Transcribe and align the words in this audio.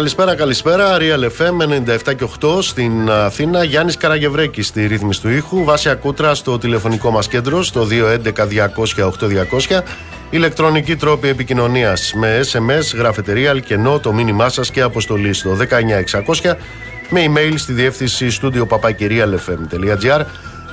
Καλησπέρα, 0.00 0.34
καλησπέρα. 0.34 0.96
Real 0.98 1.24
FM 1.38 1.56
97 2.08 2.14
και 2.14 2.26
8 2.40 2.62
στην 2.62 3.10
Αθήνα. 3.10 3.64
Γιάννης 3.64 3.96
Καραγευρέκης 3.96 4.66
στη 4.66 4.86
ρύθμιση 4.86 5.20
του 5.20 5.28
ήχου. 5.28 5.64
Βάσια 5.64 5.94
Κούτρα 5.94 6.34
στο 6.34 6.58
τηλεφωνικό 6.58 7.10
μας 7.10 7.28
κέντρο 7.28 7.62
στο 7.62 7.86
211-200-8200. 7.86 9.82
Ηλεκτρονική 10.30 10.96
τρόπη 10.96 11.28
επικοινωνίας 11.28 12.12
με 12.14 12.40
SMS, 12.52 12.96
γραφετερία, 12.96 13.50
αλκενό, 13.50 13.98
το 13.98 14.12
μήνυμά 14.12 14.48
σας 14.48 14.70
και 14.70 14.80
αποστολή 14.80 15.32
στο 15.32 15.54
19600 15.54 16.56
με 17.10 17.24
email 17.26 17.54
στη 17.56 17.72
διεύθυνση 17.72 18.28
studio 18.42 18.66
papakirialfm.gr. 18.66 20.24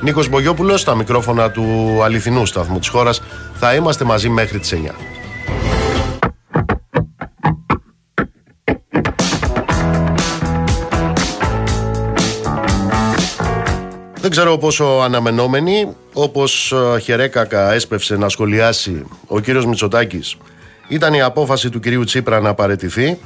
Νίκος 0.02 0.30
Μπογιόπουλος, 0.30 0.82
στα 0.82 0.96
μικρόφωνα 0.96 1.52
του 1.52 2.00
αληθινού 2.04 2.46
σταθμού 2.46 2.80
της 2.80 2.88
χώρας. 2.88 3.22
Θα 3.54 3.74
είμαστε 3.74 4.04
μαζί 4.04 4.30
μέχρι 4.30 4.60
τις 4.60 4.72
9. 4.72 5.17
Δεν 14.28 14.36
ξέρω 14.36 14.58
πόσο 14.58 14.86
αναμενόμενοι, 14.86 15.96
όπως 16.14 16.72
ε, 16.72 17.00
χερέκακα 17.00 17.72
έσπευσε 17.72 18.16
να 18.16 18.30
σχολιάσει 18.30 19.06
ο 19.28 19.40
κύριος 19.40 19.66
Μητσοτάκης, 19.66 20.38
ήταν 20.88 21.14
η 21.14 21.22
απόφαση 21.22 21.70
του 21.70 21.80
κυρίου 21.80 22.04
Τσίπρα 22.04 22.40
να 22.40 22.54
παρετηθεί, 22.54 23.18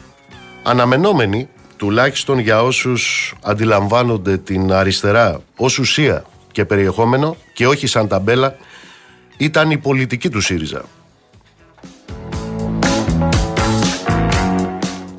αναμενόμενοι 0.64 1.50
τουλάχιστον 1.78 2.40
για 2.40 2.64
όσους 2.64 3.34
αντιλαμβάνονται 3.42 4.38
την 4.38 4.72
αριστερά 4.72 5.42
ως 5.56 5.80
ουσία 5.80 6.26
και 6.52 6.66
περιεχόμενο 6.66 7.38
και 7.54 7.68
όχι 7.68 7.88
σαν 7.88 8.08
ταμπέλα, 8.08 8.56
ήταν 9.38 9.72
η 9.72 9.78
πολιτική 9.78 10.30
του 10.30 10.42
ΣΥΡΙΖΑ. 10.42 10.84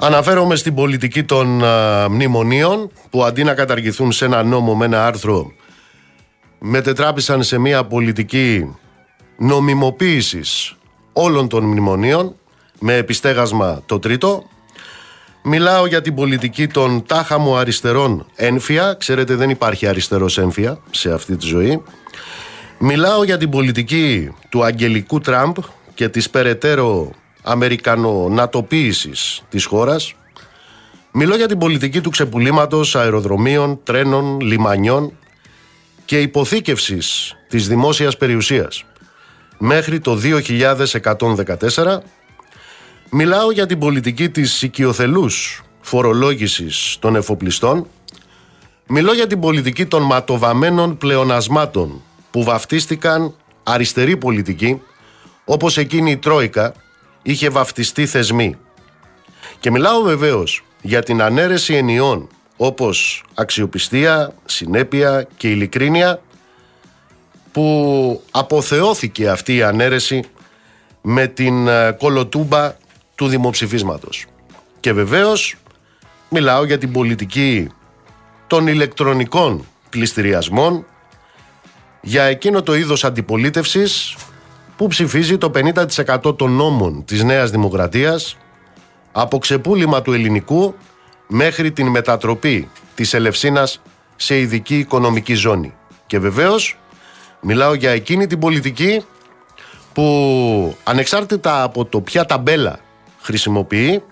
Αναφέρομαι 0.01 0.57
στην 0.57 0.75
πολιτική 0.75 1.23
των 1.23 1.65
α, 1.65 2.09
μνημονίων 2.09 2.91
που 3.11 3.25
αντί 3.25 3.45
να 3.45 3.55
καταργηθούν 3.55 4.13
σε 4.13 4.25
ένα 4.25 4.43
νόμο 4.43 4.75
με 4.75 4.85
ένα 4.85 5.07
άρθρο 5.07 5.53
μετετράπησαν 6.65 7.43
σε 7.43 7.59
μια 7.59 7.85
πολιτική 7.85 8.77
νομιμοποίησης 9.39 10.77
όλων 11.13 11.49
των 11.49 11.65
μνημονίων 11.65 12.35
με 12.81 12.97
επιστέγασμα 12.97 13.83
το 13.87 13.99
τρίτο. 13.99 14.45
Μιλάω 15.45 15.87
για 15.87 16.01
την 16.01 16.15
πολιτική 16.15 16.67
των 16.67 17.07
τάχα 17.07 17.39
μου 17.39 17.57
αριστερών 17.57 18.27
ένφια. 18.37 18.95
Ξέρετε 18.99 19.35
δεν 19.35 19.51
υπάρχει 19.51 19.87
αριστερός 19.87 20.39
ένφια 20.39 20.79
σε 20.91 21.13
αυτή 21.13 21.37
τη 21.37 21.47
ζωή. 21.47 21.83
Μιλάω 22.79 23.25
για 23.25 23.39
την 23.39 23.51
πολιτική 23.51 24.31
του 24.49 24.65
αγγελικού 24.65 25.21
Τραμπ 25.21 25.57
και 25.95 26.09
της 26.09 26.31
περαιτέρω 26.31 27.11
αμερικανονατοποίησης 27.43 29.43
της 29.49 29.65
χώρας. 29.65 30.15
Μιλώ 31.13 31.37
για 31.37 31.49
την 31.49 31.59
πολιτική 31.59 32.01
του 32.01 32.11
ξεπουλήματος 32.11 32.97
αεροδρομίων, 32.97 33.81
τρένων, 33.83 34.41
λιμανιών 34.41 35.13
και 36.13 36.21
υποθήκευσης 36.21 37.37
της 37.49 37.69
δημόσιας 37.69 38.17
περιουσίας. 38.17 38.85
Μέχρι 39.59 40.01
το 40.01 40.17
2114 40.17 42.03
μιλάω 43.11 43.53
για 43.53 43.67
την 43.67 43.79
πολιτική 43.79 44.29
της 44.29 44.63
οικειοθελούς 44.63 45.63
φορολόγησης 45.81 46.97
των 47.01 47.17
εφοπλιστών. 47.17 47.87
Μιλώ 48.87 49.13
για 49.13 49.27
την 49.27 49.41
πολιτική 49.41 49.87
των 49.87 50.03
ματοβαμένων 50.03 50.97
πλεονασμάτων 50.97 52.03
που 52.31 52.43
βαφτίστηκαν 52.45 53.35
αριστερή 53.63 54.17
πολιτική 54.17 54.81
όπως 55.45 55.77
εκείνη 55.77 56.11
η 56.11 56.17
Τρόικα 56.17 56.75
είχε 57.23 57.49
βαφτιστεί 57.49 58.07
θεσμή 58.07 58.57
και 59.61 59.71
μιλάω 59.71 60.03
βεβαίως 60.03 60.65
για 60.83 61.03
την 61.03 61.23
ανέρεση 61.23 61.75
ενιών 61.75 62.29
όπως 62.57 63.25
αξιοπιστία, 63.35 64.35
συνέπεια 64.45 65.29
και 65.37 65.51
ειλικρίνεια 65.51 66.21
που 67.53 68.23
αποθεώθηκε 68.31 69.29
αυτή 69.29 69.57
η 69.57 69.63
ανέρεση 69.63 70.25
με 71.01 71.27
την 71.27 71.69
ε, 71.69 71.97
κολοτούμπα 71.99 72.75
του 73.15 73.27
δημοψηφίσματος. 73.27 74.27
Και 74.81 74.93
βεβαίως 74.93 75.57
μιλάω 76.29 76.65
για 76.65 76.79
την 76.79 76.93
πολιτική 76.93 77.69
των 78.47 78.67
ηλεκτρονικών 78.67 79.67
πληστηριασμών 79.91 80.85
για 82.01 82.23
εκείνο 82.23 82.63
το 82.63 82.75
είδος 82.75 83.05
αντιπολίτευσης 83.05 84.17
που 84.77 84.87
ψηφίζει 84.87 85.39
το 85.39 85.51
50% 86.25 86.37
των 86.39 86.51
νόμων 86.51 87.05
της 87.05 87.23
Νέας 87.23 87.51
Δημοκρατίας 87.51 88.37
από 89.13 89.39
ξεπούλημα 89.39 90.03
του 90.03 90.13
ελληνικού 90.13 90.75
μέχρι 91.33 91.73
την 91.73 91.87
μετατροπή 91.87 92.71
της 92.95 93.15
Ελευσίνας 93.15 93.83
σε 94.17 94.39
ειδική 94.39 94.79
οικονομική 94.79 95.35
ζώνη. 95.35 95.75
Και 96.07 96.19
βεβαίως 96.19 96.79
μιλάω 97.41 97.75
για 97.75 97.91
εκείνη 97.91 98.27
την 98.27 98.39
πολιτική 98.39 99.05
που 99.93 100.77
ανεξάρτητα 100.85 101.63
από 101.63 101.85
το 101.85 102.01
ποια 102.01 102.25
ταμπέλα 102.25 102.79
χρησιμοποιεί 103.21 104.03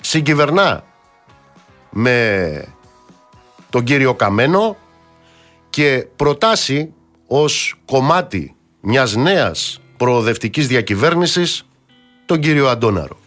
συγκυβερνά 0.00 0.84
με 1.90 2.64
τον 3.70 3.84
κύριο 3.84 4.14
Καμένο 4.14 4.76
και 5.70 6.06
προτάσει 6.16 6.92
ως 7.26 7.74
κομμάτι 7.84 8.54
μιας 8.80 9.14
νέας 9.14 9.80
προοδευτικής 9.96 10.66
διακυβέρνησης 10.66 11.66
τον 12.26 12.40
κύριο 12.40 12.68
Αντώναρο. 12.68 13.20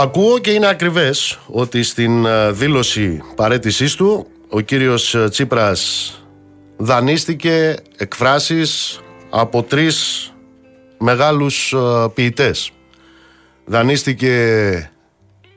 Ακούω 0.00 0.38
και 0.38 0.50
είναι 0.50 0.66
ακριβές 0.66 1.38
ότι 1.46 1.82
στην 1.82 2.24
ε, 2.24 2.52
δήλωση 2.52 3.22
παρέτησής 3.34 3.94
του 3.94 4.26
ο 4.48 4.60
κύριος 4.60 5.14
ε, 5.14 5.28
Τσίπρας 5.28 6.12
δανείστηκε 6.76 7.76
εκφράσεις 7.96 9.00
από 9.30 9.62
τρεις 9.62 10.32
μεγάλους 10.98 11.72
ε, 11.72 12.08
ποιητές. 12.14 12.70
Δανείστηκε 13.64 14.92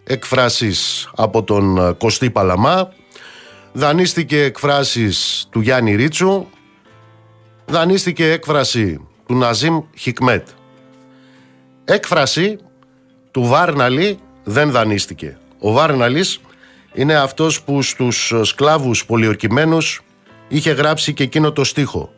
εκφράσεις 0.04 1.10
από 1.16 1.44
τον 1.44 1.98
Κωστή 1.98 2.30
Παλαμά, 2.30 2.94
δανείστηκε 3.72 4.44
εκφράσεις 4.44 5.48
του 5.50 5.60
Γιάννη 5.60 5.96
Ρίτσου, 5.96 6.46
δανείστηκε 7.66 8.32
έκφραση 8.32 9.08
του 9.26 9.36
Ναζίμ 9.36 9.80
Χικμέτ. 9.98 10.48
Έκφραση 11.86 12.58
του 13.32 13.44
Βάρναλη 13.44 14.20
δεν 14.44 14.72
δανείστηκε. 14.72 15.38
Ο 15.60 15.72
Βάρναλης 15.72 16.42
είναι 16.94 17.16
αυτός 17.16 17.62
που 17.62 17.82
στους 17.82 18.34
σκλάβους 18.42 19.06
πολιορκημένους 19.06 20.02
είχε 20.48 20.72
γράψει 20.72 21.14
και 21.14 21.24
εκείνο 21.24 21.52
το 21.52 21.64
στίχο 21.64 22.14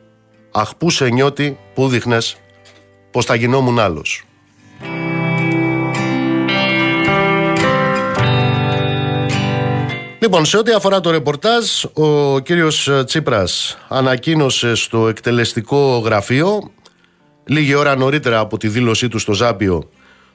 «Αχ 0.51 0.75
που 0.75 0.89
σε 0.89 1.09
νιώτη, 1.09 1.57
που 1.73 1.87
δείχνες, 1.87 2.37
πως 3.11 3.25
θα 3.25 3.35
γινόμουν 3.35 3.79
άλλος». 3.79 4.23
Λοιπόν, 10.19 10.45
σε 10.45 10.57
ό,τι 10.57 10.71
αφορά 10.71 10.99
το 10.99 11.11
ρεπορτάζ, 11.11 11.83
ο 11.93 12.39
κύριος 12.39 12.89
Τσίπρας 13.05 13.77
ανακοίνωσε 13.87 14.75
στο 14.75 15.07
εκτελεστικό 15.07 15.97
γραφείο 15.97 16.71
λίγη 17.45 17.73
ώρα 17.73 17.95
νωρίτερα 17.95 18.39
από 18.39 18.57
τη 18.57 18.67
δήλωσή 18.67 19.07
του 19.07 19.19
στο 19.19 19.33
Ζάπιο 19.33 19.89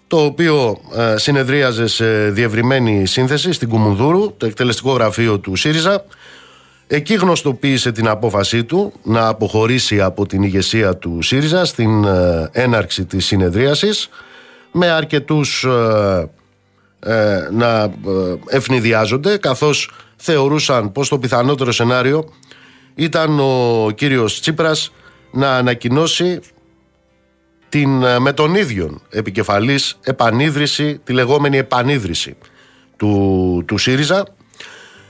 το 0.09 0.25
οποίο 0.25 0.81
ε, 0.97 1.17
συνεδρίαζε 1.17 1.87
σε 1.87 2.31
διευρυμένη 2.31 3.07
σύνθεση 3.07 3.53
στην 3.53 3.69
Κουμουνδούρου, 3.69 4.37
το 4.37 4.47
εκτελεστικό 4.47 4.93
γραφείο 4.93 5.39
του 5.39 5.57
ΣΥΡΙΖΑ. 5.57 6.05
Εκεί 6.87 7.15
γνωστοποίησε 7.15 7.93
την 7.93 8.09
απόφασή 8.09 8.65
του 8.65 8.93
να 9.03 9.27
αποχωρήσει 9.27 10.01
από 10.01 10.27
την 10.27 10.43
ηγεσία 10.43 10.97
του 10.97 11.23
ΣΥΡΙΖΑ 11.23 11.65
στην 11.65 12.05
ε, 12.05 12.49
έναρξη 12.53 13.05
της 13.05 13.27
συνεδρίασης 13.27 14.09
με 14.73 14.91
αρκετούς 14.91 15.65
ε, 17.01 17.49
να 17.53 17.91
ευνηδιάζονται 18.47 19.37
καθώς 19.37 19.91
θεωρούσαν 20.17 20.93
πως 20.93 21.09
το 21.09 21.19
πιθανότερο 21.19 21.73
σενάριο 21.73 22.25
ήταν 22.95 23.41
ο 23.41 23.91
κύριος 23.95 24.41
Τσίπρας 24.41 24.93
να 25.33 25.57
ανακοινώσει 25.57 26.41
την, 27.69 28.03
ε, 28.03 28.19
με 28.19 28.33
τον 28.33 28.55
ίδιο 28.55 29.01
επικεφαλής 29.11 29.99
επανίδρυση, 30.03 31.01
τη 31.05 31.13
λεγόμενη 31.13 31.57
επανίδρυση 31.59 32.37
του, 32.97 33.63
του 33.67 33.79
ΣΥΡΙΖΑ. 33.79 34.27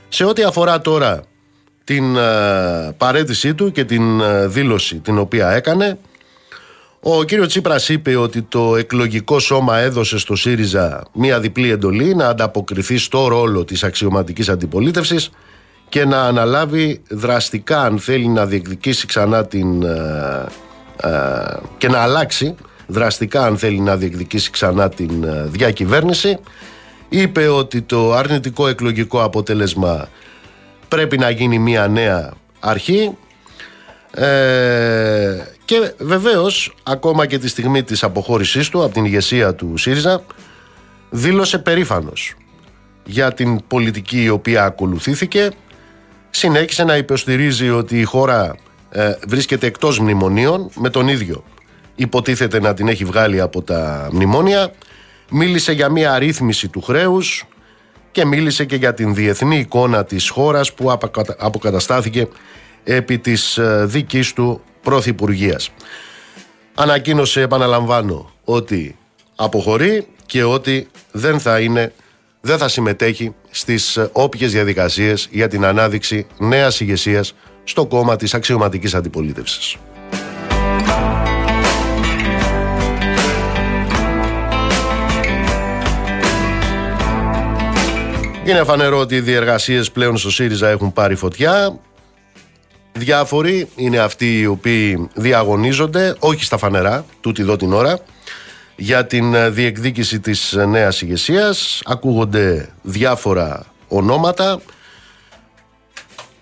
Σε 0.09 0.23
ό,τι 0.25 0.43
αφορά 0.43 0.81
τώρα 0.81 1.23
την 1.83 2.15
ε, 2.15 2.91
παρέτησή 2.97 3.53
του 3.53 3.71
και 3.71 3.83
την 3.83 4.21
ε, 4.21 4.47
δήλωση 4.47 4.95
την 4.95 5.17
οποία 5.17 5.49
έκανε, 5.49 5.97
ο 7.01 7.23
κύριος 7.23 7.47
Τσίπρας 7.47 7.89
είπε 7.89 8.15
ότι 8.15 8.41
το 8.41 8.75
εκλογικό 8.75 9.39
σώμα 9.39 9.77
έδωσε 9.77 10.17
στο 10.17 10.35
ΣΥΡΙΖΑ 10.35 11.03
μία 11.13 11.39
διπλή 11.39 11.69
εντολή 11.69 12.15
να 12.15 12.27
ανταποκριθεί 12.27 12.97
στο 12.97 13.27
ρόλο 13.27 13.65
της 13.65 13.83
αξιωματικής 13.83 14.49
αντιπολίτευσης 14.49 15.29
και 15.89 16.05
να 16.05 16.21
αναλάβει 16.21 17.01
δραστικά 17.09 17.81
αν 17.81 17.99
θέλει 17.99 18.27
να 18.27 18.45
διεκδικήσει 18.45 19.07
ξανά 19.07 19.45
την 19.45 19.83
και 21.77 21.87
να 21.87 21.99
αλλάξει 21.99 22.55
δραστικά 22.87 23.45
αν 23.45 23.57
θέλει 23.57 23.79
να 23.79 23.97
διεκδικήσει 23.97 24.51
ξανά 24.51 24.89
την 24.89 25.25
διακυβέρνηση. 25.45 26.37
Είπε 27.09 27.47
ότι 27.47 27.81
το 27.81 28.13
αρνητικό 28.13 28.67
εκλογικό 28.67 29.23
αποτέλεσμα 29.23 30.07
πρέπει 30.87 31.17
να 31.17 31.29
γίνει 31.29 31.59
μια 31.59 31.87
νέα 31.87 32.33
αρχή. 32.59 33.17
Ε, 34.11 35.37
και 35.65 35.93
βεβαίως 35.97 36.75
ακόμα 36.83 37.25
και 37.25 37.37
τη 37.37 37.47
στιγμή 37.47 37.83
της 37.83 38.03
αποχώρησής 38.03 38.69
του 38.69 38.83
από 38.83 38.93
την 38.93 39.05
ηγεσία 39.05 39.55
του 39.55 39.77
ΣΥΡΙΖΑ 39.77 40.23
δήλωσε 41.09 41.57
περήφανος 41.57 42.35
για 43.05 43.33
την 43.33 43.67
πολιτική 43.67 44.23
η 44.23 44.29
οποία 44.29 44.63
ακολουθήθηκε. 44.63 45.51
Συνέχισε 46.29 46.83
να 46.83 46.97
υποστηρίζει 46.97 47.69
ότι 47.69 47.99
η 47.99 48.03
χώρα 48.03 48.55
ε, 48.89 49.13
βρίσκεται 49.27 49.67
εκτός 49.67 49.99
μνημονίων 49.99 50.69
με 50.75 50.89
τον 50.89 51.07
ίδιο 51.07 51.43
υποτίθεται 51.99 52.59
να 52.59 52.73
την 52.73 52.87
έχει 52.87 53.05
βγάλει 53.05 53.41
από 53.41 53.61
τα 53.61 54.09
μνημόνια 54.11 54.71
μίλησε 55.31 55.71
για 55.71 55.89
μια 55.89 56.13
αρρύθμιση 56.13 56.67
του 56.67 56.81
χρέους 56.81 57.45
και 58.11 58.25
μίλησε 58.25 58.65
και 58.65 58.75
για 58.75 58.93
την 58.93 59.15
διεθνή 59.15 59.57
εικόνα 59.57 60.03
της 60.03 60.29
χώρας 60.29 60.73
που 60.73 60.97
αποκαταστάθηκε 61.37 62.27
επί 62.83 63.17
της 63.17 63.57
ε, 63.57 63.85
δικής 63.85 64.33
του 64.33 64.61
Πρωθυπουργίας. 64.81 65.71
Ανακοίνωσε, 66.75 67.41
επαναλαμβάνω, 67.41 68.31
ότι 68.43 68.97
αποχωρεί 69.35 70.07
και 70.25 70.43
ότι 70.43 70.87
δεν 71.11 71.39
θα 71.39 71.59
είναι 71.59 71.93
δεν 72.41 72.57
θα 72.57 72.67
συμμετέχει 72.67 73.35
στις 73.49 73.97
ε, 73.97 74.09
όποιες 74.11 74.51
διαδικασίες 74.51 75.27
για 75.31 75.47
την 75.47 75.65
ανάδειξη 75.65 76.27
νέας 76.37 76.79
ηγεσίας 76.79 77.35
στο 77.69 77.85
κόμμα 77.85 78.15
της 78.15 78.33
αξιωματικής 78.33 78.93
αντιπολίτευσης. 78.93 79.75
Είναι 88.45 88.63
φανερό 88.63 88.99
ότι 88.99 89.15
οι 89.15 89.19
διεργασίες 89.19 89.91
πλέον 89.91 90.17
στο 90.17 90.31
ΣΥΡΙΖΑ 90.31 90.69
έχουν 90.69 90.93
πάρει 90.93 91.15
φωτιά. 91.15 91.79
Διάφοροι 92.91 93.67
είναι 93.75 93.97
αυτοί 93.97 94.39
οι 94.39 94.45
οποίοι 94.45 95.09
διαγωνίζονται, 95.13 96.15
όχι 96.19 96.43
στα 96.43 96.57
φανερά, 96.57 97.05
τούτη 97.21 97.41
εδώ 97.41 97.55
την 97.55 97.73
ώρα, 97.73 97.99
για 98.75 99.05
την 99.05 99.33
ε, 99.33 99.49
διεκδίκηση 99.49 100.19
της 100.19 100.53
ε, 100.53 100.65
νέας 100.65 101.01
ηγεσίας. 101.01 101.81
Ακούγονται 101.85 102.69
διάφορα 102.81 103.65
ονόματα. 103.87 104.61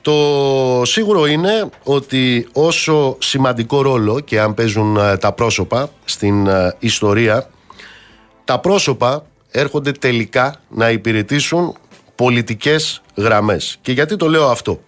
Το 0.08 0.82
σίγουρο 0.86 1.26
είναι 1.26 1.70
ότι 1.84 2.48
όσο 2.54 3.18
σημαντικό 3.20 3.82
ρόλο 3.82 4.20
και 4.20 4.40
αν 4.40 4.54
παίζουν 4.54 4.98
ε, 4.98 5.18
τα 5.18 5.32
πρόσωπα 5.34 5.90
στην 6.06 6.48
ιστορία, 6.80 7.50
τα 8.44 8.60
πρόσωπα 8.60 9.26
έρχονται 9.52 9.92
τελικά 9.92 10.56
να 10.70 10.90
υπηρετήσουν 10.90 11.76
πολιτικές 12.16 13.02
γραμμές. 13.16 13.78
Και 13.82 13.92
γιατί 13.92 14.16
το 14.16 14.30
λέω 14.30 14.48
αυτό; 14.48 14.80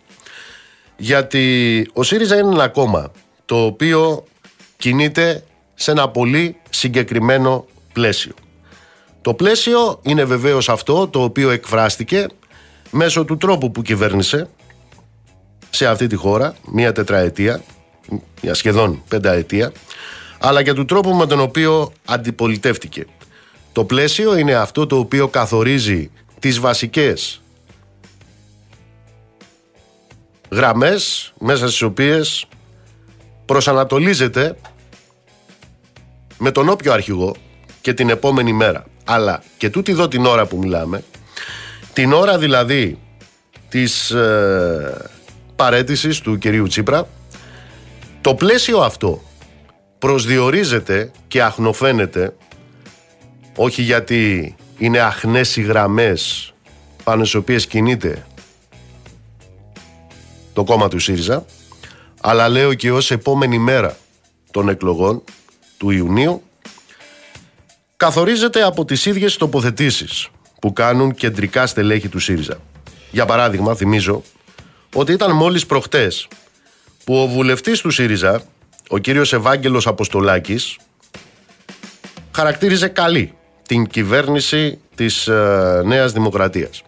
Γιατί 0.97 1.87
ο 1.93 2.03
ΣΥΡΙΖΑ 2.03 2.37
είναι 2.37 2.53
ένα 2.53 2.67
κόμμα 2.67 3.11
το 3.45 3.65
οποίο 3.65 4.23
κινείται 4.77 5.43
σε 5.75 5.91
ένα 5.91 6.09
πολύ 6.09 6.55
συγκεκριμένο 6.69 7.65
πλαίσιο. 7.93 8.33
Το 9.21 9.33
πλαίσιο 9.33 9.99
είναι 10.01 10.23
βεβαίως 10.23 10.69
αυτό 10.69 11.07
το 11.07 11.23
οποίο 11.23 11.49
εκφράστηκε 11.49 12.25
μέσω 12.91 13.25
του 13.25 13.37
τρόπου 13.37 13.71
που 13.71 13.81
κυβέρνησε 13.81 14.49
σε 15.69 15.87
αυτή 15.87 16.07
τη 16.07 16.15
χώρα, 16.15 16.55
μία 16.71 16.91
τετραετία, 16.91 17.61
μια 18.41 18.53
σχεδόν 18.53 19.03
πενταετία, 19.07 19.71
αλλά 20.39 20.63
και 20.63 20.73
του 20.73 20.85
τρόπου 20.85 21.13
με 21.13 21.25
τον 21.25 21.39
οποίο 21.39 21.91
αντιπολιτεύτηκε. 22.05 23.05
Το 23.71 23.83
πλαίσιο 23.83 24.37
είναι 24.37 24.53
αυτό 24.53 24.87
το 24.87 24.97
οποίο 24.97 25.27
καθορίζει 25.27 26.11
τις 26.39 26.59
βασικές 26.59 27.41
γραμμές 30.49 31.33
μέσα 31.39 31.67
στις 31.67 31.81
οποίες 31.81 32.45
προσανατολίζεται 33.45 34.55
με 36.37 36.51
τον 36.51 36.69
όποιο 36.69 36.93
αρχηγό 36.93 37.35
και 37.81 37.93
την 37.93 38.09
επόμενη 38.09 38.53
μέρα. 38.53 38.85
Αλλά 39.03 39.43
και 39.57 39.69
τούτη 39.69 39.91
εδώ 39.91 40.07
την 40.07 40.25
ώρα 40.25 40.45
που 40.45 40.57
μιλάμε, 40.57 41.03
την 41.93 42.13
ώρα 42.13 42.37
δηλαδή 42.37 42.99
της 43.69 44.11
ε, 44.11 45.09
παρέτησης 45.59 46.19
του 46.19 46.37
κυρίου 46.37 46.67
Τσίπρα, 46.67 47.07
το 48.21 48.35
πλαίσιο 48.35 48.79
αυτό 48.79 49.21
προσδιορίζεται 49.99 51.11
και 51.27 51.43
αχνοφαίνεται 51.43 52.35
όχι 53.55 53.81
γιατί 53.81 54.55
είναι 54.77 54.99
αχνές 54.99 55.55
οι 55.55 55.61
γραμμές 55.61 56.53
πάνω 57.03 57.23
στις 57.23 57.35
οποίες 57.35 57.67
κινείται 57.67 58.25
το 60.53 60.63
κόμμα 60.63 60.87
του 60.87 60.99
ΣΥΡΙΖΑ 60.99 61.45
αλλά 62.21 62.49
λέω 62.49 62.73
και 62.73 62.91
ως 62.91 63.11
επόμενη 63.11 63.57
μέρα 63.57 63.97
των 64.51 64.69
εκλογών 64.69 65.23
του 65.77 65.89
Ιουνίου 65.89 66.43
καθορίζεται 67.97 68.63
από 68.63 68.85
τις 68.85 69.05
ίδιες 69.05 69.37
τοποθετήσεις 69.37 70.29
που 70.61 70.73
κάνουν 70.73 71.13
κεντρικά 71.13 71.67
στελέχη 71.67 72.09
του 72.09 72.19
ΣΥΡΙΖΑ. 72.19 72.57
Για 73.11 73.25
παράδειγμα, 73.25 73.75
θυμίζω 73.75 74.23
ότι 74.93 75.11
ήταν 75.11 75.35
μόλις 75.35 75.65
προχτές 75.65 76.27
που 77.03 77.15
ο 77.21 77.27
βουλευτής 77.27 77.81
του 77.81 77.89
ΣΥΡΙΖΑ, 77.89 78.41
ο 78.89 78.97
κύριος 78.97 79.33
Ευάγγελος 79.33 79.87
Αποστολάκης, 79.87 80.77
χαρακτήριζε 82.31 82.87
καλή 82.87 83.33
την 83.67 83.87
κυβέρνηση 83.87 84.79
της 84.95 85.27
ε, 85.27 85.81
Νέας 85.85 86.11
Δημοκρατίας. 86.11 86.81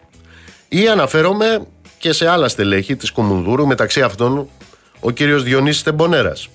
Ή 0.68 0.88
αναφέρομαι 0.88 1.66
και 1.98 2.12
σε 2.12 2.28
άλλα 2.28 2.48
στελέχη 2.48 2.96
της 2.96 3.10
Κομουνδούρου, 3.10 3.66
μεταξύ 3.66 4.02
αυτών 4.02 4.48
ο 5.00 5.10
κύριος 5.10 5.42
Διονύσης 5.42 5.82
Τεμπονέρας, 5.82 6.48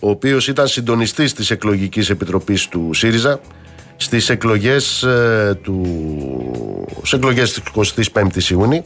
ο 0.00 0.10
οποίος 0.10 0.48
ήταν 0.48 0.68
συντονιστής 0.68 1.32
της 1.32 1.50
εκλογικής 1.50 2.10
επιτροπής 2.10 2.68
του 2.68 2.90
ΣΥΡΙΖΑ 2.94 3.40
στις 3.96 4.28
εκλογές, 4.28 5.02
ε, 5.02 5.58
του, 5.62 5.84
στις 6.96 7.12
εκλογές 7.12 7.52
της 7.52 7.62
25ης 7.62 8.50
Ιούνιου, 8.50 8.84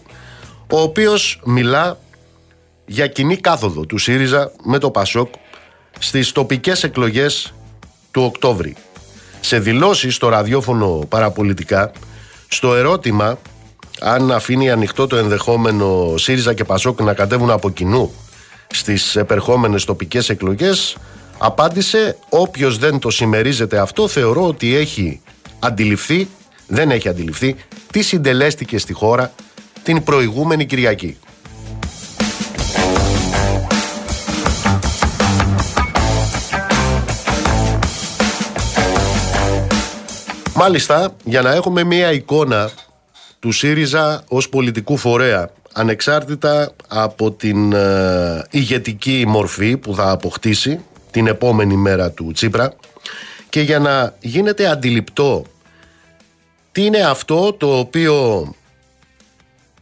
ο 0.73 0.81
οποίος 0.81 1.41
μιλά 1.45 1.99
για 2.87 3.07
κοινή 3.07 3.37
κάθοδο 3.37 3.87
του 3.87 3.99
ΣΥΡΙΖΑ 3.99 4.53
με 4.65 4.79
το 4.79 4.91
ΠΑΣΟΚ 4.91 5.29
στις 5.99 6.33
τοπικές 6.33 6.83
εκλογές 6.85 7.55
του 8.11 8.23
Οκτώβρη. 8.23 8.77
Σε 9.41 9.59
δηλώσεις 9.59 10.15
στο 10.15 10.29
ραδιόφωνο 10.29 11.07
παραπολιτικά 11.09 11.93
στο 12.49 12.75
ερώτημα 12.75 13.39
αν 14.01 14.33
αφήνει 14.33 14.71
ανοιχτό 14.71 15.07
το 15.07 15.17
ενδεχόμενο 15.17 16.15
ΣΥΡΙΖΑ 16.17 16.55
και 16.55 16.65
ΠΑΣΟΚ 16.65 17.01
να 17.01 17.15
κατέβουν 17.15 17.51
από 17.51 17.71
κοινού 17.71 18.15
στις 18.67 19.17
επερχόμενες 19.17 19.85
τοπικές 19.85 20.29
εκλογές 20.29 20.97
απάντησε 21.39 22.17
όποιος 22.29 22.79
δεν 22.79 22.99
το 22.99 23.11
συμμερίζεται 23.11 23.79
αυτό 23.79 24.09
θεωρώ 24.09 24.47
ότι 24.47 24.75
έχει 24.75 25.21
αντιληφθεί 25.59 26.29
δεν 26.67 26.91
έχει 26.91 27.09
αντιληφθεί 27.09 27.57
τι 27.93 28.03
συντελέστηκε 28.03 28.79
στη 28.79 28.93
χώρα 28.93 29.33
την 29.83 30.03
προηγούμενη 30.03 30.67
Κυριακή. 30.67 31.17
Μάλιστα, 40.55 41.17
για 41.25 41.43
να 41.43 41.53
έχουμε 41.55 41.85
μία 41.85 42.13
εικόνα 42.13 42.71
του 43.39 43.53
ΣΥΡΙΖΑ 43.53 44.23
ως 44.29 44.49
πολιτικού 44.49 44.97
φορέα, 44.97 45.51
ανεξάρτητα 45.73 46.73
από 46.89 47.33
την 47.33 47.73
ε, 47.73 48.47
ηγετική 48.51 49.25
μορφή 49.29 49.77
που 49.77 49.95
θα 49.95 50.11
αποκτήσει 50.11 50.81
την 51.11 51.27
επόμενη 51.27 51.77
μέρα 51.77 52.11
του 52.11 52.31
Τσίπρα 52.33 52.73
και 53.49 53.61
για 53.61 53.79
να 53.79 54.15
γίνεται 54.21 54.67
αντιληπτό 54.67 55.45
τι 56.73 56.85
είναι 56.85 57.01
αυτό 57.01 57.53
το 57.53 57.79
οποίο 57.79 58.47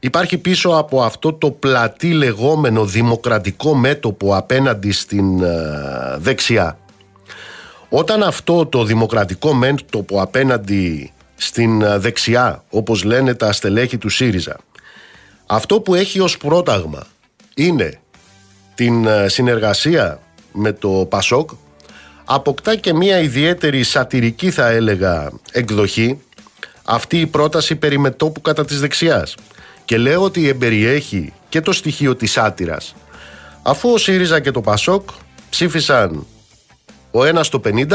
υπάρχει 0.00 0.38
πίσω 0.38 0.68
από 0.68 1.02
αυτό 1.02 1.32
το 1.32 1.50
πλατή 1.50 2.12
λεγόμενο 2.12 2.84
δημοκρατικό 2.84 3.74
μέτωπο 3.74 4.36
απέναντι 4.36 4.92
στην 4.92 5.42
ε, 5.42 5.48
δεξιά. 6.18 6.78
Όταν 7.88 8.22
αυτό 8.22 8.66
το 8.66 8.84
δημοκρατικό 8.84 9.52
μέτωπο 9.52 10.22
απέναντι 10.22 11.12
στην 11.36 11.82
ε, 11.82 11.98
δεξιά, 11.98 12.64
όπως 12.70 13.04
λένε 13.04 13.34
τα 13.34 13.52
στελέχη 13.52 13.98
του 13.98 14.08
ΣΥΡΙΖΑ, 14.08 14.56
αυτό 15.46 15.80
που 15.80 15.94
έχει 15.94 16.20
ως 16.20 16.36
πρόταγμα 16.36 17.06
είναι 17.54 18.00
την 18.74 19.06
ε, 19.06 19.28
συνεργασία 19.28 20.20
με 20.52 20.72
το 20.72 21.06
ΠΑΣΟΚ, 21.08 21.50
αποκτά 22.24 22.76
και 22.76 22.94
μια 22.94 23.20
ιδιαίτερη 23.20 23.82
σατυρική 23.82 24.50
θα 24.50 24.68
έλεγα 24.68 25.30
εκδοχή 25.52 26.20
αυτή 26.84 27.20
η 27.20 27.26
πρόταση 27.26 27.76
περί 27.76 27.98
μετόπου 27.98 28.40
κατά 28.40 28.64
της 28.64 28.80
δεξιάς. 28.80 29.34
Και 29.90 29.98
λέω 29.98 30.22
ότι 30.22 30.48
εμπεριέχει 30.48 31.32
και 31.48 31.60
το 31.60 31.72
στοιχείο 31.72 32.16
της 32.16 32.32
σάτυρας. 32.32 32.94
Αφού 33.62 33.90
ο 33.90 33.98
ΣΥΡΙΖΑ 33.98 34.40
και 34.40 34.50
το 34.50 34.60
ΠΑΣΟΚ 34.60 35.10
ψήφισαν 35.50 36.26
ο 37.10 37.24
ένας 37.24 37.48
το 37.48 37.60
50% 37.64 37.86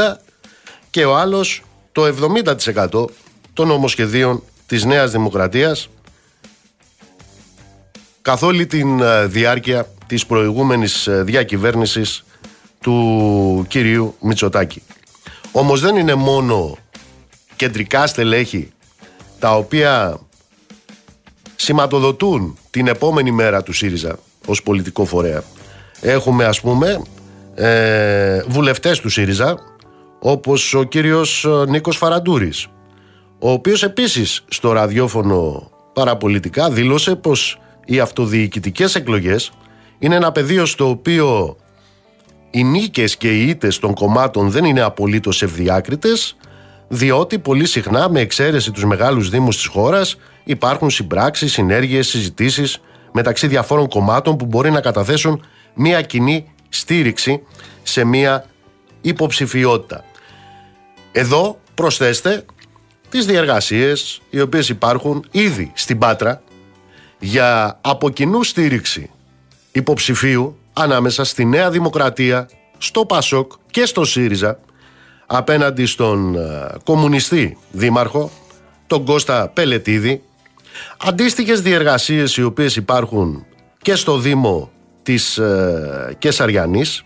και 0.90 1.04
ο 1.04 1.16
άλλος 1.16 1.62
το 1.92 2.04
70% 2.04 3.04
των 3.52 3.66
νομοσχεδίων 3.66 4.42
της 4.66 4.84
Νέας 4.84 5.10
Δημοκρατίας 5.10 5.88
καθ' 8.22 8.42
όλη 8.42 8.66
τη 8.66 8.82
ε, 9.00 9.26
διάρκεια 9.26 9.92
της 10.06 10.26
προηγούμενης 10.26 11.06
ε, 11.06 11.22
διακυβέρνησης 11.22 12.24
του 12.80 13.66
κυρίου 13.68 14.16
Μητσοτάκη. 14.20 14.82
Όμως 15.52 15.80
δεν 15.80 15.96
είναι 15.96 16.14
μόνο 16.14 16.76
κεντρικά 17.56 18.06
στελέχη 18.06 18.72
τα 19.38 19.56
οποία 19.56 20.20
σηματοδοτούν 21.56 22.58
την 22.70 22.86
επόμενη 22.86 23.30
μέρα 23.30 23.62
του 23.62 23.72
ΣΥΡΙΖΑ 23.72 24.18
ως 24.46 24.62
πολιτικό 24.62 25.04
φορέα. 25.04 25.42
Έχουμε 26.00 26.44
ας 26.44 26.60
πούμε 26.60 27.02
ε, 27.54 28.42
βουλευτές 28.46 29.00
του 29.00 29.08
ΣΥΡΙΖΑ 29.08 29.56
όπως 30.18 30.74
ο 30.74 30.82
κύριος 30.82 31.44
ε, 31.44 31.70
Νίκος 31.70 31.96
Φαραντούρης 31.96 32.66
ο 33.38 33.50
οποίος 33.50 33.82
επίσης 33.82 34.44
στο 34.48 34.72
ραδιόφωνο 34.72 35.70
παραπολιτικά 35.92 36.70
δήλωσε 36.70 37.16
πως 37.16 37.58
οι 37.84 38.00
αυτοδιοικητικές 38.00 38.94
εκλογές 38.94 39.50
είναι 39.98 40.14
ένα 40.14 40.32
πεδίο 40.32 40.66
στο 40.66 40.88
οποίο 40.88 41.56
οι 42.50 42.64
νίκες 42.64 43.16
και 43.16 43.28
οι 43.28 43.48
ήττες 43.48 43.78
των 43.78 43.94
κομμάτων 43.94 44.50
δεν 44.50 44.64
είναι 44.64 44.80
απολύτως 44.80 45.42
ευδιάκριτες 45.42 46.36
διότι 46.88 47.38
πολύ 47.38 47.66
συχνά 47.66 48.08
με 48.10 48.20
εξαίρεση 48.20 48.70
τους 48.70 48.84
μεγάλους 48.84 49.28
δήμους 49.28 49.56
της 49.56 49.66
χώρας 49.66 50.16
υπάρχουν 50.46 50.90
συμπράξεις, 50.90 51.52
συνέργειες, 51.52 52.08
συζητήσεις 52.08 52.80
μεταξύ 53.12 53.46
διαφόρων 53.46 53.88
κομμάτων 53.88 54.36
που 54.36 54.46
μπορεί 54.46 54.70
να 54.70 54.80
καταθέσουν 54.80 55.44
μια 55.74 56.02
κοινή 56.02 56.52
στήριξη 56.68 57.42
σε 57.82 58.04
μια 58.04 58.46
υποψηφιότητα. 59.00 60.04
Εδώ 61.12 61.60
προσθέστε 61.74 62.44
τις 63.08 63.26
διεργασίες 63.26 64.20
οι 64.30 64.40
οποίες 64.40 64.68
υπάρχουν 64.68 65.24
ήδη 65.30 65.72
στην 65.74 65.98
Πάτρα 65.98 66.42
για 67.18 67.78
από 67.80 68.10
κοινού 68.10 68.42
στήριξη 68.42 69.10
υποψηφίου 69.72 70.58
ανάμεσα 70.72 71.24
στη 71.24 71.44
Νέα 71.44 71.70
Δημοκρατία, 71.70 72.48
στο 72.78 73.04
Πασόκ 73.06 73.52
και 73.70 73.86
στο 73.86 74.04
ΣΥΡΙΖΑ 74.04 74.58
απέναντι 75.26 75.86
στον 75.86 76.34
ε, 76.34 76.66
κομμουνιστή 76.84 77.58
δήμαρχο, 77.70 78.30
τον 78.86 79.04
Κώστα 79.04 79.48
Πελετίδη, 79.48 80.22
αντίστοιχες 80.96 81.60
διεργασίες 81.60 82.36
οι 82.36 82.42
οποίες 82.42 82.76
υπάρχουν 82.76 83.46
και 83.82 83.94
στο 83.94 84.18
Δήμο 84.18 84.70
της 85.02 85.38
ε, 85.38 86.16
Κεσαριανής. 86.18 87.02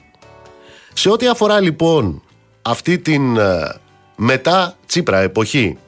Σε 0.92 1.10
ό,τι 1.10 1.28
αφορά 1.28 1.60
λοιπόν 1.60 2.22
αυτή 2.62 2.98
την 2.98 3.36
ε, 3.36 3.74
μετά 4.16 4.76
Τσίπρα 4.86 5.18
εποχή 5.18 5.78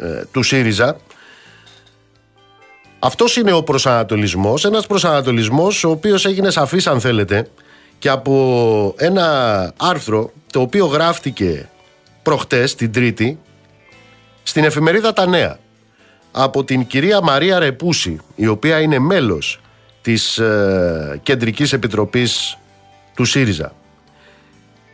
ε, 0.00 0.22
του 0.32 0.42
ΣΥΡΙΖΑ, 0.42 0.96
αυτός 2.98 3.36
είναι 3.36 3.52
ο 3.52 3.62
προσανατολισμός, 3.62 4.64
ένας 4.64 4.86
προσανατολισμός 4.86 5.84
ο 5.84 5.90
οποίος 5.90 6.24
έγινε 6.24 6.50
σαφής 6.50 6.86
αν 6.86 7.00
θέλετε 7.00 7.48
και 7.98 8.08
από 8.08 8.94
ένα 8.96 9.72
άρθρο 9.76 10.32
το 10.52 10.60
οποίο 10.60 10.86
γράφτηκε 10.86 11.68
προχτές 12.22 12.74
την 12.74 12.92
Τρίτη 12.92 13.38
στην 14.42 14.64
εφημερίδα 14.64 15.12
Τα 15.12 15.26
Νέα 15.26 15.58
από 16.32 16.64
την 16.64 16.86
κυρία 16.86 17.20
Μαρία 17.22 17.58
Ρεπούση 17.58 18.18
η 18.34 18.46
οποία 18.46 18.80
είναι 18.80 18.98
μέλος 18.98 19.60
της 20.02 20.38
ε, 20.38 21.20
Κεντρικής 21.22 21.72
Επιτροπής 21.72 22.58
του 23.14 23.24
ΣΥΡΙΖΑ. 23.24 23.74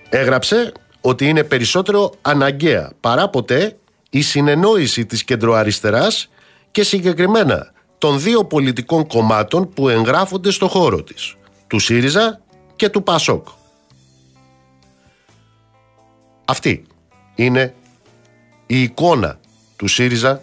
Έγραψε 0.08 0.72
ότι 1.00 1.28
είναι 1.28 1.44
περισσότερο 1.44 2.12
αναγκαία 2.22 2.92
παρά 3.00 3.28
ποτέ 3.28 3.76
η 4.10 4.20
συνεννόηση 4.20 5.06
της 5.06 5.24
κεντροαριστεράς 5.24 6.28
και 6.70 6.82
συγκεκριμένα 6.82 7.72
των 7.98 8.20
δύο 8.20 8.44
πολιτικών 8.44 9.06
κομμάτων 9.06 9.68
που 9.68 9.88
εγγράφονται 9.88 10.50
στο 10.50 10.68
χώρο 10.68 11.02
της, 11.02 11.34
του 11.66 11.78
ΣΥΡΙΖΑ 11.78 12.40
και 12.76 12.88
του 12.88 13.02
ΠΑΣΟΚ. 13.02 13.48
Αυτή 16.44 16.84
είναι 17.34 17.74
η 18.66 18.82
εικόνα 18.82 19.38
του 19.76 19.86
ΣΥΡΙΖΑ 19.86 20.42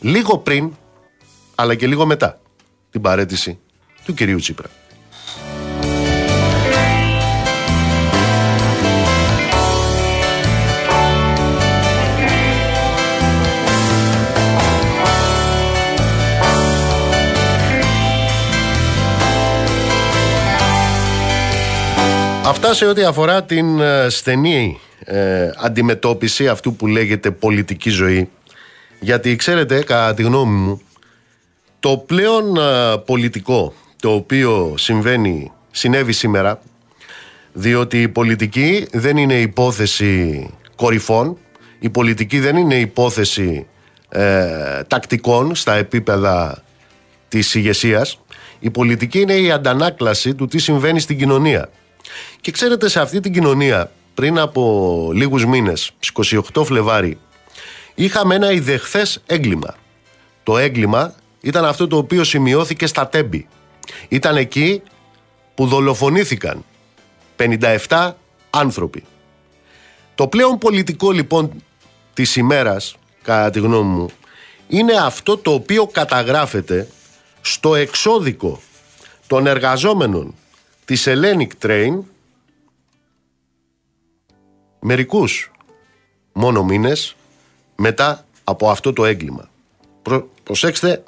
λίγο 0.00 0.38
πριν 0.38 0.72
αλλά 1.54 1.74
και 1.74 1.86
λίγο 1.86 2.06
μετά 2.06 2.40
την 2.90 3.00
παρέτηση 3.00 3.58
του 4.04 4.14
κυρίου 4.14 4.38
Τσίπρα. 4.38 4.68
Αυτά 22.44 22.74
σε 22.74 22.86
ό,τι 22.86 23.02
αφορά 23.02 23.44
την 23.44 23.80
ε, 23.80 24.08
στενή 24.08 24.80
ε, 25.04 25.50
αντιμετώπιση 25.56 26.48
αυτού 26.48 26.74
που 26.74 26.86
λέγεται 26.86 27.30
πολιτική 27.30 27.90
ζωή. 27.90 28.28
Γιατί 29.00 29.36
ξέρετε, 29.36 29.82
κατά 29.82 30.14
τη 30.14 30.22
γνώμη 30.22 30.54
μου, 30.54 30.80
το 31.80 31.96
πλέον 31.96 32.56
ε, 32.56 32.96
πολιτικό 33.06 33.74
το 34.00 34.12
οποίο 34.12 34.74
συμβαίνει, 34.76 35.52
συνέβη 35.70 36.12
σήμερα, 36.12 36.60
διότι 37.52 38.02
η 38.02 38.08
πολιτική 38.08 38.86
δεν 38.92 39.16
είναι 39.16 39.40
υπόθεση 39.40 40.46
κορυφών, 40.76 41.36
η 41.78 41.90
πολιτική 41.90 42.38
δεν 42.38 42.56
είναι 42.56 42.74
υπόθεση 42.74 43.66
τακτικών 44.86 45.54
στα 45.54 45.74
επίπεδα 45.74 46.62
της 47.28 47.54
ηγεσίας. 47.54 48.18
η 48.58 48.70
πολιτική 48.70 49.20
είναι 49.20 49.34
η 49.34 49.50
αντανάκλαση 49.50 50.34
του 50.34 50.46
τι 50.46 50.58
συμβαίνει 50.58 51.00
στην 51.00 51.18
κοινωνία. 51.18 51.68
Και 52.40 52.50
ξέρετε 52.50 52.88
σε 52.88 53.00
αυτή 53.00 53.20
την 53.20 53.32
κοινωνία 53.32 53.90
πριν 54.14 54.38
από 54.38 55.10
λίγους 55.14 55.46
μήνες, 55.46 55.90
28 56.54 56.64
Φλεβάρι, 56.64 57.18
είχαμε 57.98 58.34
ένα 58.34 58.52
ιδεχθές 58.52 59.22
έγκλημα. 59.26 59.76
Το 60.42 60.58
έγκλημα 60.58 61.14
ήταν 61.40 61.64
αυτό 61.64 61.86
το 61.86 61.96
οποίο 61.96 62.24
σημειώθηκε 62.24 62.86
στα 62.86 63.08
Τέμπη. 63.08 63.48
Ήταν 64.08 64.36
εκεί 64.36 64.82
που 65.54 65.66
δολοφονήθηκαν 65.66 66.64
57 67.36 68.12
άνθρωποι. 68.50 69.04
Το 70.14 70.28
πλέον 70.28 70.58
πολιτικό 70.58 71.10
λοιπόν 71.10 71.62
της 72.14 72.36
ημέρας, 72.36 72.96
κατά 73.22 73.50
τη 73.50 73.58
γνώμη 73.58 73.94
μου, 73.94 74.08
είναι 74.68 74.92
αυτό 74.92 75.36
το 75.36 75.52
οποίο 75.52 75.86
καταγράφεται 75.86 76.88
στο 77.40 77.74
εξώδικο 77.74 78.60
των 79.26 79.46
εργαζόμενων 79.46 80.34
της 80.84 81.06
Hellenic 81.08 81.66
Train 81.66 81.98
μερικούς 84.80 85.50
μόνο 86.32 86.64
μήνες 86.64 87.16
μετά 87.80 88.26
από 88.44 88.70
αυτό 88.70 88.92
το 88.92 89.04
έγκλημα. 89.04 89.48
προσέξτε 90.42 91.02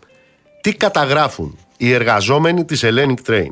τι 0.60 0.74
καταγράφουν 0.74 1.58
οι 1.76 1.92
εργαζόμενοι 1.92 2.64
της 2.64 2.84
Hellenic 2.84 3.16
Train. 3.26 3.48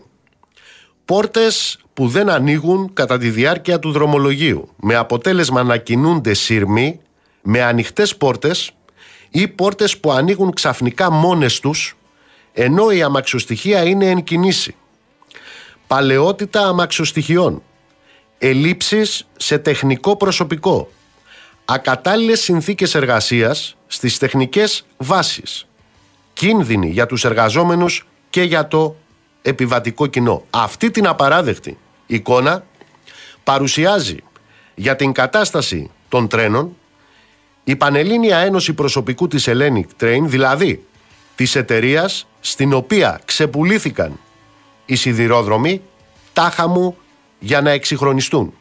Πόρτες 1.04 1.78
που 1.94 2.08
δεν 2.08 2.28
ανοίγουν 2.28 2.92
κατά 2.92 3.18
τη 3.18 3.30
διάρκεια 3.30 3.78
του 3.78 3.92
δρομολογίου 3.92 4.68
με 4.76 4.94
αποτέλεσμα 4.94 5.62
να 5.62 5.76
κινούνται 5.76 6.34
σύρμοι 6.34 7.00
με 7.42 7.62
ανοιχτές 7.62 8.16
πόρτες 8.16 8.70
ή 9.30 9.48
πόρτες 9.48 9.98
που 9.98 10.12
ανοίγουν 10.12 10.52
ξαφνικά 10.52 11.10
μόνες 11.10 11.60
τους 11.60 11.96
ενώ 12.52 12.90
η 12.90 13.02
αμαξοστοιχεία 13.02 13.82
είναι 13.82 14.10
εν 14.10 14.24
κινήσει. 14.24 14.74
Παλαιότητα 15.86 16.68
αμαξοστοιχειών 16.68 17.62
ελλείψεις 18.38 19.26
σε 19.36 19.58
τεχνικό 19.58 20.16
προσωπικό, 20.16 20.88
ακατάλληλες 21.70 22.40
συνθήκες 22.40 22.94
εργασίας 22.94 23.76
στις 23.86 24.18
τεχνικές 24.18 24.84
βάσεις, 24.96 25.66
κίνδυνοι 26.32 26.90
για 26.90 27.06
τους 27.06 27.24
εργαζόμενους 27.24 28.06
και 28.30 28.42
για 28.42 28.68
το 28.68 28.96
επιβατικό 29.42 30.06
κοινό. 30.06 30.44
Αυτή 30.50 30.90
την 30.90 31.06
απαράδεκτη 31.06 31.78
εικόνα 32.06 32.64
παρουσιάζει 33.44 34.16
για 34.74 34.96
την 34.96 35.12
κατάσταση 35.12 35.90
των 36.08 36.28
τρένων 36.28 36.76
η 37.64 37.76
Πανελλήνια 37.76 38.38
Ένωση 38.38 38.72
Προσωπικού 38.72 39.28
της 39.28 39.48
Hellenic 39.48 40.02
Train, 40.02 40.22
δηλαδή 40.22 40.86
της 41.34 41.54
εταιρείας 41.54 42.26
στην 42.40 42.72
οποία 42.72 43.20
ξεπουλήθηκαν 43.24 44.20
οι 44.86 44.94
σιδηρόδρομοι, 44.94 45.82
τάχα 46.32 46.68
μου 46.68 46.96
για 47.38 47.60
να 47.60 47.70
εξυγχρονιστούν. 47.70 48.54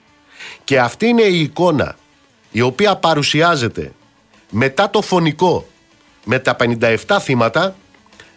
Και 0.63 0.79
αυτή 0.79 1.07
είναι 1.07 1.21
η 1.21 1.39
εικόνα 1.39 1.95
η 2.51 2.62
οποία 2.62 2.96
παρουσιάζεται 2.96 3.92
μετά 4.50 4.89
το 4.89 5.01
φωνικό 5.01 5.68
με 6.24 6.39
τα 6.39 6.56
57 6.60 6.98
θύματα 7.22 7.75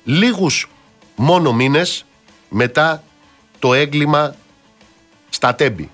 λίγους 0.05 0.71
μόνο 1.17 1.52
μήνες 1.52 2.05
μετά 2.49 3.02
το 3.59 3.75
έγκλημα 3.75 4.35
στα 5.29 5.55
τέμπη. 5.55 5.90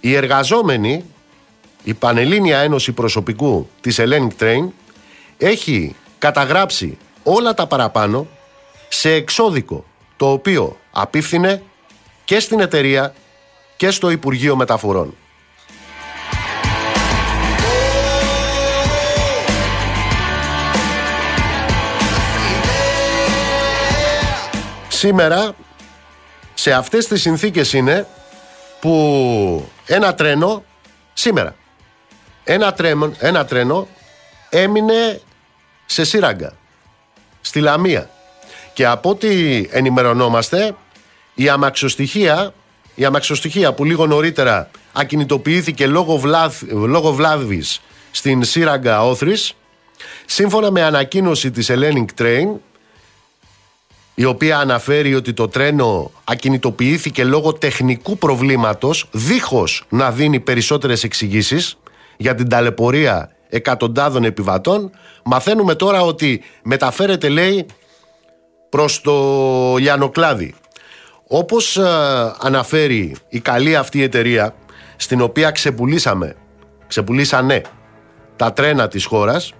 Οι 0.00 0.14
εργαζόμενοι 0.14 1.04
η 1.84 1.94
Πανελλήνια 1.94 2.58
Ένωση 2.58 2.92
Προσωπικού 2.92 3.68
της 3.80 4.00
Hellenic 4.00 4.28
Train 4.38 4.68
έχει 5.38 5.94
καταγράψει 6.18 6.98
όλα 7.22 7.54
τα 7.54 7.66
παραπάνω 7.66 8.26
σε 8.88 9.12
εξώδικο 9.12 9.84
το 10.16 10.30
οποίο 10.30 10.76
απίφθινε 10.90 11.62
και 12.24 12.40
στην 12.40 12.60
εταιρεία 12.60 13.14
και 13.76 13.90
στο 13.90 14.10
Υπουργείο 14.10 14.56
Μεταφορών. 14.56 15.14
Σήμερα 25.04 25.54
σε 26.54 26.72
αυτές 26.72 27.06
τις 27.06 27.20
συνθήκες 27.20 27.72
είναι 27.72 28.06
που 28.80 29.68
ένα 29.86 30.14
τρένο 30.14 30.64
σήμερα 31.12 31.54
ένα 32.44 32.72
τρένο, 32.72 33.12
ένα 33.18 33.44
τρένο 33.44 33.88
έμεινε 34.50 35.20
σε 35.86 36.04
σύραγγα 36.04 36.52
στη 37.40 37.60
Λαμία. 37.60 38.10
Και 38.72 38.86
από 38.86 39.10
ό,τι 39.10 39.60
ενημερωνόμαστε 39.70 40.74
η 41.34 41.48
αμαξοστοιχεία 41.48 42.54
η 42.94 43.04
αμαξοστοιχεία 43.04 43.72
που 43.72 43.84
λίγο 43.84 44.06
νωρίτερα 44.06 44.70
ακινητοποιήθηκε 44.92 45.86
λόγω, 45.86 46.16
βλάβ, 46.16 46.62
λόγω 46.70 47.12
βλάβης 47.12 47.80
στην 48.10 48.44
σύραγγα 48.44 49.04
Όθρης 49.04 49.54
σύμφωνα 50.26 50.70
με 50.70 50.82
ανακοίνωση 50.82 51.50
της 51.50 51.70
Hellenic 51.70 52.06
Train 52.18 52.46
η 54.14 54.24
οποία 54.24 54.58
αναφέρει 54.58 55.14
ότι 55.14 55.32
το 55.32 55.48
τρένο 55.48 56.10
ακινητοποιήθηκε 56.24 57.24
λόγω 57.24 57.52
τεχνικού 57.52 58.18
προβλήματος 58.18 59.08
δίχως 59.10 59.84
να 59.88 60.10
δίνει 60.10 60.40
περισσότερες 60.40 61.04
εξηγήσεις 61.04 61.78
για 62.16 62.34
την 62.34 62.48
ταλαιπωρία 62.48 63.30
εκατοντάδων 63.48 64.24
επιβατών. 64.24 64.90
Μαθαίνουμε 65.24 65.74
τώρα 65.74 66.00
ότι 66.00 66.42
μεταφέρεται 66.62 67.28
λέει 67.28 67.66
προς 68.68 69.00
το 69.00 69.12
Λιανοκλάδι. 69.76 70.54
Όπως 71.26 71.76
ε, 71.76 71.82
αναφέρει 72.40 73.16
η 73.28 73.40
καλή 73.40 73.76
αυτή 73.76 74.02
εταιρεία 74.02 74.54
στην 74.96 75.20
οποία 75.20 75.50
ξεπουλήσαμε 75.50 76.36
ξεπουλήσανε 76.86 77.62
τα 78.36 78.52
τρένα 78.52 78.88
της 78.88 79.04
χώρας 79.04 79.52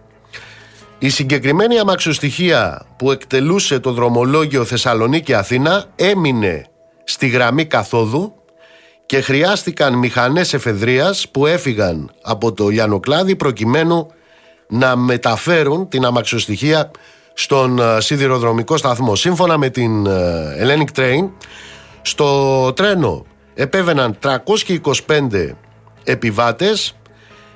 η 1.04 1.08
συγκεκριμένη 1.08 1.78
αμαξοστοιχεία 1.78 2.86
που 2.96 3.10
εκτελούσε 3.10 3.78
το 3.78 3.92
δρομολόγιο 3.92 4.64
Θεσσαλονίκη-Αθήνα 4.64 5.84
έμεινε 5.96 6.66
στη 7.04 7.26
γραμμή 7.28 7.64
καθόδου 7.64 8.34
και 9.06 9.20
χρειάστηκαν 9.20 9.94
μηχανές 9.94 10.54
εφεδρείας 10.54 11.28
που 11.28 11.46
έφυγαν 11.46 12.10
από 12.22 12.52
το 12.52 12.68
Λιανοκλάδι 12.68 13.36
προκειμένου 13.36 14.06
να 14.68 14.96
μεταφέρουν 14.96 15.88
την 15.88 16.04
αμαξοστοιχεία 16.04 16.90
στον 17.34 17.78
ε, 17.78 18.00
σιδηροδρομικό 18.00 18.76
σταθμό. 18.76 19.14
Σύμφωνα 19.14 19.58
με 19.58 19.68
την 19.68 20.06
ε, 20.06 20.12
Hellenic 20.60 20.98
Train, 20.98 21.30
στο 22.02 22.72
τρένο 22.72 23.26
επέβαιναν 23.54 24.18
325 24.22 25.50
επιβάτες 26.04 26.96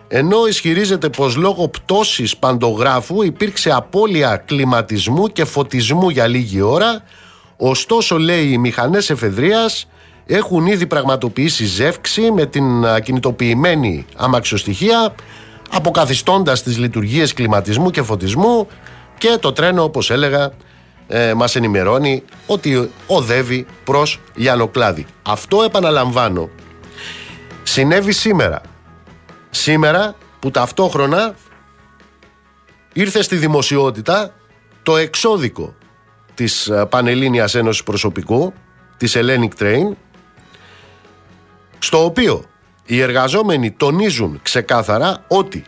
ενώ 0.08 0.46
ισχυρίζεται 0.46 1.08
πως 1.08 1.36
λόγω 1.36 1.68
πτώσης 1.68 2.36
παντογράφου 2.36 3.22
υπήρξε 3.22 3.70
απώλεια 3.70 4.36
κλιματισμού 4.36 5.26
και 5.26 5.44
φωτισμού 5.44 6.08
για 6.08 6.26
λίγη 6.26 6.60
ώρα 6.60 7.02
ωστόσο 7.56 8.18
λέει 8.18 8.46
οι 8.50 8.58
μηχανές 8.58 9.10
εφεδρείας 9.10 9.88
έχουν 10.26 10.66
ήδη 10.66 10.86
πραγματοποιήσει 10.86 11.64
ζεύξη 11.64 12.30
με 12.30 12.46
την 12.46 12.86
ακινητοποιημένη 12.86 14.06
αμαξοστοιχεία 14.16 15.14
αποκαθιστώντας 15.70 16.62
τις 16.62 16.78
λειτουργίες 16.78 17.32
κλιματισμού 17.32 17.90
και 17.90 18.02
φωτισμού 18.02 18.66
και 19.18 19.36
το 19.40 19.52
τρένο 19.52 19.82
όπως 19.82 20.10
έλεγα 20.10 20.52
ε, 21.08 21.34
μας 21.34 21.56
ενημερώνει 21.56 22.22
ότι 22.46 22.90
οδεύει 23.06 23.66
προς 23.84 24.20
Λιανοκλάδη. 24.34 25.06
Αυτό 25.22 25.62
επαναλαμβάνω 25.62 26.48
συνέβη 27.62 28.12
σήμερα 28.12 28.60
σήμερα 29.50 30.14
που 30.38 30.50
ταυτόχρονα 30.50 31.34
ήρθε 32.92 33.22
στη 33.22 33.36
δημοσιότητα 33.36 34.34
το 34.82 34.96
εξώδικο 34.96 35.74
της 36.34 36.68
ε, 36.68 36.86
Πανελλήνιας 36.86 37.54
Ένωσης 37.54 37.82
Προσωπικού, 37.82 38.52
της 38.96 39.16
Hellenic 39.16 39.62
Train, 39.62 39.90
στο 41.78 42.04
οποίο 42.04 42.44
οι 42.84 43.00
εργαζόμενοι 43.00 43.70
τονίζουν 43.70 44.40
ξεκάθαρα 44.42 45.24
ότι 45.28 45.64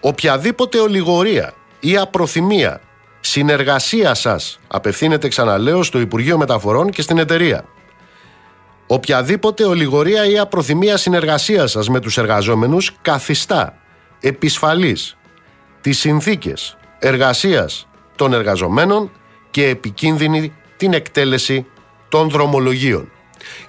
οποιαδήποτε 0.00 0.78
ολιγορία 0.78 1.52
ή 1.80 1.96
απροθυμία 1.96 2.80
συνεργασίας 3.20 4.20
σας 4.20 4.58
απευθύνεται 4.68 5.28
ξαναλέω 5.28 5.82
στο 5.82 6.00
Υπουργείο 6.00 6.38
Μεταφορών 6.38 6.90
και 6.90 7.02
στην 7.02 7.18
εταιρεία 7.18 7.64
Οποιαδήποτε 8.92 9.64
ολιγορία 9.64 10.26
ή 10.26 10.38
απροθυμία 10.38 10.96
συνεργασίας 10.96 11.70
σας 11.70 11.88
με 11.88 12.00
τους 12.00 12.18
εργαζόμενους 12.18 12.92
καθιστά 13.02 13.74
επισφαλής 14.20 15.16
τις 15.80 15.98
συνθήκες 15.98 16.76
εργασίας 16.98 17.88
των 18.16 18.32
εργαζομένων 18.32 19.10
και 19.50 19.68
επικίνδυνη 19.68 20.52
την 20.76 20.92
εκτέλεση 20.92 21.66
των 22.08 22.30
δρομολογίων. 22.30 23.10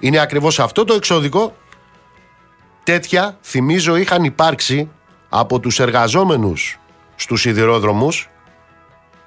Είναι 0.00 0.18
ακριβώς 0.18 0.60
αυτό 0.60 0.84
το 0.84 0.94
εξώδικο 0.94 1.56
τέτοια 2.82 3.38
θυμίζω 3.42 3.96
είχαν 3.96 4.24
υπάρξει 4.24 4.90
από 5.28 5.60
τους 5.60 5.80
εργαζόμενους 5.80 6.78
στους 7.16 7.40
σιδηρόδρομους 7.40 8.28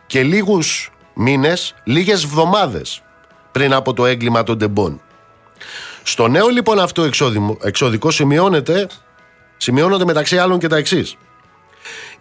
και 0.07 0.23
λίγους 0.23 0.91
μήνες, 1.13 1.75
λίγες 1.83 2.25
βδομάδες 2.25 3.03
πριν 3.51 3.73
από 3.73 3.93
το 3.93 4.05
έγκλημα 4.05 4.43
των 4.43 4.57
τεμπών. 4.57 5.01
Στο 6.03 6.27
νέο 6.27 6.47
λοιπόν 6.47 6.79
αυτό 6.79 7.09
εξώδικο 7.61 8.11
σημειώνεται, 8.11 8.87
σημειώνονται 9.57 10.05
μεταξύ 10.05 10.37
άλλων 10.37 10.59
και 10.59 10.67
τα 10.67 10.77
εξής. 10.77 11.15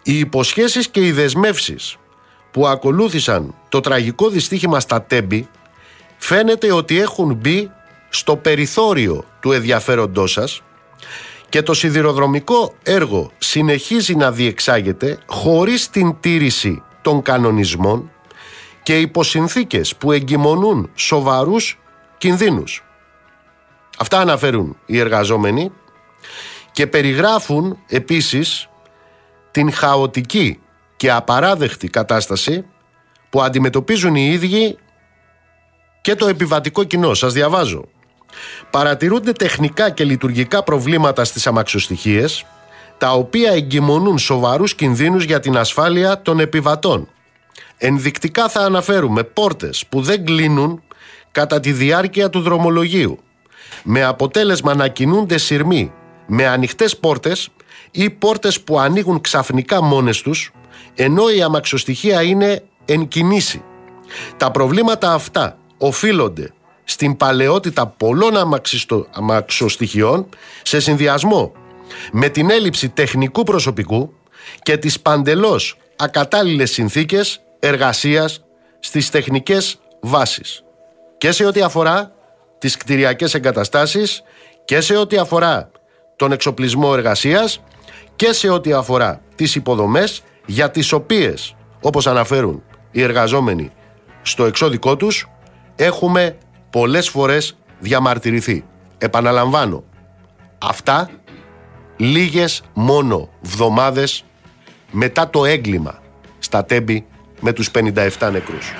Οι 0.03 0.19
υποσχέσεις 0.19 0.87
και 0.87 1.05
οι 1.05 1.11
δεσμεύσεις 1.11 1.97
που 2.51 2.67
ακολούθησαν 2.67 3.55
το 3.69 3.79
τραγικό 3.79 4.29
δυστύχημα 4.29 4.79
στα 4.79 5.01
Τέμπη 5.01 5.49
φαίνεται 6.17 6.73
ότι 6.73 6.99
έχουν 6.99 7.33
μπει 7.33 7.71
στο 8.09 8.35
περιθώριο 8.35 9.23
του 9.39 9.51
ενδιαφέροντός 9.51 10.31
σας 10.31 10.61
και 11.49 11.61
το 11.61 11.73
σιδηροδρομικό 11.73 12.73
έργο 12.83 13.31
συνεχίζει 13.37 14.15
να 14.15 14.31
διεξάγεται 14.31 15.19
χωρίς 15.25 15.89
την 15.89 16.15
τήρηση 16.19 16.83
των 17.01 17.21
κανονισμών 17.21 18.11
και 18.83 18.99
υποσυνθήκες 18.99 19.95
που 19.95 20.11
εγκυμονούν 20.11 20.89
σοβαρούς 20.95 21.79
κινδύνους. 22.17 22.86
Αυτά 23.97 24.19
αναφέρουν 24.19 24.77
οι 24.85 24.99
εργαζόμενοι 24.99 25.71
και 26.71 26.87
περιγράφουν 26.87 27.77
επίσης 27.87 28.69
την 29.51 29.71
χαοτική 29.71 30.59
και 30.95 31.11
απαράδεκτη 31.11 31.87
κατάσταση 31.87 32.65
που 33.29 33.41
αντιμετωπίζουν 33.41 34.15
οι 34.15 34.29
ίδιοι 34.31 34.77
και 36.01 36.15
το 36.15 36.27
επιβατικό 36.27 36.83
κοινό. 36.83 37.13
Σας 37.13 37.33
διαβάζω. 37.33 37.85
Παρατηρούνται 38.69 39.31
τεχνικά 39.31 39.89
και 39.89 40.03
λειτουργικά 40.03 40.63
προβλήματα 40.63 41.23
στις 41.23 41.47
αμαξοστοιχίες 41.47 42.45
τα 42.97 43.11
οποία 43.11 43.51
εγκυμονούν 43.51 44.17
σοβαρούς 44.17 44.75
κινδύνους 44.75 45.23
για 45.23 45.39
την 45.39 45.57
ασφάλεια 45.57 46.21
των 46.21 46.39
επιβατών. 46.39 47.09
Ενδεικτικά 47.77 48.49
θα 48.49 48.59
αναφέρουμε 48.59 49.23
πόρτες 49.23 49.85
που 49.89 50.01
δεν 50.01 50.25
κλείνουν 50.25 50.83
κατά 51.31 51.59
τη 51.59 51.71
διάρκεια 51.71 52.29
του 52.29 52.41
δρομολογίου 52.41 53.19
με 53.83 54.03
αποτέλεσμα 54.03 54.75
να 54.75 54.87
κινούνται 54.87 55.37
σειρμοί 55.37 55.91
με 56.27 56.47
ανοιχτές 56.47 56.97
πόρτες 56.97 57.49
ή 57.91 58.09
πόρτες 58.09 58.61
που 58.61 58.79
ανοίγουν 58.79 59.21
ξαφνικά 59.21 59.81
μόνες 59.81 60.21
τους 60.21 60.51
ενώ 60.95 61.29
η 61.29 61.41
αμαξοστοιχεία 61.41 62.21
είναι 62.21 62.63
εν 62.85 63.07
κινήσει. 63.07 63.63
Τα 64.37 64.51
προβλήματα 64.51 65.13
αυτά 65.13 65.57
οφείλονται 65.77 66.51
στην 66.83 67.17
παλαιότητα 67.17 67.87
πολλών 67.87 68.33
αμαξοστοιχειών 69.11 70.29
σε 70.61 70.79
συνδυασμό 70.79 71.51
με 72.11 72.29
την 72.29 72.49
έλλειψη 72.49 72.89
τεχνικού 72.89 73.43
προσωπικού 73.43 74.13
και 74.61 74.77
τις 74.77 74.99
παντελώς 74.99 75.77
ακατάλληλες 75.95 76.71
συνθήκες 76.71 77.41
εργασίας 77.59 78.43
στις 78.79 79.09
τεχνικές 79.09 79.79
βάσεις. 80.01 80.63
Και 81.17 81.31
σε 81.31 81.45
ό,τι 81.45 81.61
αφορά 81.61 82.11
τις 82.57 82.77
κτηριακές 82.77 83.33
εγκαταστάσεις 83.33 84.23
και 84.65 84.81
σε 84.81 84.97
ό,τι 84.97 85.17
αφορά 85.17 85.71
τον 86.15 86.31
εξοπλισμό 86.31 86.91
εργασίας 86.93 87.63
και 88.15 88.33
σε 88.33 88.49
ό,τι 88.49 88.73
αφορά 88.73 89.21
τις 89.35 89.55
υποδομές 89.55 90.23
για 90.45 90.71
τις 90.71 90.91
οποίες, 90.91 91.55
όπως 91.81 92.07
αναφέρουν 92.07 92.63
οι 92.91 93.01
εργαζόμενοι 93.01 93.71
στο 94.21 94.45
εξώδικό 94.45 94.95
τους, 94.95 95.29
έχουμε 95.75 96.37
πολλές 96.69 97.09
φορές 97.09 97.57
διαμαρτυρηθεί. 97.79 98.65
Επαναλαμβάνω, 98.97 99.83
αυτά 100.57 101.09
λίγες 101.97 102.61
μόνο 102.73 103.29
βδομάδες 103.41 104.25
μετά 104.91 105.29
το 105.29 105.45
έγκλημα 105.45 105.99
στα 106.39 106.65
Τέμπη 106.65 107.05
με 107.39 107.53
τους 107.53 107.71
57 107.71 108.31
νεκρούς. 108.31 108.73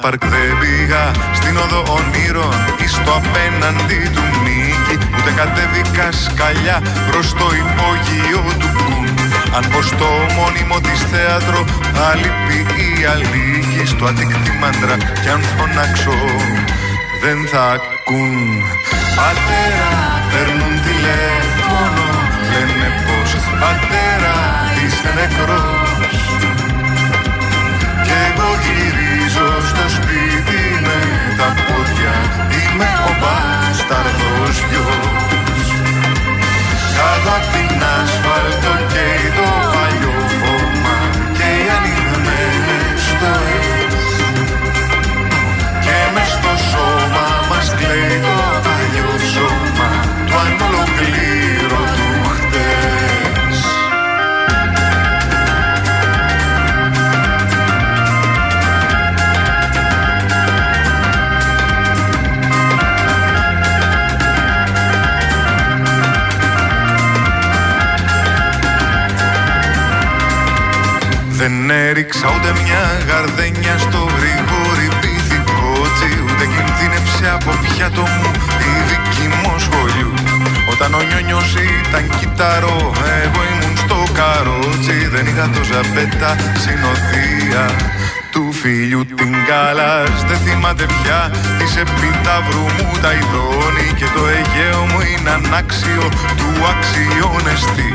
Πάρκ 0.00 0.22
Δεν 0.34 0.52
πήγα. 0.60 1.04
Στην 1.38 1.56
οδό 1.64 1.80
ονείρων 1.98 2.54
ή 2.84 2.86
στο 2.96 3.12
απέναντι 3.20 4.00
του 4.14 4.24
Νίκη. 4.44 4.94
Ούτε 5.16 5.30
κατέβηκα 5.40 6.06
σκαλιά 6.24 6.78
προς 7.08 7.26
το 7.40 7.46
υπόγειο 7.62 8.42
του 8.60 8.68
Κουν. 8.78 9.06
Αν 9.56 9.64
πω 9.72 9.80
στο 9.82 10.10
μόνιμο 10.36 10.78
της 10.86 11.00
θέατρο 11.10 11.60
Αλήπη 12.10 12.58
ή 12.84 12.90
αλήγη 13.12 13.82
Στο 13.92 14.04
αντικτήμαντρα 14.10 14.96
κι 15.22 15.30
αν 15.34 15.42
φωνάξω 15.56 16.18
Δεν 17.22 17.38
θα 17.50 17.62
ακούν. 17.76 18.34
Πατέρα 19.18 19.92
παίρνουν 20.30 20.74
τηλέφωνο 20.86 22.06
Λένε 22.52 22.88
πως 23.04 23.30
πατέρα 23.60 24.36
είσαι 24.82 25.10
νεκρός. 25.18 26.18
Κι 28.04 28.14
εγώ 28.26 28.48
γυρίζω 28.64 28.99
στο 29.70 29.86
σπίτι 29.96 30.62
με 30.86 30.98
τα 31.38 31.48
πόδια. 31.66 32.14
Είμαι 32.58 32.90
ο 33.08 33.10
μπάσταρδος 33.20 34.56
γιος. 34.68 35.68
Κάτω 36.96 37.30
απ' 37.38 37.48
την 37.54 37.82
ασφάλτο 37.98 38.72
και 38.92 39.08
το 39.36 39.48
παλιό 39.72 40.18
χώμα 40.40 40.96
και 41.36 41.48
οι 41.60 41.66
ανοιγμένες 41.76 43.00
στοές 43.10 43.96
και 45.84 45.98
μες 46.14 46.30
στο 46.36 46.54
σώμα 46.70 47.26
μας 47.50 47.68
κλαίει 47.78 48.16
το 48.26 48.36
παλιό 48.64 49.12
σώμα 49.32 49.90
το 50.28 50.36
ανολοκλήρωτο 50.46 51.29
Δεν 71.40 71.70
έριξα 71.70 72.26
ούτε 72.34 72.50
μια 72.62 72.84
γαρδένια 73.08 73.78
στο 73.78 74.00
γρήγορη 74.16 74.86
πυθικότσι 75.00 76.10
Ούτε 76.24 76.44
κινδύνεψε 76.52 77.26
από 77.36 77.50
πιάτο 77.62 78.04
μου 78.16 78.30
η 78.70 78.72
δική 78.88 79.26
μου 79.38 79.52
σχολείου 79.64 80.14
Όταν 80.72 80.90
ο 80.94 81.02
νιόνιος 81.08 81.50
ήταν 81.80 82.04
κυταρό, 82.18 82.80
εγώ 83.24 83.40
ήμουν 83.52 83.76
στο 83.84 83.98
καρότσι 84.18 84.96
Δεν 85.14 85.24
είχα 85.26 85.46
τόσα 85.54 85.80
πέτα 85.94 86.30
συνοδεία 86.62 87.64
του 87.76 87.99
φίλιου 88.60 89.04
την 89.18 89.32
καλάς 89.48 90.16
Δεν 90.28 90.38
θυμάται 90.44 90.86
πια 90.96 91.20
της 91.58 91.72
επιταύρου 91.84 92.66
μου 92.76 92.88
τα 93.02 93.10
ειδώνει 93.18 93.88
Και 93.98 94.08
το 94.14 94.22
Αιγαίο 94.34 94.82
μου 94.90 95.00
είναι 95.10 95.30
ανάξιο 95.38 96.04
του 96.38 96.50
αξιώνεστη 96.72 97.90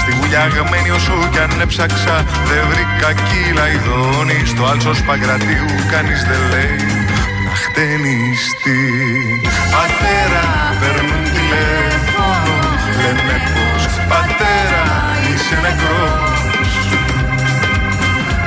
Στη 0.00 0.10
γουλιαγμένη 0.16 0.90
όσο 0.98 1.14
κι 1.32 1.40
αν 1.44 1.60
έψαξα 1.60 2.16
δεν 2.48 2.62
βρήκα 2.70 3.10
κύλα 3.26 3.66
ειδώνει 3.74 4.38
Στο 4.52 4.62
άλσος 4.70 5.02
Παγκρατίου 5.08 5.68
κανείς 5.92 6.20
δεν 6.28 6.42
λέει 6.52 6.80
να 7.46 7.54
χτενιστεί. 7.62 8.82
Πατέρα 9.74 10.44
παίρνουν 10.80 11.24
τηλέφωνο. 11.36 12.54
Λένε 13.00 13.36
πως 13.54 13.82
πατέρα 14.10 14.84
είσαι 15.28 15.56
νεκρός 15.64 16.29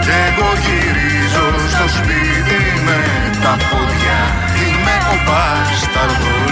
Κι 0.03 0.15
εγώ 0.27 0.49
γυρίζω 0.63 1.45
στο 1.73 1.87
σπίτι 1.97 2.59
με 2.85 2.97
τα 3.43 3.53
πόδια 3.69 4.19
Είμαι 4.63 4.95
ο 5.13 5.15
μπάσταρδος 5.25 6.43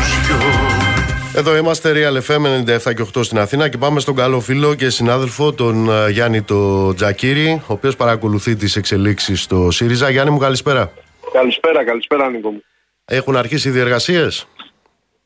εδώ 1.35 1.55
είμαστε 1.55 1.91
Real 1.95 2.31
FM 2.31 2.43
97 2.87 2.93
και 2.95 3.05
8 3.15 3.23
στην 3.23 3.39
Αθήνα 3.39 3.69
και 3.69 3.77
πάμε 3.77 3.99
στον 3.99 4.15
καλό 4.15 4.39
φίλο 4.39 4.75
και 4.75 4.89
συνάδελφο 4.89 5.53
τον 5.53 5.89
ε, 5.89 6.09
Γιάννη 6.09 6.41
το 6.41 6.93
Τζακύρη 6.93 7.61
ο 7.67 7.73
οποίος 7.73 7.95
παρακολουθεί 7.95 8.55
τις 8.55 8.75
εξελίξεις 8.75 9.41
στο 9.41 9.71
ΣΥΡΙΖΑ. 9.71 10.09
Γιάννη 10.09 10.31
μου 10.31 10.37
καλησπέρα. 10.37 10.91
Καλησπέρα, 11.33 11.83
καλησπέρα 11.83 12.29
Νίκο 12.29 12.49
μου. 12.49 12.63
Έχουν 13.05 13.35
αρχίσει 13.35 13.67
οι 13.67 13.71
διεργασίες; 13.71 14.47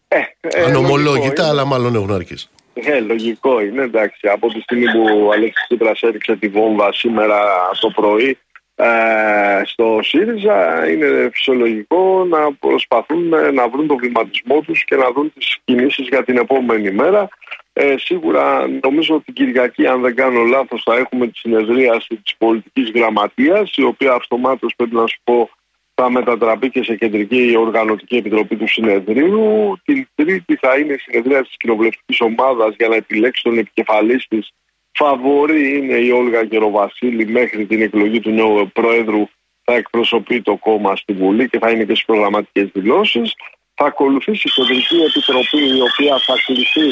Ε, 0.07 0.17
ε, 0.41 0.63
Ανομολόγητα 0.63 1.47
αλλά 1.47 1.65
μάλλον 1.65 1.95
έχουν 1.95 2.13
αρχίσει. 2.13 2.49
Ε, 2.83 2.99
λογικό 2.99 3.61
είναι 3.61 3.81
εντάξει. 3.81 4.27
Από 4.27 4.47
τη 4.47 4.61
στιγμή 4.61 4.85
που 4.91 5.25
ο 5.25 5.31
Αλέξης 5.31 5.65
Τσίπρας 5.67 6.01
έριξε 6.01 6.35
τη 6.35 6.47
βόμβα 6.47 6.93
σήμερα 6.93 7.39
το 7.79 7.89
πρωί 7.89 8.37
ε, 8.75 9.61
στο 9.65 9.99
ΣΥΡΙΖΑ 10.01 10.89
είναι 10.89 11.29
φυσιολογικό 11.33 12.25
να 12.29 12.53
προσπαθούν 12.53 13.27
να 13.53 13.69
βρουν 13.69 13.87
το 13.87 13.95
βηματισμό 13.95 14.61
τους 14.61 14.83
και 14.83 14.95
να 14.95 15.11
δουν 15.11 15.33
τις 15.33 15.57
κινήσεις 15.63 16.07
για 16.07 16.23
την 16.23 16.37
επόμενη 16.37 16.91
μέρα. 16.91 17.27
Ε, 17.73 17.95
σίγουρα 17.97 18.67
νομίζω 18.67 19.15
ότι 19.15 19.23
την 19.23 19.33
Κυριακή 19.33 19.87
αν 19.87 20.01
δεν 20.01 20.15
κάνω 20.15 20.43
λάθος 20.43 20.81
θα 20.85 20.95
έχουμε 20.95 21.27
τη 21.27 21.37
συνεδρίαση 21.37 22.15
της 22.23 22.35
πολιτικής 22.37 22.91
γραμματείας 22.91 23.73
η 23.75 23.83
οποία 23.83 24.13
αυτομάτως 24.13 24.73
πρέπει 24.75 24.95
να 24.95 25.07
σου 25.07 25.19
πω 25.23 25.49
θα 25.95 26.09
μετατραπεί 26.09 26.69
και 26.69 26.83
σε 26.83 26.95
κεντρική 26.95 27.55
οργανωτική 27.57 28.15
επιτροπή 28.15 28.55
του 28.55 28.67
συνεδρίου. 28.67 29.75
Την 29.85 30.07
Τρίτη 30.15 30.55
θα 30.55 30.77
είναι 30.77 30.93
η 30.93 30.97
συνεδρία 30.97 31.43
της 31.43 31.57
κοινοβουλευτικής 31.57 32.21
ομάδας 32.21 32.75
για 32.77 32.87
να 32.87 32.95
επιλέξει 32.95 33.43
τον 33.43 33.57
επικεφαλής 33.57 34.27
της 34.27 34.51
Φαβορή 34.97 35.77
είναι 35.77 35.97
η 35.97 36.09
Όλγα 36.09 36.41
Γεροβασίλη 36.41 37.27
μέχρι 37.27 37.65
την 37.65 37.81
εκλογή 37.81 38.19
του 38.19 38.31
νέου 38.31 38.69
Πρόεδρου 38.73 39.27
θα 39.63 39.73
εκπροσωπεί 39.73 40.41
το 40.41 40.55
κόμμα 40.55 40.95
στη 40.95 41.13
Βουλή 41.13 41.49
και 41.49 41.59
θα 41.59 41.69
είναι 41.69 41.83
και 41.83 41.93
στις 41.93 42.05
προγραμματικές 42.05 42.69
δηλώσεις. 42.73 43.33
Θα 43.73 43.85
ακολουθήσει 43.85 44.47
η 44.47 44.51
Κεντρική 44.55 44.95
Επιτροπή 44.95 45.61
η 45.77 45.81
οποία 45.81 46.17
θα 46.25 46.33
κληθεί 46.45 46.87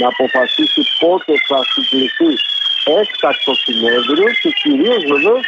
να 0.00 0.06
αποφασίσει 0.08 0.82
πότε 1.00 1.32
θα 1.48 1.58
συγκληθεί 1.70 2.30
έκτακτο 3.00 3.54
συνέδριο 3.54 4.28
και 4.42 4.50
κυρίως 4.62 5.04
βεβαίως 5.12 5.46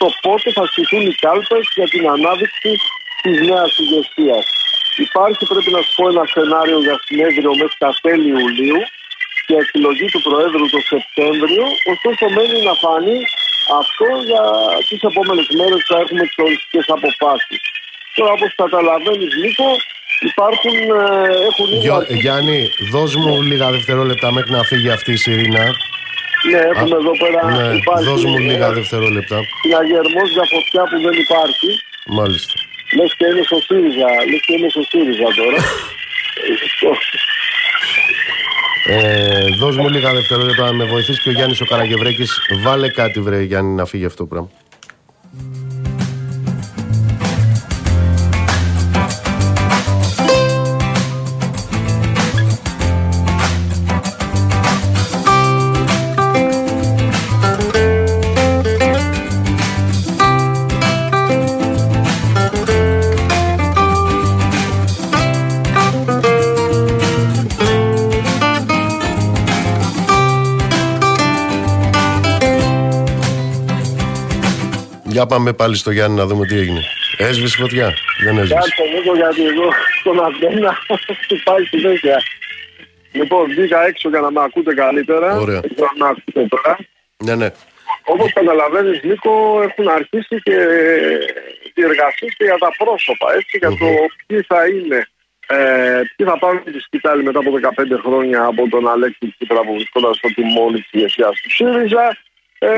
το 0.00 0.08
πότε 0.24 0.48
θα 0.56 0.64
στηθούν 0.70 1.02
οι 1.10 1.14
κάλπες 1.24 1.64
για 1.78 1.88
την 1.92 2.04
ανάδειξη 2.14 2.72
της 3.22 3.36
νέας 3.48 3.70
ηγεσίας. 3.82 4.44
Υπάρχει, 5.06 5.42
πρέπει 5.50 5.70
να 5.76 5.80
σου 5.84 5.92
πω, 5.96 6.04
ένα 6.12 6.24
σενάριο 6.34 6.78
για 6.86 6.96
συνέδριο 7.06 7.52
μέχρι 7.60 7.76
τα 7.84 7.90
τέλη 8.04 8.28
Ιουλίου 8.34 8.80
και 9.46 9.54
εκλογή 9.64 10.06
του 10.12 10.20
Προέδρου 10.26 10.64
το 10.74 10.80
Σεπτέμβριο, 10.92 11.64
ωστόσο 11.92 12.24
μένει 12.36 12.58
να 12.68 12.74
φανεί 12.82 13.18
αυτό 13.80 14.06
για 14.30 14.44
τις 14.88 15.00
επόμενες 15.10 15.48
μέρες 15.58 15.80
θα 15.88 15.96
έχουμε 16.02 16.22
τις 16.28 16.38
οριστικέ 16.44 16.80
αποφάσεις. 16.96 17.60
Τώρα, 18.16 18.32
όπως 18.36 18.50
καταλαβαίνεις, 18.62 19.32
Νίκο, 19.42 19.68
υπάρχουν. 20.30 20.76
Ε, 21.00 21.04
έχουν 21.48 21.68
Γιο, 21.84 21.98
Γιάννη, 22.22 22.60
δώσ' 22.92 23.16
μου 23.22 23.32
λίγα 23.50 23.68
δευτερόλεπτα 23.76 24.28
μέχρι 24.36 24.52
να 24.58 24.62
φύγει 24.70 24.90
αυτή 24.98 25.12
η 25.12 25.20
Σιρήνα. 25.24 25.64
Ναι, 26.48 26.60
έχουμε 26.72 26.96
εδώ 27.02 27.14
πέρα. 27.22 27.40
Ναι, 27.56 27.66
υπάρχει, 27.80 28.04
δώσ' 28.08 28.24
μου 28.24 28.38
λίγα 28.38 28.66
ε, 28.66 28.72
δευτερόλεπτα. 28.78 29.38
Συναγερμό 29.62 30.22
για 30.34 30.44
φωτιά 30.52 30.82
που 30.90 30.96
δεν 31.06 31.16
υπάρχει. 31.24 31.68
Μάλιστα. 32.18 32.54
Λες 32.96 33.14
και 33.18 33.26
είναι 33.30 33.42
στο 33.50 33.58
ΣΥΡΙΖΑ, 33.66 34.08
λες 34.30 34.40
και 34.46 34.52
είναι 34.56 34.68
στο 34.74 34.82
ΣΥΡΙΖΑ 34.90 35.28
τώρα. 35.38 35.58
Ε, 38.86 39.46
δώσ' 39.60 39.76
μου 39.76 39.88
λίγα 39.88 40.12
δευτερόλεπτα 40.12 40.64
να 40.64 40.72
με 40.72 40.84
βοηθήσει 40.84 41.20
και 41.22 41.28
ο 41.28 41.32
Γιάννης 41.32 41.60
ο 41.60 41.64
Καραγευρέκης. 41.64 42.30
Βάλε 42.64 42.88
κάτι 42.88 43.20
βρε 43.20 43.42
Γιάννη 43.42 43.74
να 43.74 43.84
φύγει 43.84 44.04
αυτό 44.04 44.16
το 44.22 44.26
πράγμα. 44.26 44.50
Για 75.20 75.28
πάμε 75.28 75.52
πάλι 75.52 75.76
στο 75.76 75.90
Γιάννη 75.90 76.16
να 76.16 76.26
δούμε 76.26 76.46
τι 76.46 76.56
έγινε. 76.58 76.82
Έσβησε 77.16 77.56
φωτιά. 77.56 77.88
Δεν 78.24 78.38
έσβησε. 78.38 78.54
Κάτσε 78.54 78.84
λίγο 78.94 79.14
γιατί 79.16 79.42
εδώ 79.52 79.68
στον 80.00 80.24
Αντένα 80.24 80.72
πάει 81.46 81.64
συνέχεια. 81.64 82.22
Λοιπόν, 83.12 83.44
βγήκα 83.46 83.86
έξω 83.86 84.08
για 84.08 84.20
να 84.20 84.30
με 84.30 84.40
ακούτε 84.42 84.74
καλύτερα. 84.74 85.28
Ωραία. 85.38 85.60
Δεν 85.60 85.70
ξέρω 85.74 85.88
αν 85.92 85.96
με 86.02 86.06
ακούτε 86.12 86.46
τώρα. 86.54 86.78
Ναι, 87.24 87.34
ναι. 87.34 87.48
Όπως 88.04 88.32
καταλαβαίνεις 88.32 89.02
Νίκο 89.02 89.62
έχουν 89.68 89.88
αρχίσει 89.88 90.36
και 90.42 90.56
διεργασίες 91.74 92.34
και 92.36 92.44
για 92.44 92.58
τα 92.64 92.70
πρόσωπα 92.78 93.26
έτσι, 93.38 93.58
για 93.62 93.68
το 93.68 93.88
ποιοι 94.26 94.40
θα 94.50 94.60
είναι 94.74 94.98
ε, 95.46 96.00
ποιοι 96.16 96.26
θα 96.30 96.38
πάρουν 96.38 96.62
τη 96.64 96.80
σκητάλη 96.80 97.22
μετά 97.22 97.38
από 97.38 97.50
15 97.52 98.00
χρόνια 98.04 98.44
από 98.44 98.68
τον 98.68 98.88
Αλέξη 98.88 99.34
Τσίπρα 99.34 99.60
που 99.60 99.72
βρισκόταν 99.74 100.14
στο 100.14 100.28
τιμόνι 100.34 100.80
της 100.80 100.92
ηγεσίας 100.92 101.40
του 101.40 101.50
ΣΥΡΙΖΑ 101.50 102.06
ε, 102.58 102.68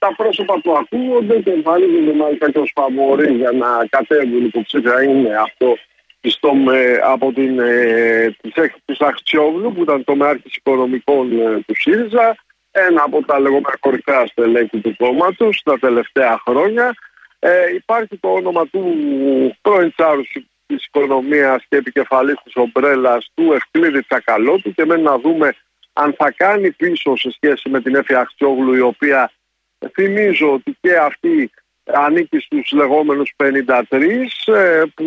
τα 0.00 0.14
πρόσωπα 0.16 0.60
που 0.60 0.76
ακούγονται 0.76 1.36
και 1.40 1.50
εμφανίζονται 1.50 2.12
μάλιστα 2.12 2.50
και 2.50 2.58
ως 2.58 2.72
φαβορή 2.74 3.32
για 3.32 3.52
να 3.52 3.68
κατέβουν 3.88 4.44
υποψήφια 4.44 5.02
είναι 5.02 5.36
αυτό 5.36 5.76
στο, 6.22 6.54
με, 6.54 7.00
από 7.02 7.32
την 7.32 7.58
ε, 7.58 8.36
της 8.40 8.54
έκθεσης 8.54 9.00
Αχτσιόβλου 9.00 9.72
που 9.72 9.82
ήταν 9.82 10.04
το 10.04 10.14
μεάρχης 10.16 10.56
οικονομικών 10.56 11.40
ε, 11.40 11.60
του 11.66 11.74
ΣΥΡΙΖΑ 11.76 12.36
ένα 12.70 13.02
από 13.02 13.24
τα 13.24 13.40
λεγόμενα 13.40 13.76
κορυφαία 13.80 14.26
στελέχη 14.26 14.80
του 14.80 14.96
κόμματος 14.96 15.62
τα 15.64 15.78
τελευταία 15.78 16.40
χρόνια. 16.46 16.94
Ε, 17.38 17.74
υπάρχει 17.74 18.18
το 18.20 18.28
όνομα 18.28 18.66
του 18.66 18.82
πρώην 19.60 19.92
τσάρου 19.96 20.22
της 20.66 20.86
οικονομίας 20.86 21.64
και 21.68 21.76
επικεφαλής 21.76 22.36
της 22.44 22.52
ομπρέλας 22.56 23.30
του 23.34 23.52
Ευκλήδη 23.52 24.02
Τσακαλώτου 24.02 24.74
και 24.74 24.84
μένει 24.84 25.02
να 25.02 25.18
δούμε 25.18 25.54
αν 25.92 26.14
θα 26.18 26.30
κάνει 26.36 26.70
πίσω 26.70 27.16
σε 27.16 27.30
σχέση 27.30 27.68
με 27.68 27.80
την 27.80 27.94
Έφη 27.94 28.14
Αχτσιόγλου 28.14 28.74
η 28.74 28.80
οποία 28.80 29.30
θυμίζω 29.88 30.52
ότι 30.52 30.76
και 30.80 30.96
αυτή 30.96 31.50
ανήκει 31.84 32.38
στους 32.38 32.70
λεγόμενους 32.72 33.32
53 33.36 33.74
ε, 34.44 34.82
που 34.94 35.04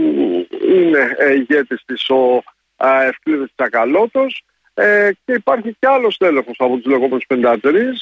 είναι 0.67 1.15
ηγέτης 1.35 1.83
της 1.85 2.09
ο 2.09 2.43
Ευκλήδης 3.07 3.51
Τσακαλώτος 3.55 4.43
ε, 4.73 5.09
και 5.25 5.33
υπάρχει 5.33 5.75
και 5.79 5.87
άλλος 5.87 6.17
τέλεχος 6.17 6.55
από 6.57 6.75
τους 6.75 6.85
λεγόμενους 6.85 7.25
53 7.33 7.57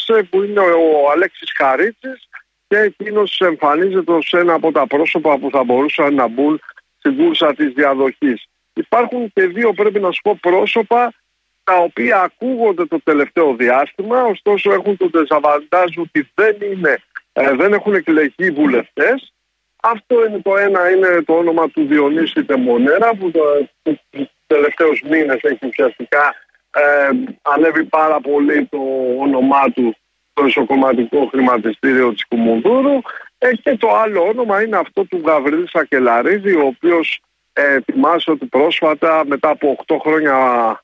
ε, 0.06 0.22
που 0.30 0.44
είναι 0.44 0.60
ο 0.60 1.12
Αλέξης 1.14 1.52
Χαρίτσης 1.56 2.28
και 2.68 2.78
εκείνος 2.78 3.42
εμφανίζεται 3.42 4.12
ως 4.12 4.34
ένα 4.34 4.54
από 4.54 4.72
τα 4.72 4.88
πρόσωπα 4.88 5.38
που 5.38 5.50
θα 5.52 5.64
μπορούσαν 5.64 6.14
να 6.14 6.28
μπουν 6.28 6.62
στην 6.98 7.18
κούρσα 7.18 7.54
της 7.54 7.74
διαδοχής. 7.74 8.46
Υπάρχουν 8.74 9.32
και 9.34 9.48
δύο, 9.48 9.74
πρέπει 9.74 10.00
να 10.00 10.12
σου 10.12 10.22
πω, 10.22 10.38
πρόσωπα 10.42 11.14
τα 11.64 11.78
οποία 11.78 12.22
ακούγονται 12.22 12.86
το 12.86 13.02
τελευταίο 13.04 13.56
διάστημα, 13.56 14.24
ωστόσο 14.24 14.74
έχουν 14.74 14.98
το 14.98 15.10
δεζαβαντάζ 15.12 15.98
ότι 15.98 16.32
δεν, 16.36 16.58
είναι, 16.72 16.98
ε, 17.34 17.52
δεν 17.56 17.74
έχουν 17.74 17.94
εκλεγεί 17.94 18.52
βουλευτές. 18.52 19.34
Αυτό 19.82 20.26
είναι 20.26 20.40
το 20.42 20.58
ένα, 20.58 20.90
είναι 20.92 21.22
το 21.26 21.34
όνομα 21.34 21.70
του 21.70 21.86
Διονύση 21.86 22.44
Τεμονέρα 22.44 23.10
που 23.16 23.32
το, 23.32 23.42
τους 23.82 24.28
τελευταίους 24.48 25.02
μήνες 25.02 25.40
έχει 25.42 25.68
ουσιαστικά 25.68 26.36
ε, 26.72 27.10
ανέβει 27.42 27.84
πάρα 27.84 28.20
πολύ 28.20 28.66
το 28.66 28.80
όνομά 29.20 29.72
του 29.76 29.96
στο 30.32 30.46
ισοκομματικό 30.46 31.26
χρηματιστήριο 31.26 32.14
της 32.14 32.28
Κουμουνδούρου 32.28 33.02
ε, 33.38 33.52
και 33.64 33.78
το 33.78 33.96
άλλο 33.96 34.22
όνομα 34.22 34.64
είναι 34.64 34.78
αυτό 34.78 35.06
του 35.06 35.22
Γαβρίλη 35.26 35.70
Σακελαρίδη 35.70 36.54
ο 36.54 36.66
οποίος 36.66 37.22
ε, 37.54 37.78
θυμάσαι 37.92 38.32
ότι 38.32 38.46
πρόσφατα 38.46 39.24
μετά 39.26 39.50
από 39.50 39.86
8 39.88 39.96
χρόνια 40.02 40.36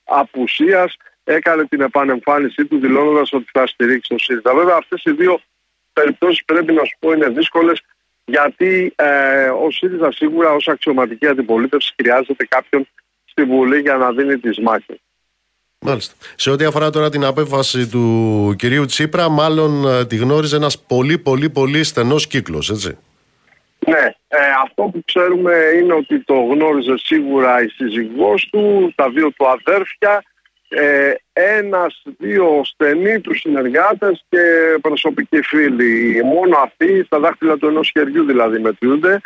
απουσίας 0.04 0.96
έκανε 1.24 1.64
την 1.66 1.80
επανεμφάνισή 1.80 2.66
του 2.66 2.78
δηλώνοντας 2.78 3.32
ότι 3.32 3.46
θα 3.52 3.66
στηρίξει 3.66 4.08
το 4.08 4.18
ΣΥΡΙΖΑ. 4.18 4.54
Βέβαια 4.54 4.76
αυτές 4.76 5.02
οι 5.04 5.12
δύο 5.12 5.40
περιπτώσεις 5.92 6.44
πρέπει 6.44 6.72
να 6.72 6.84
σου 6.84 6.96
πω 6.98 7.12
είναι 7.12 7.28
δύσκολες 7.28 7.82
γιατί 8.24 8.92
ε, 8.96 9.48
ο 9.48 9.70
ΣΥΡΙΖΑ 9.70 10.12
σίγουρα 10.12 10.52
ως 10.52 10.68
αξιωματική 10.68 11.26
αντιπολίτευση 11.26 11.94
χρειάζεται 12.00 12.46
κάποιον 12.48 12.88
στη 13.24 13.44
Βουλή 13.44 13.80
για 13.80 13.96
να 13.96 14.12
δίνει 14.12 14.38
τις 14.38 14.58
μάχες. 14.58 14.96
Μάλιστα. 15.80 16.14
Σε 16.36 16.50
ό,τι 16.50 16.64
αφορά 16.64 16.90
τώρα 16.90 17.10
την 17.10 17.24
απέφαση 17.24 17.88
του 17.88 18.54
κυρίου 18.58 18.84
Τσίπρα, 18.84 19.28
μάλλον 19.28 19.86
ε, 19.86 20.04
τη 20.06 20.16
γνώριζε 20.16 20.56
ένας 20.56 20.78
πολύ 20.78 21.18
πολύ 21.18 21.50
πολύ 21.50 21.84
στενός 21.84 22.26
κύκλος, 22.26 22.70
έτσι. 22.70 22.98
Ναι, 23.88 24.14
ε, 24.28 24.38
αυτό 24.62 24.82
που 24.82 25.02
ξέρουμε 25.04 25.54
είναι 25.80 25.92
ότι 25.92 26.20
το 26.24 26.34
γνώριζε 26.34 26.94
σίγουρα 26.96 27.62
η 27.62 27.68
σύζυγός 27.68 28.48
του, 28.52 28.92
τα 28.94 29.10
δύο 29.10 29.30
του 29.30 29.48
αδέρφια, 29.48 30.22
ε, 30.68 31.12
ένας, 31.32 32.02
δύο 32.18 32.60
στενοί 32.64 33.20
τους 33.20 33.40
συνεργάτες 33.40 34.24
και 34.28 34.38
προσωπικοί 34.80 35.42
φίλοι. 35.42 36.22
Μόνο 36.24 36.56
αυτοί, 36.56 37.02
στα 37.06 37.18
δάχτυλα 37.18 37.56
του 37.56 37.66
ενός 37.66 37.90
χεριού 37.90 38.24
δηλαδή 38.24 38.58
μετριούνται. 38.58 39.20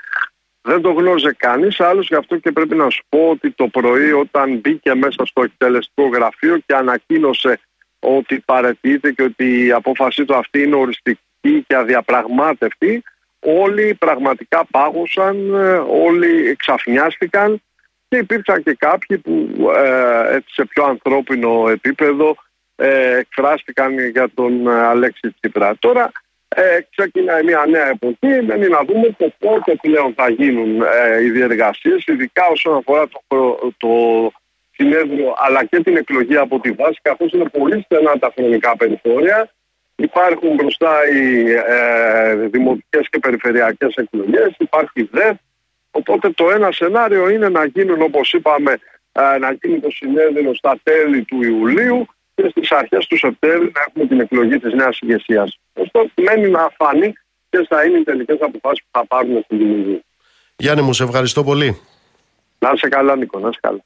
Δεν 0.63 0.81
το 0.81 0.91
γνώριζε 0.93 1.35
κανείς 1.39 1.81
άλλος, 1.81 2.09
γι' 2.09 2.15
αυτό 2.15 2.37
και 2.37 2.53
πρέπει 2.53 2.75
να 2.75 2.91
σου 2.91 3.03
πω 3.09 3.29
ότι 3.29 3.51
το 3.51 3.69
πρωί, 3.69 4.13
όταν 4.13 4.59
μπήκε 4.59 4.95
μέσα 4.95 5.27
στο 5.27 5.43
εκτελεστικό 5.43 6.09
γραφείο 6.09 6.59
και 6.67 6.75
ανακοίνωσε 6.75 7.61
ότι 7.99 8.41
παρετείται 8.41 9.13
και 9.13 9.23
ότι 9.23 9.65
η 9.65 9.73
απόφασή 9.73 10.25
του 10.25 10.35
αυτή 10.35 10.63
είναι 10.63 10.77
οριστική 10.77 11.65
και 11.67 11.77
αδιαπραγμάτευτη, 11.77 13.03
όλοι 13.43 13.95
πραγματικά 13.95 14.65
πάγωσαν, 14.71 15.55
όλοι 16.05 16.49
εξαφνιάστηκαν 16.49 17.63
και 18.09 18.17
υπήρξαν 18.17 18.63
και 18.63 18.77
κάποιοι 18.79 19.19
που 19.19 19.71
ε, 19.77 20.39
σε 20.47 20.65
πιο 20.65 20.85
ανθρώπινο 20.85 21.69
επίπεδο 21.69 22.37
ε, 22.77 23.17
εκφράστηκαν 23.17 24.09
για 24.09 24.31
τον 24.35 24.69
Αλέξη 24.69 25.35
Τσίπρα. 25.41 25.77
Τώρα 25.79 26.13
ε, 26.49 26.79
ξεκινάει 26.91 27.43
μια 27.45 27.65
νέα 27.69 27.89
εποχή. 27.89 28.43
Μένει 28.47 28.69
να 28.69 28.85
δούμε 28.85 29.15
το 29.19 29.33
πότε 29.39 29.75
πλέον 29.83 30.15
θα 30.15 30.29
γίνουν 30.29 30.83
ε, 30.83 31.23
οι 31.23 31.31
διεργασίες, 31.31 32.05
ειδικά 32.07 32.47
όσον 32.47 32.77
αφορά 32.77 33.09
το, 33.29 33.59
το 33.77 33.89
συνέδριο 34.71 35.35
αλλά 35.37 35.65
και 35.65 35.83
την 35.83 35.97
εκλογή 35.97 36.37
από 36.37 36.61
τη 36.61 36.71
βάση, 36.71 36.99
καθώς 37.03 37.33
είναι 37.33 37.49
πολύ 37.49 37.83
στενά 37.85 38.19
τα 38.19 38.33
χρονικά 38.37 38.77
περιθώρια. 38.77 39.51
Υπάρχουν 40.03 40.55
μπροστά 40.55 40.93
οι 41.13 41.51
ε, 41.51 42.35
δημοτικές 42.35 43.09
και 43.11 43.19
περιφερειακές 43.19 43.95
εκλογές, 43.95 44.55
υπάρχει 44.59 45.09
ΔΕΦ, 45.13 45.37
οπότε 45.91 46.31
το 46.31 46.51
ένα 46.51 46.73
σενάριο 46.73 47.29
είναι 47.29 47.49
να 47.49 47.65
γίνουν 47.65 48.03
όπως 48.03 48.33
είπαμε 48.33 48.73
ε, 49.13 49.39
να 49.39 49.53
γίνει 49.63 49.81
το 49.81 49.91
συνέδριο 49.91 50.55
στα 50.55 50.79
τέλη 50.83 51.25
του 51.25 51.43
Ιουλίου 51.43 52.07
και 52.35 52.49
στις 52.51 52.71
αρχές 52.71 53.07
του 53.07 53.19
Σεπτέμβρη 53.19 53.73
να 53.75 53.81
έχουμε 53.89 54.07
την 54.07 54.21
εκλογή 54.21 54.59
της 54.59 54.73
νέας 54.73 54.99
ηγεσίας. 55.01 55.59
Αυτό 55.83 56.11
μένει 56.15 56.49
να 56.51 56.69
φανεί 56.77 57.13
ποιε 57.51 57.65
θα 57.69 57.85
είναι 57.85 57.99
οι 57.99 58.03
τελικές 58.03 58.39
αποφάσεις 58.41 58.83
που 58.83 58.99
θα 58.99 59.07
πάρουν 59.07 59.43
στην 59.45 59.59
Δημιουργία. 59.59 60.03
Γιάννη 60.57 60.83
μου, 60.83 60.93
σε 60.93 61.05
ευχαριστώ 61.05 61.45
πολύ. 61.45 61.81
Να 62.59 62.71
είσαι 62.75 62.89
καλά, 62.89 63.17
Νίκο, 63.17 63.39
να 63.39 63.49
είσαι 63.49 63.61
καλά. 63.63 63.83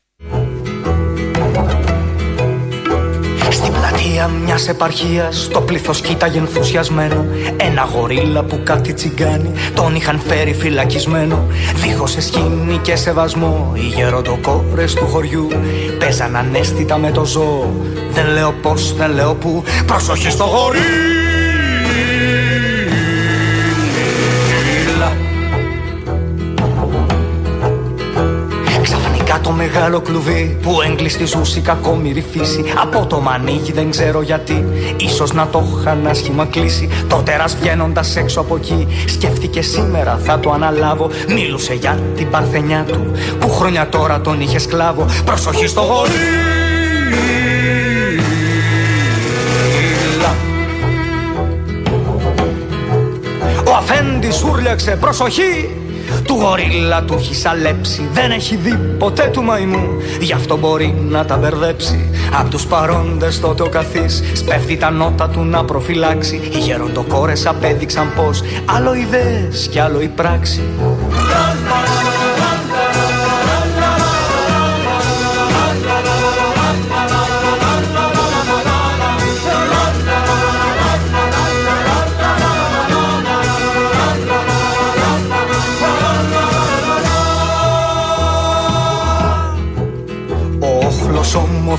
Στην 3.76 3.88
πλατεία 3.88 4.28
μιας 4.28 4.68
επαρχίας, 4.68 5.48
το 5.52 5.60
πλήθος 5.60 6.00
κοίταγε 6.00 6.38
ενθουσιασμένο. 6.38 7.26
Ένα 7.56 7.88
γορίλα 7.94 8.42
που 8.42 8.60
κάτι 8.64 8.92
τσιγκάνει, 8.92 9.50
τον 9.74 9.94
είχαν 9.94 10.18
φέρει 10.18 10.54
φυλακισμένο. 10.54 11.46
Δίχως 11.74 12.16
εσχήνη 12.16 12.78
και 12.82 12.96
σεβασμό, 12.96 13.72
οι 13.74 13.80
γεροντοκόρες 13.80 14.94
του 14.94 15.06
χωριού 15.06 15.48
παίζαν 15.98 16.36
ανέστητα 16.36 16.98
με 16.98 17.10
το 17.10 17.24
ζώο. 17.24 17.72
Δεν 18.12 18.26
λέω 18.26 18.52
πώς, 18.62 18.94
δεν 18.96 19.10
λέω 19.10 19.34
που, 19.34 19.62
προσοχή 19.86 20.30
στο 20.30 20.44
γορίλα. 20.44 21.15
Το 29.46 29.52
μεγάλο 29.52 30.00
κλουβί 30.00 30.56
που 30.62 30.80
έγκλειστη 30.82 31.22
η 31.56 31.60
κακόμοιρη 31.60 32.24
φύση. 32.32 32.64
Από 32.82 33.06
το 33.06 33.20
μανίκι 33.20 33.72
δεν 33.72 33.90
ξέρω 33.90 34.22
γιατί 34.22 34.64
Ίσως 34.96 35.32
να 35.32 35.46
το 35.46 35.64
είχαν 35.78 36.06
άσχημα 36.06 36.46
κλείσει. 36.46 36.88
Το 37.08 37.16
τέρας 37.16 37.56
βγαίνοντας 37.56 38.16
έξω 38.16 38.40
από 38.40 38.56
εκεί 38.56 38.86
Σκέφτηκε 39.06 39.62
σήμερα 39.62 40.18
θα 40.22 40.40
το 40.40 40.50
αναλάβω. 40.50 41.10
Μίλουσε 41.28 41.74
για 41.74 41.98
την 42.16 42.30
παρθενιά 42.30 42.84
του 42.84 43.10
Που 43.38 43.50
χρόνια 43.50 43.88
τώρα 43.88 44.20
τον 44.20 44.40
είχε 44.40 44.58
σκλάβο. 44.58 45.06
Προσοχή 45.24 45.66
στο 45.66 45.80
γορί 45.80 46.10
Ο 53.68 53.74
αφέντης 53.74 54.42
ούρλιαξε 54.42 54.96
προσοχή 55.00 55.70
του 56.24 56.34
γορίλα 56.40 57.02
του 57.02 57.14
έχει 57.14 57.34
σαλέψει. 57.34 58.08
Δεν 58.12 58.30
έχει 58.30 58.56
δει 58.56 58.78
ποτέ 58.98 59.30
του 59.32 59.42
μαϊμού. 59.42 59.86
Γι' 60.20 60.32
αυτό 60.32 60.56
μπορεί 60.56 60.94
να 61.08 61.24
τα 61.24 61.36
μπερδέψει. 61.36 62.10
Απ' 62.40 62.50
τους 62.50 62.66
παρόντες 62.66 63.40
τότε 63.40 63.62
ο 63.62 63.68
καθής 63.68 64.22
Σπέφτει 64.32 64.76
τα 64.76 64.90
νότα 64.90 65.28
του 65.28 65.44
να 65.44 65.64
προφυλάξει. 65.64 66.40
Οι 66.54 66.58
γεροντοκόρες 66.58 67.46
απέδειξαν 67.46 68.12
πως 68.16 68.42
Άλλο 68.64 68.94
ιδέες 68.94 69.68
κι 69.70 69.78
άλλο 69.78 70.00
η 70.00 70.08
πράξη 70.08 70.62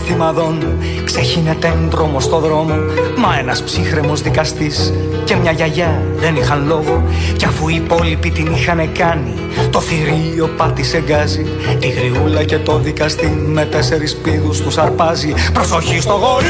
σημαδών 0.08 0.78
Ξεχύνεται 1.04 1.74
δρόμο 1.90 2.20
στο 2.20 2.40
δρόμο. 2.40 2.76
Μα 3.18 3.38
ένας 3.40 3.64
ψύχρεμος 3.64 4.22
δικαστής 4.22 4.94
Και 5.24 5.36
μια 5.36 5.52
γιαγιά 5.52 6.02
δεν 6.16 6.36
είχαν 6.36 6.68
λόγο. 6.68 7.04
Κι 7.38 7.46
αφού 7.46 7.68
οι 7.70 7.76
υπόλοιποι 7.76 8.30
την 8.30 8.52
είχαν 8.56 8.92
κάνει 8.92 9.34
Το 9.72 9.82
θηρίο 9.82 10.48
πάτησε 10.58 11.04
γκάζι. 11.06 11.46
Τη 11.80 11.88
γριούλα 11.88 12.44
και 12.44 12.58
το 12.58 12.80
δικαστή 12.80 13.28
Με 13.48 13.66
τέσσερις 13.66 14.16
πίδους 14.16 14.62
τους 14.62 14.78
αρπάζει. 14.78 15.34
Προσοχή 15.54 16.02
στο 16.02 16.14
γορί 16.14 16.46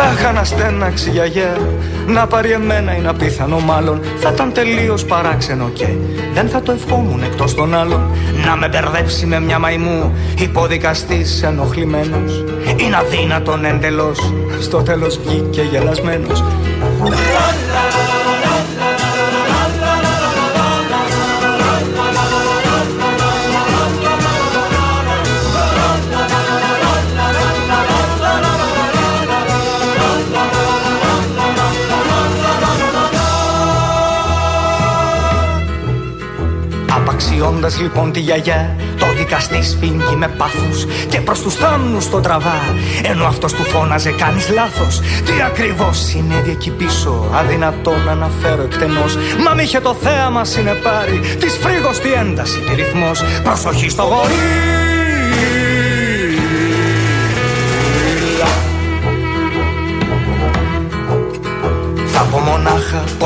Αχ, 0.00 0.24
αναστέναξη 0.24 1.10
γιαγιά 1.10 1.56
Να 2.06 2.26
πάρει 2.26 2.50
εμένα 2.50 2.96
είναι 2.96 3.08
απίθανο 3.08 3.58
μάλλον. 3.58 4.00
Θα 4.18 4.30
ήταν 4.34 4.52
τελείως 4.52 5.04
παράξενο 5.04 5.68
και 5.72 5.86
Δεν 6.34 6.48
θα 6.48 6.62
το 6.62 6.72
ευχόμουν 6.72 7.22
εκτός 7.22 7.54
των 7.54 7.74
άλλων. 7.74 8.10
Να 8.46 8.56
με 8.56 8.68
μπερδέψει 8.68 9.26
με 9.26 9.40
μια 9.40 9.58
μαϊμού 9.58 10.14
Υποδικαστής 10.38 11.42
ενοχλημένος. 11.42 12.44
Είναι 12.76 12.96
αδύνατον 12.96 13.64
εντελώς 13.64 14.32
Στο 14.60 14.82
τέλος 14.82 15.20
βγήκε 15.24 15.62
γελασμένος 15.62 16.44
Απαξιώντα 37.40 37.70
λοιπόν 37.80 38.12
τη 38.12 38.20
γιαγιά, 38.20 38.76
το 38.98 39.06
δικαστή 39.18 39.62
σφίγγει 39.62 40.16
με 40.16 40.28
πάθο 40.28 40.88
και 41.08 41.20
προς 41.20 41.40
τους 41.40 41.54
θάμνους 41.54 42.10
τον 42.10 42.22
τραβά. 42.22 42.60
Ενώ 43.02 43.24
αυτός 43.24 43.52
του 43.52 43.62
φώναζε: 43.62 44.10
Κάνεις 44.10 44.48
λάθος. 44.48 45.00
Τι 45.00 45.32
ακριβώς 45.46 45.98
συνέβη 45.98 46.50
εκεί 46.50 46.70
πίσω, 46.70 47.30
αδυνατό 47.32 47.92
να 48.04 48.10
αναφέρω 48.10 48.62
εκτενώς. 48.62 49.16
Μα 49.44 49.54
μη 49.54 49.62
είχε 49.62 49.80
το 49.80 49.94
θέαμα 49.94 50.44
συνεπάρει, 50.44 51.18
της 51.38 51.58
φρίγο 51.62 51.90
τη 51.90 52.12
ένταση, 52.12 52.58
τη 52.58 52.74
ρυθμός. 52.74 53.22
Προσοχή 53.42 53.88
στο 53.88 54.02
γορί. 54.02 54.79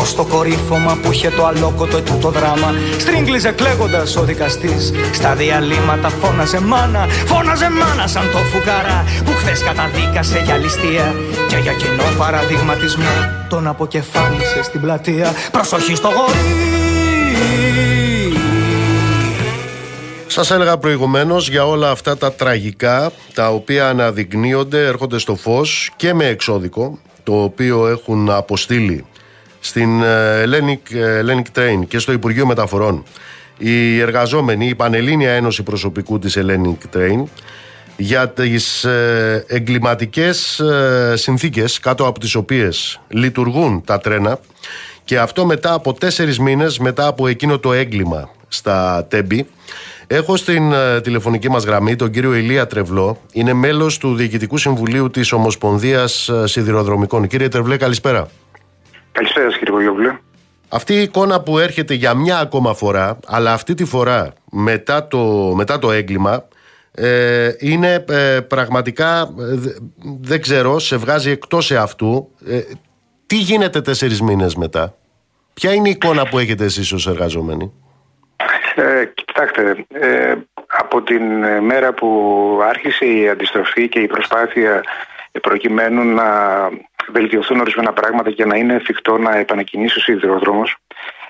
Μονάχα 0.05 0.11
πως 0.11 0.15
το 0.15 0.25
κορύφωμα 0.25 0.99
που 1.03 1.13
είχε 1.13 1.31
το 1.31 1.47
αλόκοτο 1.47 2.01
το 2.21 2.31
δράμα. 2.31 2.75
Στρίγκλιζε 2.99 3.51
κλαίγοντας 3.51 4.17
ο 4.17 4.23
δικαστής. 4.23 4.93
Στα 5.13 5.35
διαλύματα 5.35 6.09
φώναζε 6.09 6.61
μάνα 6.61 7.07
Φώναζε 7.27 7.71
μάνα 7.71 8.07
σαν 8.07 8.31
το 8.33 8.39
φουκαρά 8.39 9.05
Που 9.25 9.33
χθες 9.33 9.63
καταδίκασε 9.63 10.43
για 10.45 10.57
ληστεία 10.57 11.15
Και 11.49 11.57
για 11.57 11.73
κοινό 11.73 12.05
παραδειγματισμό. 12.19 13.15
Τον 13.49 13.67
αποκεφάλισε 13.67 14.63
στην 14.63 14.81
πλατεία. 14.81 15.33
Προσοχή 15.53 15.95
στο 15.95 16.09
γορί 16.09 16.45
Σας 20.27 20.51
έλεγα 20.51 20.79
προηγουμένως 20.79 21.49
για 21.49 21.67
όλα 21.67 21.91
αυτά 21.91 22.17
τα 22.17 22.33
τραγικά 22.33 23.11
τα 23.35 23.51
οποία 23.51 23.89
αναδεικνύονται, 23.89 24.87
έρχονται 24.87 25.19
στο 25.19 25.35
φως 25.35 25.91
και 25.97 26.15
με 26.15 26.27
εξώδικο 26.27 26.99
το 27.23 27.43
οποίο 27.43 27.87
έχουν 27.87 28.31
αποστείλει 28.31 29.05
στην 29.67 30.03
Hellenic, 30.03 30.97
Hellenic 31.21 31.59
Train 31.59 31.87
και 31.89 31.99
στο 31.99 32.13
Υπουργείο 32.13 32.47
Μεταφορών 32.47 33.05
οι 33.59 34.01
εργαζόμενοι, 34.01 34.69
η 34.69 34.75
Πανελλήνια 34.75 35.31
Ένωση 35.31 35.63
Προσωπικού 35.63 36.19
της 36.19 36.39
Hellenic 36.39 36.97
Train 36.97 37.23
για 37.97 38.29
τις 38.29 38.85
ε, 38.85 39.45
εγκληματικές 39.49 40.61
ε, 40.61 41.13
συνθήκες 41.17 41.79
κάτω 41.79 42.07
από 42.07 42.21
τις 42.21 42.35
οποίες 42.35 43.01
λειτουργούν 43.09 43.85
τα 43.85 43.99
τρένα 43.99 44.39
και 45.05 45.19
αυτό 45.19 45.47
μετά 45.47 45.73
από 45.73 45.93
τέσσερις 45.93 46.39
μήνες 46.39 46.79
μετά 46.79 47.07
από 47.07 47.27
εκείνο 47.27 47.59
το 47.59 47.73
έγκλημα 47.73 48.31
στα 48.49 49.07
Τέμπη 49.09 49.47
Έχω 50.07 50.37
στην 50.37 50.73
uh, 50.73 51.03
τηλεφωνική 51.03 51.51
μας 51.51 51.65
γραμμή 51.65 51.97
τον 51.97 52.11
κύριο 52.11 52.35
Ηλία 52.35 52.67
Τρεβλό. 52.67 53.21
Είναι 53.33 53.53
μέλος 53.53 53.99
του 53.99 54.15
Διοικητικού 54.15 54.59
Συμβουλίου 54.59 55.11
της 55.11 55.33
Ομοσπονδίας 55.33 56.31
uh, 56.33 56.43
Σιδηροδρομικών. 56.45 57.27
Κύριε 57.27 57.49
Τρεβλέ, 57.49 57.77
καλησπέρα. 57.77 58.29
Καλησπέρα, 59.15 59.49
κύριε 59.49 59.73
Κογιόβλου. 59.73 60.19
Αυτή 60.69 60.95
η 60.95 61.03
εικόνα 61.03 61.41
που 61.41 61.59
έρχεται 61.59 61.95
για 61.95 62.15
μια 62.15 62.39
ακόμα 62.39 62.75
φορά, 62.75 63.19
αλλά 63.27 63.53
αυτή 63.53 63.75
τη 63.75 63.85
φορά 63.85 64.33
μετά 64.51 65.07
το, 65.07 65.53
μετά 65.57 65.79
το 65.79 65.93
έγκλημα, 65.93 66.49
ε, 66.95 67.51
είναι 67.59 68.05
ε, 68.09 68.41
πραγματικά, 68.41 69.35
δεν 70.21 70.41
ξέρω, 70.41 70.79
σε 70.79 70.97
βγάζει 70.97 71.31
εκτός 71.31 71.71
εαυτού. 71.71 72.31
Ε, 72.47 72.61
τι 73.27 73.37
γίνεται 73.37 73.81
τέσσερις 73.81 74.21
μήνες 74.21 74.55
μετά; 74.55 74.95
Ποια 75.55 75.73
είναι 75.73 75.89
η 75.89 75.91
εικόνα 75.91 76.29
που 76.29 76.39
έχετε 76.39 76.65
εσείς 76.65 76.93
ως 76.93 77.07
εργαζόμενοι; 77.07 77.73
Ε, 78.75 79.05
κοιτάξτε, 79.15 79.87
ε, 79.89 80.35
από 80.67 81.03
την 81.03 81.23
μέρα 81.61 81.93
που 81.93 82.09
άρχισε 82.69 83.05
η 83.05 83.29
αντιστροφή 83.29 83.89
και 83.89 83.99
η 83.99 84.07
προσπάθεια 84.07 84.83
προκειμένου 85.43 86.05
να 86.05 86.25
βελτιωθούν 87.13 87.61
ορισμένα 87.61 87.93
πράγματα 87.93 88.31
και 88.31 88.45
να 88.45 88.57
είναι 88.57 88.75
εφικτό 88.75 89.19
να 89.19 89.37
επανακινήσει 89.37 89.99
ο 89.99 90.03
σιδηροδρόμος 90.03 90.77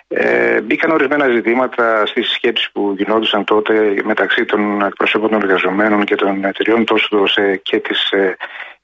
ε, 0.08 0.60
μπήκαν 0.60 0.90
ορισμένα 0.90 1.28
ζητήματα 1.28 2.06
στις 2.06 2.30
σκέψεις 2.30 2.70
που 2.72 2.94
γινόντουσαν 2.96 3.44
τότε 3.44 3.96
μεταξύ 4.04 4.44
των 4.44 4.82
εκπροσώπων 4.82 5.30
των 5.30 5.40
εργαζομένων 5.42 6.04
και 6.04 6.14
των 6.14 6.44
εταιριών 6.44 6.84
τόσο 6.84 7.24
και 7.62 7.78
της 7.78 8.10
ε, 8.10 8.36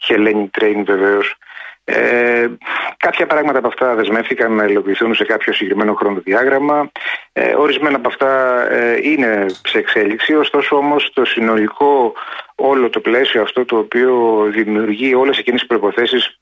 Hellenic 0.09 0.61
Train 0.61 0.83
βεβαίως 0.85 1.37
ε, 1.85 2.49
κάποια 2.97 3.27
πράγματα 3.27 3.59
από 3.59 3.67
αυτά 3.67 3.95
δεσμεύτηκαν 3.95 4.53
να 4.53 4.65
υλοποιηθούν 4.65 5.15
σε 5.15 5.25
κάποιο 5.25 5.53
συγκεκριμένο 5.53 5.95
χρονοδιάγραμμα. 5.95 6.91
Ε, 7.33 7.55
ορισμένα 7.55 7.97
από 7.97 8.09
αυτά 8.09 8.63
ε, 8.71 8.99
είναι 9.03 9.47
σε 9.65 9.79
εξέλιξη, 9.79 10.35
ωστόσο 10.35 10.77
όμως 10.77 11.11
το 11.13 11.25
συνολικό 11.25 12.13
όλο 12.55 12.91
το 12.91 13.01
πλαίσιο 13.01 13.43
αυτό 13.43 13.65
το 13.65 13.79
οποίο 13.79 14.45
δημιουργεί 14.51 15.15
όλες 15.15 15.39
εκείνες 15.39 15.61
τις 15.61 15.69
προϋποθέσεις, 15.69 16.40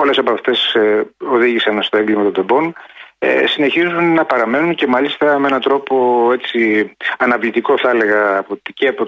όλες 0.00 0.18
από 0.18 0.32
αυτές 0.32 0.74
ε, 0.74 1.06
οδήγησαν 1.18 1.82
στο 1.82 1.96
έγκλημα 1.96 2.22
των 2.22 2.32
τεμπών, 2.32 2.74
ε, 3.18 3.46
συνεχίζουν 3.46 4.14
να 4.14 4.24
παραμένουν 4.24 4.74
και 4.74 4.86
μάλιστα 4.86 5.38
με 5.38 5.46
έναν 5.46 5.60
τρόπο 5.60 6.28
έτσι 6.32 6.90
αναβλητικό 7.18 7.78
θα 7.78 7.90
έλεγα 7.90 8.46
και 8.74 8.88
από 8.88 9.04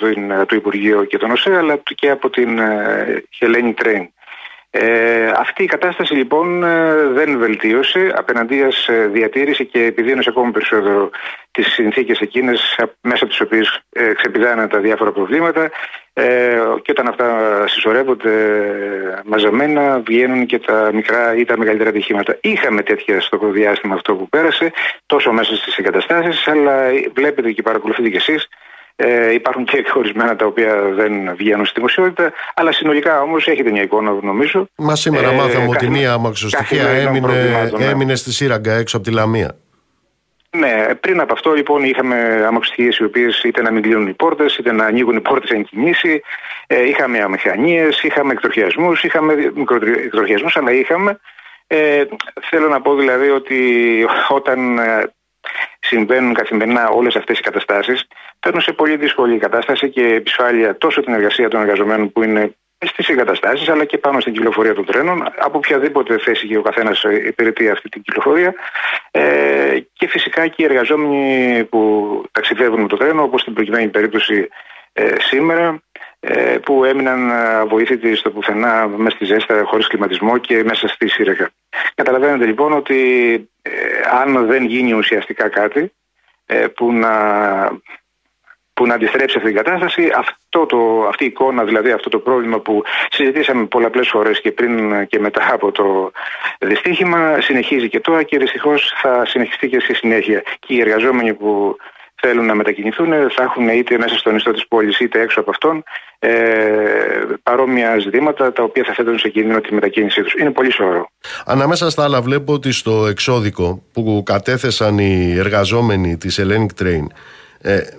το, 0.47 0.57
Υπουργείο 0.57 1.05
και 1.05 1.19
τον 1.19 1.31
ΟΣΕ 1.31 1.57
αλλά 1.57 1.81
και 1.95 2.11
από 2.11 2.31
την 2.31 2.59
ε, 2.59 3.23
Hellenic 3.41 3.75
Train. 3.85 4.07
Ε, 4.73 5.27
αυτή 5.37 5.63
η 5.63 5.67
κατάσταση 5.67 6.15
λοιπόν 6.15 6.65
ε, 6.65 6.95
δεν 6.95 7.39
βελτίωσε, 7.39 8.13
απέναντίας 8.17 8.89
ε, 8.89 9.07
διατήρησε 9.07 9.65
και 9.65 9.85
επιδίνωσε 9.85 10.31
ακόμη 10.31 10.51
περισσότερο 10.51 11.11
τις 11.51 11.67
συνθήκες 11.67 12.21
εκείνες 12.21 12.77
μέσα 13.01 13.25
από 13.25 13.33
τις 13.33 13.41
οποίες 13.41 13.81
ε, 13.93 14.13
ξεπηδάνε 14.13 14.67
τα 14.67 14.79
διάφορα 14.79 15.13
προβλήματα 15.13 15.71
ε, 16.13 16.59
και 16.83 16.91
όταν 16.91 17.09
αυτά 17.09 17.65
συσσωρεύονται 17.69 18.35
μαζεμένα 19.25 20.01
βγαίνουν 20.01 20.47
και 20.47 20.59
τα 20.59 20.91
μικρά 20.93 21.37
ή 21.37 21.45
τα 21.45 21.59
μεγαλύτερα 21.59 21.91
ατυχήματα. 21.91 22.39
Είχαμε 22.41 22.83
τέτοια 22.83 23.21
στο 23.21 23.39
διάστημα 23.39 23.95
αυτό 23.95 24.15
που 24.15 24.29
πέρασε 24.29 24.73
τόσο 25.07 25.33
μέσα 25.33 25.57
στις 25.57 25.77
εγκαταστάσεις 25.77 26.49
αλλά 26.49 26.89
βλέπετε 27.15 27.53
και 27.53 27.63
παρακολουθείτε 27.63 28.09
κι 28.09 28.17
εσείς 28.17 28.49
ε, 29.03 29.33
υπάρχουν 29.33 29.65
και 29.65 29.85
ορισμένα 29.95 30.37
τα 30.37 30.47
οποία 30.47 30.83
δεν 30.83 31.37
βγαίνουν 31.37 31.65
στη 31.65 31.75
δημοσιότητα, 31.75 32.33
αλλά 32.55 32.73
συνολικά 32.73 33.21
όμως 33.21 33.47
έχετε 33.47 33.71
μια 33.71 33.83
εικόνα, 33.83 34.13
νομίζω. 34.23 34.67
Μα 34.77 34.97
σήμερα 34.97 35.31
ε, 35.31 35.35
μάθαμε 35.35 35.69
ότι 35.69 35.89
μία 35.89 36.13
αμαξοστοιχεία 36.13 36.89
έμεινε, 36.89 37.71
ναι. 37.79 37.85
έμεινε 37.85 38.15
στη 38.15 38.33
Σύραγγα 38.33 38.75
έξω 38.75 38.97
από 38.97 39.07
τη 39.07 39.13
Λαμία. 39.13 39.57
Ναι, 40.57 40.95
πριν 41.01 41.21
από 41.21 41.33
αυτό 41.33 41.53
λοιπόν 41.53 41.85
είχαμε 41.85 42.45
αμαξοστοιχείες 42.47 42.97
οι 42.97 43.05
οποίες 43.05 43.43
είτε 43.43 43.63
να 43.63 43.71
μην 43.71 43.83
κλείνουν 43.83 44.07
οι 44.07 44.13
πόρτες, 44.13 44.57
είτε 44.57 44.73
να 44.73 44.85
ανοίγουν 44.85 45.17
οι 45.17 45.21
πόρτες 45.21 45.51
εν 45.51 45.65
κινήσει. 45.65 46.23
Ε, 46.67 46.89
είχαμε 46.89 47.19
αμηχανίες, 47.19 48.03
είχαμε 48.03 48.33
εκτροχιασμούς, 48.33 49.03
είχαμε 49.05 49.53
μικροεκτροχιασμού, 49.55 50.49
αλλά 50.55 50.73
είχαμε. 50.73 51.21
Ε, 51.67 52.05
θέλω 52.51 52.69
να 52.69 52.81
πω 52.81 52.95
δηλαδή 52.95 53.29
ότι 53.29 53.59
όταν 54.29 54.79
ε, 54.79 55.13
συμβαίνουν 55.81 56.35
καθημερινά 56.35 56.89
όλες 56.89 57.17
αυτές 57.17 57.39
οι 57.39 57.43
καταστάσεις, 57.43 58.07
παίρνουν 58.41 58.61
σε 58.61 58.73
πολύ 58.73 58.97
δύσκολη 58.97 59.39
κατάσταση 59.39 59.91
και 59.91 60.07
επισφάλεια 60.07 60.77
τόσο 60.77 61.01
την 61.01 61.13
εργασία 61.13 61.49
των 61.49 61.61
εργαζομένων 61.61 62.13
που 62.13 62.23
είναι 62.23 62.55
στις 62.87 63.09
εγκαταστάσεις, 63.09 63.69
αλλά 63.69 63.85
και 63.85 63.99
πάνω 63.99 64.21
στην 64.21 64.33
κυκλοφορία 64.33 64.75
των 64.75 64.85
τρένων, 64.85 65.23
από 65.39 65.59
οποιαδήποτε 65.59 66.19
θέση 66.19 66.47
και 66.47 66.57
ο 66.57 66.63
καθένας 66.63 67.03
υπηρετεί 67.03 67.69
αυτή 67.69 67.89
την 67.89 68.03
κυκλοφορία. 68.03 68.55
Ε, 69.11 69.79
και 69.93 70.09
φυσικά 70.09 70.47
και 70.47 70.63
οι 70.63 70.65
εργαζόμενοι 70.65 71.65
που 71.65 72.23
ταξιδεύουν 72.33 72.81
με 72.81 72.89
το 72.89 72.97
τρένο, 72.97 73.23
όπως 73.23 73.41
στην 73.41 73.53
προκειμένη 73.53 73.89
περίπτωση 73.89 74.49
ε, 74.93 75.15
σήμερα, 75.19 75.83
ε, 76.21 76.59
που 76.59 76.85
έμειναν 76.85 77.31
αβοήθητοι 77.33 78.15
στο 78.15 78.31
πουθενά 78.31 78.89
μέσα 78.89 79.17
στη 79.17 79.25
ζέστα, 79.25 79.63
χωρίς 79.65 79.87
κλιματισμό 79.87 80.39
και 80.39 80.65
μέσα 80.65 80.89
στη 80.89 81.09
σύραγγα. 81.09 81.51
Καταλαβαίνετε 81.95 82.47
λοιπόν 82.47 82.73
ότι 82.73 83.33
ε, 83.63 83.71
αν 84.23 84.47
δεν 84.47 84.65
γίνει 84.65 84.93
ουσιαστικά 84.93 85.49
κάτι, 85.49 85.93
που 86.75 86.93
να 86.93 87.11
που 88.81 88.87
να 88.87 88.95
αντιστρέψει 88.95 89.37
αυτή 89.39 89.53
την 89.53 89.63
κατάσταση. 89.63 90.03
Αυτό 90.17 90.67
το, 90.67 91.07
αυτή 91.09 91.25
η 91.25 91.27
εικόνα, 91.27 91.65
δηλαδή 91.65 91.91
αυτό 91.91 92.09
το 92.09 92.19
πρόβλημα 92.19 92.59
που 92.61 92.83
συζητήσαμε 93.11 93.65
πολλαπλές 93.65 94.09
φορές 94.09 94.41
και 94.41 94.53
πριν 94.53 95.07
και 95.07 95.19
μετά 95.19 95.49
από 95.53 95.73
το 95.73 96.11
δυστύχημα 96.59 97.41
συνεχίζει 97.41 97.89
και 97.89 98.01
τώρα 98.01 98.23
και 98.23 98.39
δυστυχώς 98.39 98.93
θα 98.97 99.25
συνεχιστεί 99.27 99.69
και 99.69 99.81
στη 99.81 99.95
συνέχεια. 99.95 100.43
Και 100.59 100.75
οι 100.75 100.81
εργαζόμενοι 100.81 101.35
που 101.35 101.77
θέλουν 102.21 102.47
να 102.47 102.55
μετακινηθούν 102.55 103.09
θα 103.31 103.43
έχουν 103.43 103.69
είτε 103.69 103.99
μέσα 103.99 104.19
στον 104.19 104.37
ιστό 104.37 104.51
της 104.51 104.67
πόλης 104.69 105.01
είτε 105.01 105.21
έξω 105.21 105.41
από 105.41 105.51
αυτόν 105.51 105.83
ε, 106.19 106.31
παρόμοια 107.43 107.99
ζητήματα 107.99 108.53
τα 108.53 108.63
οποία 108.63 108.85
θα 108.85 108.93
θέτουν 108.95 109.19
σε 109.19 109.29
κίνδυνο 109.29 109.61
τη 109.61 109.75
μετακίνησή 109.75 110.23
τους. 110.23 110.33
Είναι 110.33 110.51
πολύ 110.51 110.73
σοβαρό. 110.73 111.11
Ανάμεσα 111.47 111.91
στα 111.91 112.05
άλλα 112.05 112.21
βλέπω 112.23 112.53
ότι 112.53 112.73
στο 112.73 113.07
εξώδικο 113.07 113.83
που 113.93 114.23
κατέθεσαν 114.27 114.99
οι 114.99 115.35
εργαζόμενοι 115.39 116.17
της 116.17 116.41
Hellenic 116.41 116.83
Train 116.83 117.07
ε, 117.07 117.17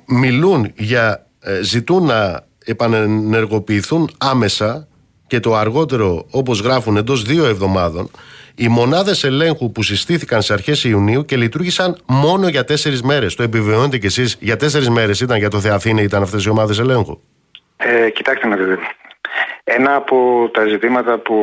μιλούν 0.05 0.71
για, 0.75 1.25
ε, 1.39 1.61
ζητούν 1.61 2.05
να 2.05 2.45
επανενεργοποιηθούν 2.65 4.09
άμεσα 4.17 4.87
και 5.27 5.39
το 5.39 5.55
αργότερο 5.55 6.25
όπως 6.31 6.59
γράφουν 6.59 6.97
εντός 6.97 7.23
δύο 7.23 7.45
εβδομάδων 7.45 8.09
οι 8.55 8.67
μονάδες 8.67 9.23
ελέγχου 9.23 9.71
που 9.71 9.83
συστήθηκαν 9.83 10.41
σε 10.41 10.53
αρχές 10.53 10.83
Ιουνίου 10.83 11.25
και 11.25 11.37
λειτουργήσαν 11.37 11.97
μόνο 12.05 12.47
για 12.47 12.63
τέσσερις 12.63 13.01
μέρες. 13.01 13.35
Το 13.35 13.43
επιβεβαιώνετε 13.43 13.97
κι 13.97 14.05
εσείς, 14.05 14.37
για 14.39 14.57
τέσσερις 14.57 14.89
μέρες 14.89 15.19
ήταν 15.21 15.37
για 15.37 15.49
το 15.49 15.59
Θεαθήνε 15.59 16.01
ήταν 16.01 16.21
αυτές 16.21 16.45
οι 16.45 16.49
ομάδες 16.49 16.79
ελέγχου; 16.79 17.19
Ε, 17.77 18.09
κοιτάξτε 18.09 18.47
να 18.47 18.55
δείτε. 18.55 18.77
Ένα 19.63 19.95
από 19.95 20.49
τα 20.53 20.67
ζητήματα 20.67 21.17
που 21.17 21.37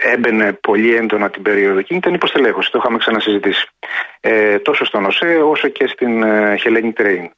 έμπαινε 0.00 0.52
πολύ 0.52 0.94
έντονα 0.94 1.30
την 1.30 1.42
περίοδο 1.42 1.78
εκείνη 1.78 1.98
ήταν 1.98 2.12
η 2.12 2.16
υποστελέχωση. 2.16 2.70
Το 2.70 2.78
είχαμε 2.78 2.98
ξανασυζητήσει. 2.98 3.66
Ε, 4.20 4.58
τόσο 4.58 4.84
στον 4.84 5.04
ΟΣΕ 5.04 5.36
όσο 5.36 5.68
και 5.68 5.86
στην 5.86 6.22
ε, 6.22 6.54
Hellenic 6.64 7.02
Train. 7.02 7.28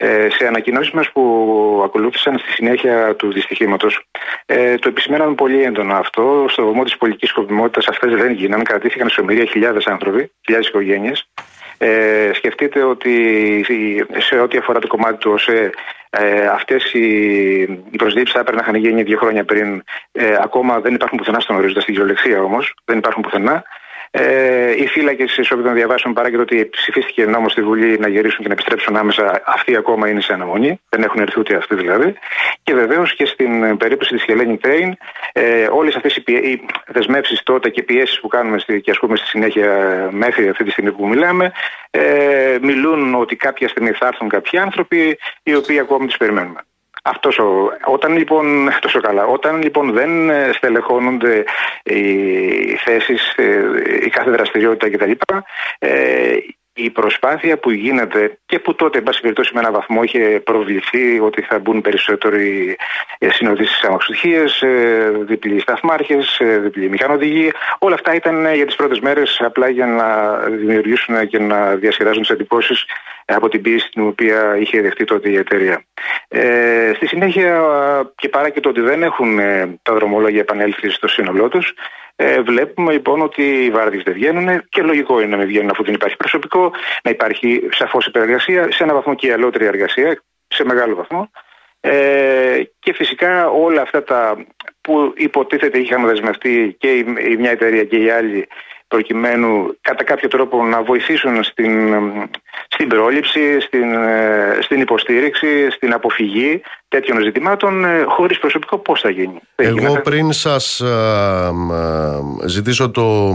Ε, 0.00 0.28
σε 0.30 0.46
ανακοινώσεις 0.46 0.90
μας 0.90 1.12
που 1.12 1.82
ακολούθησαν 1.84 2.38
στη 2.38 2.50
συνέχεια 2.50 3.14
του 3.16 3.32
δυστυχήματος, 3.32 4.08
ε, 4.46 4.74
το 4.74 4.88
επισημέναμε 4.88 5.34
πολύ 5.34 5.62
έντονα 5.62 5.96
αυτό. 5.96 6.46
Στο 6.48 6.64
βωμό 6.64 6.84
της 6.84 6.96
πολιτικής 6.96 7.28
σκοπιμότητας 7.28 7.88
αυτές 7.88 8.14
δεν 8.14 8.32
γίνανε. 8.32 8.62
Κρατήθηκαν 8.62 9.08
σε 9.08 9.20
ομιλία 9.20 9.44
χιλιάδες 9.44 9.86
άνθρωποι, 9.86 10.32
χιλιάδες 10.44 10.68
οικογένειες. 10.68 11.28
Ε, 11.78 12.30
σκεφτείτε 12.34 12.82
ότι 12.82 13.14
σε 14.18 14.38
ό,τι 14.38 14.58
αφορά 14.58 14.78
το 14.78 14.86
κομμάτι 14.86 15.16
του 15.18 15.30
ΟΣΕ, 15.30 15.70
ε, 16.10 16.46
αυτές 16.46 16.92
οι, 16.92 17.06
οι 17.90 17.96
προσδίψεις 17.98 18.32
θα 18.32 18.40
έπρεπε 18.40 18.56
να 18.56 18.62
είχαν 18.62 18.80
γίνει 18.80 19.02
δύο 19.02 19.18
χρόνια 19.18 19.44
πριν. 19.44 19.82
Ε, 20.12 20.36
ακόμα 20.42 20.80
δεν 20.80 20.94
υπάρχουν 20.94 21.18
πουθενά 21.18 21.40
στον 21.40 21.56
ορίζοντα, 21.56 21.80
στην 21.80 21.94
κυριολεξία 21.94 22.42
όμως, 22.42 22.74
δεν 22.84 22.98
υπάρχουν 22.98 23.22
πουθενά. 23.22 23.64
Ε, 24.10 24.70
οι 24.82 24.86
φύλακες 24.86 25.34
τη 25.34 25.54
όποιων 25.54 25.74
διαβάσεων 25.74 26.14
παρά 26.14 26.30
και 26.30 26.36
το 26.36 26.42
ότι 26.42 26.66
ψηφίστηκε 26.66 27.24
νόμος 27.24 27.52
στη 27.52 27.62
Βουλή 27.62 27.98
να 27.98 28.08
γυρίσουν 28.08 28.38
και 28.38 28.46
να 28.46 28.52
επιστρέψουν 28.52 28.96
άμεσα, 28.96 29.42
αυτοί 29.46 29.76
ακόμα 29.76 30.08
είναι 30.08 30.20
σε 30.20 30.32
αναμονή. 30.32 30.80
Δεν 30.88 31.02
έχουν 31.02 31.20
έρθει 31.20 31.40
ούτε 31.40 31.56
αυτοί 31.56 31.74
δηλαδή. 31.74 32.14
Και 32.62 32.74
βεβαίως 32.74 33.14
και 33.14 33.26
στην 33.26 33.76
περίπτωση 33.76 34.14
της 34.14 34.24
Hellenic 34.28 34.66
Train, 34.66 34.90
ε, 35.32 35.66
όλες 35.70 35.94
αυτές 35.94 36.16
οι, 36.16 36.22
οι 36.32 36.66
δεσμεύσεις 36.86 37.42
τότε 37.42 37.70
και 37.70 37.82
πιέσεις 37.82 38.20
που 38.20 38.28
κάνουμε 38.28 38.58
στη, 38.58 38.80
και 38.80 38.90
ασκούμε 38.90 39.16
στη 39.16 39.26
συνέχεια 39.26 39.70
μέχρι 40.10 40.48
αυτή 40.48 40.64
τη 40.64 40.70
στιγμή 40.70 40.92
που 40.92 41.08
μιλάμε, 41.08 41.52
ε, 41.90 42.58
μιλούν 42.62 43.14
ότι 43.14 43.36
κάποια 43.36 43.68
στιγμή 43.68 43.90
θα 43.90 44.06
έρθουν 44.06 44.28
κάποιοι 44.28 44.58
άνθρωποι 44.58 45.18
οι 45.42 45.54
οποίοι 45.54 45.78
ακόμα 45.78 46.06
του 46.06 46.16
περιμένουμε. 46.16 46.60
Αυτός 47.08 47.38
ο, 47.38 47.70
όταν 47.84 48.16
λοιπόν, 48.16 48.68
τόσο 48.80 49.00
καλά, 49.00 49.24
όταν 49.24 49.62
λοιπόν 49.62 49.92
δεν 49.92 50.30
ε, 50.30 50.50
στελεχώνονται 50.52 51.44
οι 51.82 52.76
θέσεις, 52.84 53.34
ε, 53.36 53.62
η 54.04 54.08
κάθε 54.08 54.30
δραστηριότητα 54.30 54.90
κτλ. 54.90 55.10
Ε, 55.78 56.36
η 56.78 56.90
προσπάθεια 56.90 57.58
που 57.58 57.70
γίνεται 57.70 58.38
και 58.46 58.58
που 58.58 58.74
τότε, 58.74 58.98
εν 58.98 59.04
πάση 59.04 59.20
περιπτώσει, 59.20 59.50
με 59.54 59.60
έναν 59.60 59.72
βαθμό 59.72 60.02
είχε 60.02 60.40
προβληθεί 60.44 61.20
ότι 61.20 61.42
θα 61.42 61.58
μπουν 61.58 61.80
περισσότεροι 61.80 62.76
συνοδοί 63.18 63.64
στις 63.64 63.82
αμαξουτχίε, 63.82 64.44
διπλοί 65.26 65.60
σταθμάρχες, 65.60 66.40
διπλοί 66.62 66.88
μηχανοδηγοί. 66.88 67.52
Όλα 67.78 67.94
αυτά 67.94 68.14
ήταν 68.14 68.54
για 68.54 68.66
τις 68.66 68.76
πρώτες 68.76 69.00
μέρες 69.00 69.40
απλά 69.40 69.68
για 69.68 69.86
να 69.86 70.36
δημιουργήσουν 70.38 71.26
και 71.26 71.38
να 71.38 71.74
διασκεδάζουν 71.74 72.20
τις 72.20 72.30
εντυπώσεις 72.30 72.84
από 73.24 73.48
την 73.48 73.62
πίεση 73.62 73.90
την 73.90 74.06
οποία 74.06 74.56
είχε 74.56 74.80
δεχτεί 74.80 75.04
τότε 75.04 75.28
η 75.28 75.36
εταιρεία. 75.36 75.82
Ε, 76.28 76.92
στη 76.94 77.06
συνέχεια 77.06 77.62
και 78.14 78.28
παρά 78.28 78.48
και 78.48 78.60
το 78.60 78.68
ότι 78.68 78.80
δεν 78.80 79.02
έχουν 79.02 79.38
ε, 79.38 79.78
τα 79.82 79.94
δρομολόγια 79.94 80.40
επανέλθει 80.40 80.90
στο 80.90 81.08
σύνολό 81.08 81.48
τους, 81.48 81.74
ε, 82.20 82.40
βλέπουμε 82.40 82.92
λοιπόν 82.92 83.20
ότι 83.20 83.42
οι 83.42 83.70
βάρδιες 83.70 84.02
δεν 84.02 84.14
βγαίνουν 84.14 84.64
και 84.68 84.82
λογικό 84.82 85.20
είναι 85.20 85.30
να 85.30 85.36
μην 85.36 85.46
βγαίνουν 85.46 85.70
αφού 85.70 85.84
δεν 85.84 85.94
υπάρχει 85.94 86.16
προσωπικό, 86.16 86.72
να 87.02 87.10
υπάρχει 87.10 87.68
σαφώς 87.70 88.06
υπεργασία, 88.06 88.72
σε 88.72 88.82
ένα 88.82 88.94
βαθμό 88.94 89.14
και 89.14 89.26
η 89.26 89.30
αλότερη 89.30 89.64
εργασία, 89.64 90.22
σε 90.48 90.64
μεγάλο 90.64 90.94
βαθμό. 90.94 91.30
Ε, 91.80 92.62
και 92.78 92.92
φυσικά 92.92 93.48
όλα 93.50 93.82
αυτά 93.82 94.02
τα 94.04 94.46
που 94.80 95.12
υποτίθεται 95.16 95.78
είχαν 95.78 96.06
δεσμευτεί 96.06 96.76
και 96.78 96.92
η, 96.92 97.04
η 97.28 97.36
μια 97.36 97.50
εταιρεία 97.50 97.84
και 97.84 97.96
η 97.96 98.10
άλλη 98.10 98.48
προκειμένου 98.88 99.76
κατά 99.80 100.04
κάποιο 100.04 100.28
τρόπο 100.28 100.64
να 100.64 100.82
βοηθήσουν 100.82 101.44
στην, 101.44 101.94
στην 102.68 102.88
πρόληψη, 102.88 103.60
στην, 103.60 103.94
ε, 103.94 104.58
στην 104.62 104.80
υποστήριξη, 104.80 105.70
στην 105.70 105.92
αποφυγή 105.92 106.60
τέτοιων 106.88 107.22
ζητημάτων 107.22 107.84
ε, 107.84 108.04
χωρίς 108.08 108.38
προσωπικό 108.38 108.78
πώς 108.78 109.00
θα 109.00 109.10
γίνει. 109.10 109.40
Εγώ 109.54 110.00
πριν 110.00 110.32
σας 110.32 110.80
ε, 110.80 111.50
ζητήσω 112.46 112.90
το, 112.90 113.32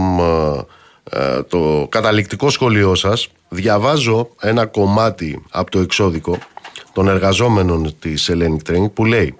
το 1.48 1.86
καταληκτικό 1.88 2.50
σχολείο 2.50 2.94
σας 2.94 3.28
διαβάζω 3.48 4.28
ένα 4.40 4.66
κομμάτι 4.66 5.44
από 5.50 5.70
το 5.70 5.78
εξώδικο 5.78 6.38
των 6.92 7.08
εργαζόμενων 7.08 7.98
της 7.98 8.30
Hellenic 8.32 8.70
Train 8.70 8.92
που 8.94 9.04
λέει 9.04 9.36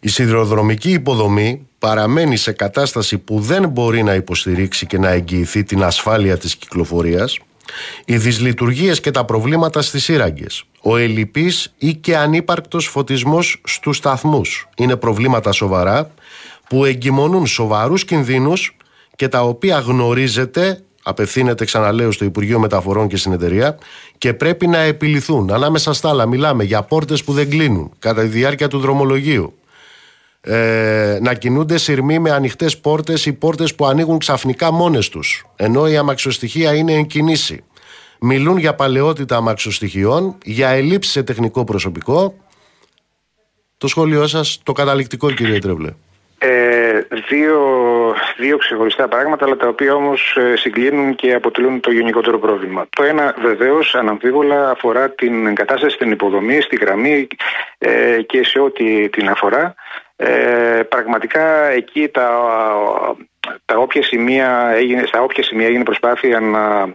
η 0.00 0.08
σιδηροδρομική 0.08 0.90
υποδομή 0.90 1.68
παραμένει 1.82 2.36
σε 2.36 2.52
κατάσταση 2.52 3.18
που 3.18 3.40
δεν 3.40 3.68
μπορεί 3.68 4.02
να 4.02 4.14
υποστηρίξει 4.14 4.86
και 4.86 4.98
να 4.98 5.08
εγγυηθεί 5.08 5.64
την 5.64 5.82
ασφάλεια 5.82 6.38
της 6.38 6.56
κυκλοφορίας, 6.56 7.38
οι 8.04 8.16
δυσλειτουργίες 8.16 9.00
και 9.00 9.10
τα 9.10 9.24
προβλήματα 9.24 9.82
στις 9.82 10.04
σύραγγες, 10.04 10.64
ο 10.82 10.96
ελλειπής 10.96 11.74
ή 11.78 11.94
και 11.94 12.16
ανύπαρκτος 12.16 12.86
φωτισμός 12.86 13.60
στους 13.64 13.96
σταθμούς 13.96 14.68
είναι 14.76 14.96
προβλήματα 14.96 15.52
σοβαρά 15.52 16.10
που 16.68 16.84
εγκυμονούν 16.84 17.46
σοβαρούς 17.46 18.04
κινδύνους 18.04 18.76
και 19.16 19.28
τα 19.28 19.42
οποία 19.42 19.78
γνωρίζετε 19.78 20.82
απευθύνεται 21.02 21.64
ξαναλέω 21.64 22.12
στο 22.12 22.24
Υπουργείο 22.24 22.58
Μεταφορών 22.58 23.08
και 23.08 23.16
στην 23.16 23.32
εταιρεία 23.32 23.78
και 24.18 24.34
πρέπει 24.34 24.66
να 24.66 24.78
επιληθούν. 24.78 25.52
Ανάμεσα 25.52 25.92
στα 25.92 26.08
άλλα 26.08 26.26
μιλάμε 26.26 26.64
για 26.64 26.82
πόρτες 26.82 27.24
που 27.24 27.32
δεν 27.32 27.50
κλείνουν 27.50 27.90
κατά 27.98 28.22
τη 28.22 28.28
διάρκεια 28.28 28.68
του 28.68 28.78
δρομολογίου 28.78 29.54
ε, 30.44 31.18
να 31.20 31.34
κινούνται 31.34 31.78
σειρμοί 31.78 32.18
με 32.18 32.30
ανοιχτές 32.30 32.78
πόρτες 32.78 33.26
ή 33.26 33.32
πόρτες 33.32 33.74
που 33.74 33.86
ανοίγουν 33.86 34.18
ξαφνικά 34.18 34.72
μόνες 34.72 35.08
τους, 35.08 35.44
ενώ 35.56 35.88
η 35.88 35.96
αμαξοστοιχεία 35.96 36.74
είναι 36.74 36.92
εν 36.92 37.06
κινήσει. 37.06 37.64
Μιλούν 38.20 38.58
για 38.58 38.74
παλαιότητα 38.74 39.36
αμαξοστοιχειών, 39.36 40.38
για 40.44 40.68
ελλείψεις 40.68 41.12
σε 41.12 41.22
τεχνικό 41.22 41.64
προσωπικό. 41.64 42.34
Το 43.78 43.86
σχόλιο 43.86 44.26
σας, 44.26 44.60
το 44.62 44.72
καταληκτικό, 44.72 45.30
κύριε 45.30 45.58
Τρέβλε. 45.58 45.94
Ε, 46.38 47.06
δύο, 47.28 47.60
δύο 48.38 48.56
ξεχωριστά 48.56 49.08
πράγματα, 49.08 49.44
αλλά 49.44 49.56
τα 49.56 49.68
οποία 49.68 49.94
όμως 49.94 50.36
ε, 50.36 50.56
συγκλίνουν 50.56 51.14
και 51.14 51.34
αποτελούν 51.34 51.80
το 51.80 51.90
γενικότερο 51.90 52.38
πρόβλημα. 52.38 52.86
Το 52.90 53.02
ένα, 53.02 53.34
βεβαίως, 53.42 53.94
αναμφίβολα 53.94 54.70
αφορά 54.70 55.10
την 55.10 55.54
κατάσταση 55.54 55.94
στην 55.94 56.10
υποδομή, 56.10 56.60
στη 56.60 56.76
γραμμή 56.76 57.26
ε, 57.78 58.22
και 58.22 58.44
σε 58.44 58.60
ό,τι 58.60 59.08
την 59.08 59.28
αφορά. 59.28 59.74
Ε, 60.24 60.82
πραγματικά 60.82 61.68
εκεί 61.68 62.08
τα, 62.08 62.28
τα 63.64 63.76
όποια 63.76 64.02
σημεία 64.02 64.72
έγινε, 64.74 65.02
στα 65.06 65.22
όποια 65.22 65.42
σημεία 65.42 65.66
έγινε 65.66 65.84
προσπάθεια 65.84 66.40
να, 66.40 66.86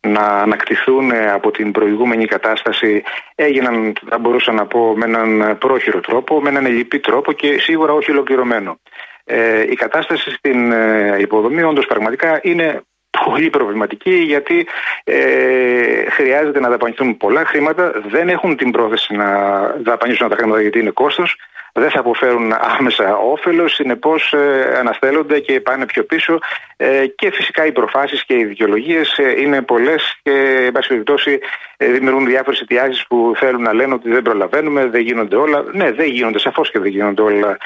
να 0.00 0.20
ανακτηθούν 0.20 1.12
από 1.12 1.50
την 1.50 1.72
προηγούμενη 1.72 2.24
κατάσταση 2.24 3.02
έγιναν, 3.34 3.92
θα 4.08 4.18
μπορούσα 4.18 4.52
να 4.52 4.66
πω, 4.66 4.94
με 4.96 5.04
έναν 5.04 5.58
πρόχειρο 5.58 6.00
τρόπο, 6.00 6.40
με 6.40 6.48
έναν 6.48 6.66
ελλειπή 6.66 6.98
τρόπο 6.98 7.32
και 7.32 7.58
σίγουρα 7.58 7.92
όχι 7.92 8.10
ολοκληρωμένο. 8.10 8.80
Ε, 9.24 9.60
η 9.70 9.74
κατάσταση 9.74 10.30
στην 10.30 10.72
ε, 10.72 11.16
υποδομή 11.18 11.62
όντως 11.62 11.86
πραγματικά 11.86 12.40
είναι 12.42 12.82
πολύ 13.24 13.50
προβληματική 13.50 14.14
γιατί 14.14 14.66
ε, 15.04 16.10
χρειάζεται 16.10 16.60
να 16.60 16.68
δαπανηθούν 16.68 17.16
πολλά 17.16 17.44
χρήματα, 17.44 17.92
δεν 18.08 18.28
έχουν 18.28 18.56
την 18.56 18.70
πρόθεση 18.70 19.14
να 19.14 19.58
δαπανίσουν 19.82 20.28
τα 20.28 20.36
χρήματα 20.36 20.60
γιατί 20.60 20.78
είναι 20.78 20.90
κόστος 20.90 21.36
δεν 21.78 21.90
θα 21.90 22.00
αποφέρουν 22.00 22.52
άμεσα 22.78 23.16
όφελος, 23.16 23.74
συνεπώς 23.74 24.32
ε, 24.32 24.76
αναστέλλονται 24.78 25.40
και 25.40 25.60
πάνε 25.60 25.86
πιο 25.86 26.04
πίσω. 26.04 26.34
Ε, 26.34 26.67
και 27.16 27.30
φυσικά 27.30 27.66
οι 27.66 27.72
προφάσεις 27.72 28.24
και 28.24 28.34
οι 28.34 28.44
δικαιολογίες 28.44 29.18
ε, 29.18 29.40
είναι 29.40 29.62
πολλές 29.62 30.18
και 30.22 30.62
εν 30.66 30.72
πάση 30.72 30.88
περιπτώσει 30.88 31.38
ε, 31.76 31.86
δημιουργούν 31.86 32.26
διάφορες 32.26 32.60
αιτιάσεις 32.60 33.06
που 33.06 33.32
θέλουν 33.36 33.62
να 33.62 33.72
λένε 33.72 33.94
ότι 33.94 34.10
δεν 34.10 34.22
προλαβαίνουμε, 34.22 34.86
δεν 34.86 35.00
γίνονται 35.00 35.36
όλα. 35.36 35.64
Ναι, 35.72 35.92
δεν 35.92 36.06
γίνονται, 36.06 36.38
σαφώς 36.38 36.70
και 36.70 36.78
δεν 36.78 36.90
γίνονται 36.90 37.22
όλα 37.22 37.56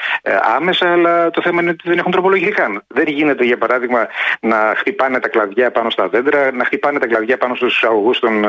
άμεσα, 0.55 0.91
αλλά 0.91 1.29
το 1.29 1.41
θέμα 1.41 1.61
είναι 1.61 1.69
ότι 1.69 1.89
δεν 1.89 1.97
έχουν 1.97 2.11
τροπολογηθεί 2.11 2.51
καν. 2.51 2.83
Δεν 2.87 3.07
γίνεται, 3.07 3.43
για 3.43 3.57
παράδειγμα, 3.57 4.07
να 4.39 4.73
χτυπάνε 4.77 5.19
τα 5.19 5.29
κλαδιά 5.29 5.71
πάνω 5.71 5.89
στα 5.89 6.07
δέντρα, 6.07 6.51
να 6.51 6.65
χτυπάνε 6.65 6.99
τα 6.99 7.07
κλαδιά 7.07 7.37
πάνω 7.37 7.55
στους 7.55 7.83
αγωγούς 7.83 8.19
των, 8.19 8.43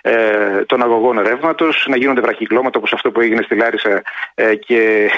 ε, 0.00 0.64
των 0.66 0.82
αγωγών 0.82 1.20
ρεύματος, 1.20 1.86
να 1.88 1.96
γίνονται 1.96 2.20
βραχυκλώματα 2.20 2.78
όπως 2.78 2.92
αυτό 2.92 3.10
που 3.10 3.20
έγινε 3.20 3.42
στη 3.42 3.54
Λάρισα 3.54 4.02
και 4.66 5.10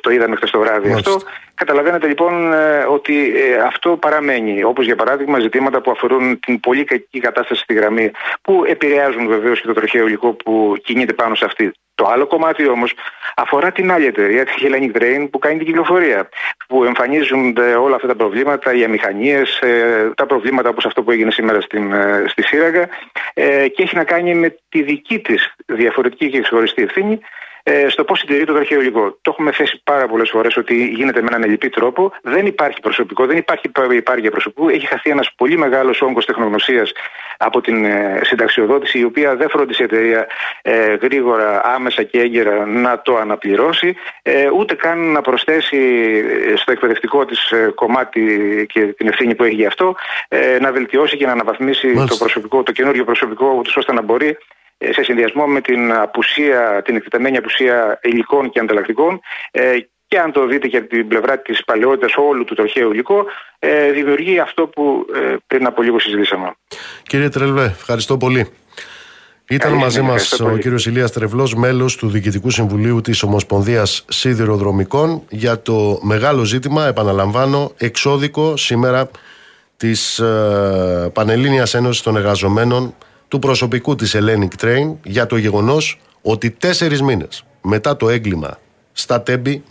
το 0.00 0.10
είδαμε 0.10 0.36
χθες 0.36 0.50
το 0.50 0.58
βράδυ 0.58 0.92
αυτό. 0.92 1.20
Καταλαβαίνετε 1.54 2.06
λοιπόν 2.06 2.52
ότι 2.88 3.32
αυτό 3.66 3.96
παραμένει. 3.96 4.62
Όπως 4.62 4.84
για 4.84 4.96
παράδειγμα 4.96 5.38
ζητήματα 5.38 5.80
που 5.80 5.90
αφορούν 5.90 6.40
την 6.40 6.60
πολύ 6.60 6.84
κακή 6.84 7.20
κατάσταση 7.20 7.62
στη 7.62 7.74
γραμμή, 7.74 8.10
που 8.42 8.64
επηρεάζουν 8.66 9.28
βεβαίως 9.28 9.60
και 9.60 9.66
το 9.66 9.72
τροχαίο 9.72 10.06
υλικό 10.06 10.32
που 10.32 10.74
κινείται 10.82 11.12
πάνω 11.12 11.34
σε 11.34 11.44
αυτή. 11.44 11.72
Το 11.94 12.08
άλλο 12.08 12.26
κομμάτι 12.26 12.68
όμως 12.68 12.94
αφορά 13.36 13.72
την 13.72 13.92
άλλη 13.92 14.06
εταιρεία, 14.06 14.44
τη 14.44 14.52
Hellenic 14.62 14.96
Train, 14.96 15.28
που 15.30 15.38
κάνει 15.38 15.56
την 15.56 15.66
κυκλοφορία. 15.66 16.28
Που 16.68 16.84
εμφανίζονται 16.84 17.74
όλα 17.74 17.94
αυτά 17.94 18.08
τα 18.08 18.16
προβλήματα, 18.16 18.74
οι 18.74 18.84
αμηχανίες, 18.84 19.58
ε, 19.60 20.10
τα 20.16 20.26
προβλήματα 20.26 20.68
όπως 20.68 20.86
αυτό 20.86 21.02
που 21.02 21.10
έγινε 21.10 21.30
σήμερα 21.30 21.60
στην, 21.60 21.92
ε, 21.92 22.24
στη 22.26 22.42
Σύραγγα 22.42 22.88
ε, 23.34 23.68
και 23.68 23.82
έχει 23.82 23.96
να 23.96 24.04
κάνει 24.04 24.34
με 24.34 24.56
τη 24.68 24.82
δική 24.82 25.18
της 25.18 25.54
διαφορετική 25.66 26.30
και 26.30 26.40
ξεχωριστή 26.40 26.82
ευθύνη 26.82 27.20
ε, 27.62 27.88
στο 27.88 28.04
πώς 28.04 28.18
συντηρεί 28.18 28.44
το 28.44 28.52
τροχαίο 28.52 28.80
υλικό. 28.80 29.10
Το 29.10 29.30
έχουμε 29.30 29.52
θέσει 29.52 29.80
πάρα 29.84 30.06
πολλές 30.06 30.30
φορές 30.30 30.56
ότι 30.56 30.86
γίνεται 30.86 31.20
με 31.20 31.26
έναν 31.28 31.42
ελληπή 31.42 31.68
τρόπο. 31.68 32.12
Δεν 32.22 32.46
υπάρχει 32.46 32.80
προσωπικό, 32.80 33.26
δεν 33.26 33.36
υπάρχει 33.36 33.70
υπάρκεια 33.92 34.30
προσωπικού. 34.30 34.68
Έχει 34.68 34.86
χαθεί 34.86 35.10
ένας 35.10 35.32
πολύ 35.36 35.56
μεγάλος 35.58 36.02
όγκος 36.02 36.24
τεχνογνωσίας 36.24 36.92
από 37.36 37.60
την 37.60 37.84
ε, 37.84 38.20
συνταξιοδότηση, 38.22 38.98
η 38.98 39.04
οποία 39.04 39.36
δεν 39.36 39.48
φρόντισε 39.48 39.82
η 39.82 39.84
εταιρεία 39.84 40.26
ε, 40.62 40.94
γρήγορα, 40.94 41.60
άμεσα 41.64 42.02
και 42.02 42.20
έγκαιρα 42.20 42.66
να 42.66 43.02
το 43.02 43.16
αναπληρώσει, 43.16 43.96
ε, 44.22 44.50
ούτε 44.50 44.74
καν 44.74 45.12
να 45.12 45.20
προσθέσει 45.20 45.76
ε, 46.52 46.56
στο 46.56 46.72
εκπαιδευτικό 46.72 47.24
της 47.24 47.50
ε, 47.50 47.72
κομμάτι 47.74 48.20
και 48.72 48.80
την 48.80 49.08
ευθύνη 49.08 49.34
που 49.34 49.44
έχει 49.44 49.54
γι' 49.54 49.66
αυτό, 49.66 49.94
να 50.60 50.72
βελτιώσει 50.72 51.16
και 51.16 51.26
να 51.26 51.32
αναβαθμίσει 51.32 51.94
το 52.08 52.16
προσωπικό, 52.16 52.62
το 52.62 52.72
καινούριο 52.72 53.04
προσωπικό, 53.04 53.62
ώστε 53.76 53.92
να 53.92 54.02
μπορεί 54.02 54.28
ε, 54.28 54.36
σε 54.90 55.02
συνδυασμό 55.02 55.46
με 55.46 55.60
την 55.60 55.92
απουσία, 55.92 56.82
την 56.84 56.96
εκτεταμένη 56.96 57.36
απουσία 57.36 57.98
υλικών 58.02 58.50
και 58.50 58.60
ανταλλακτικών 58.60 59.20
ε, 59.50 59.76
και 60.06 60.18
αν 60.18 60.32
το 60.32 60.46
δείτε 60.46 60.68
και 60.68 60.76
από 60.76 60.88
την 60.88 61.08
πλευρά 61.08 61.38
της 61.38 61.64
παλαιότητας 61.64 62.14
όλου 62.16 62.44
του 62.44 62.54
τροχαίου 62.54 62.92
υλικού 62.92 63.24
ε, 63.58 63.90
δημιουργεί 63.90 64.38
αυτό 64.38 64.66
που 64.66 65.06
πριν 65.46 65.66
από 65.66 65.82
λίγο 65.82 65.98
συζητήσαμε. 65.98 66.52
Κύριε 67.02 67.28
Τρελβέ, 67.28 67.64
ευχαριστώ 67.64 68.16
πολύ. 68.16 68.50
Ήταν 69.52 69.72
μαζί 69.72 70.00
μας 70.00 70.40
ο 70.40 70.56
κύριος 70.56 70.86
Ηλίας 70.86 71.12
Τρευλός, 71.12 71.54
μέλος 71.54 71.96
του 71.96 72.08
Διοικητικού 72.08 72.50
Συμβουλίου 72.50 73.00
της 73.00 73.22
Ομοσπονδίας 73.22 74.04
Σιδηροδρομικών, 74.08 75.22
για 75.28 75.62
το 75.62 75.98
μεγάλο 76.02 76.44
ζήτημα, 76.44 76.86
επαναλαμβάνω, 76.86 77.72
εξώδικο 77.76 78.56
σήμερα 78.56 79.10
της 79.76 80.18
ε, 80.18 81.10
Πανελλήνιας 81.12 81.74
Ένωσης 81.74 82.02
των 82.02 82.16
Εργαζομένων 82.16 82.94
του 83.32 83.38
προσωπικού 83.38 83.94
της 83.94 84.16
Hellenic 84.16 84.64
Train 84.64 84.96
για 85.04 85.26
το 85.26 85.36
γεγονός 85.36 85.98
ότι 86.22 86.50
τέσσερις 86.50 87.02
μήνες 87.02 87.44
μετά 87.62 87.96
το 87.96 88.08
έγκλημα 88.08 88.58
στα 88.92 89.22
Τέμπη 89.22 89.62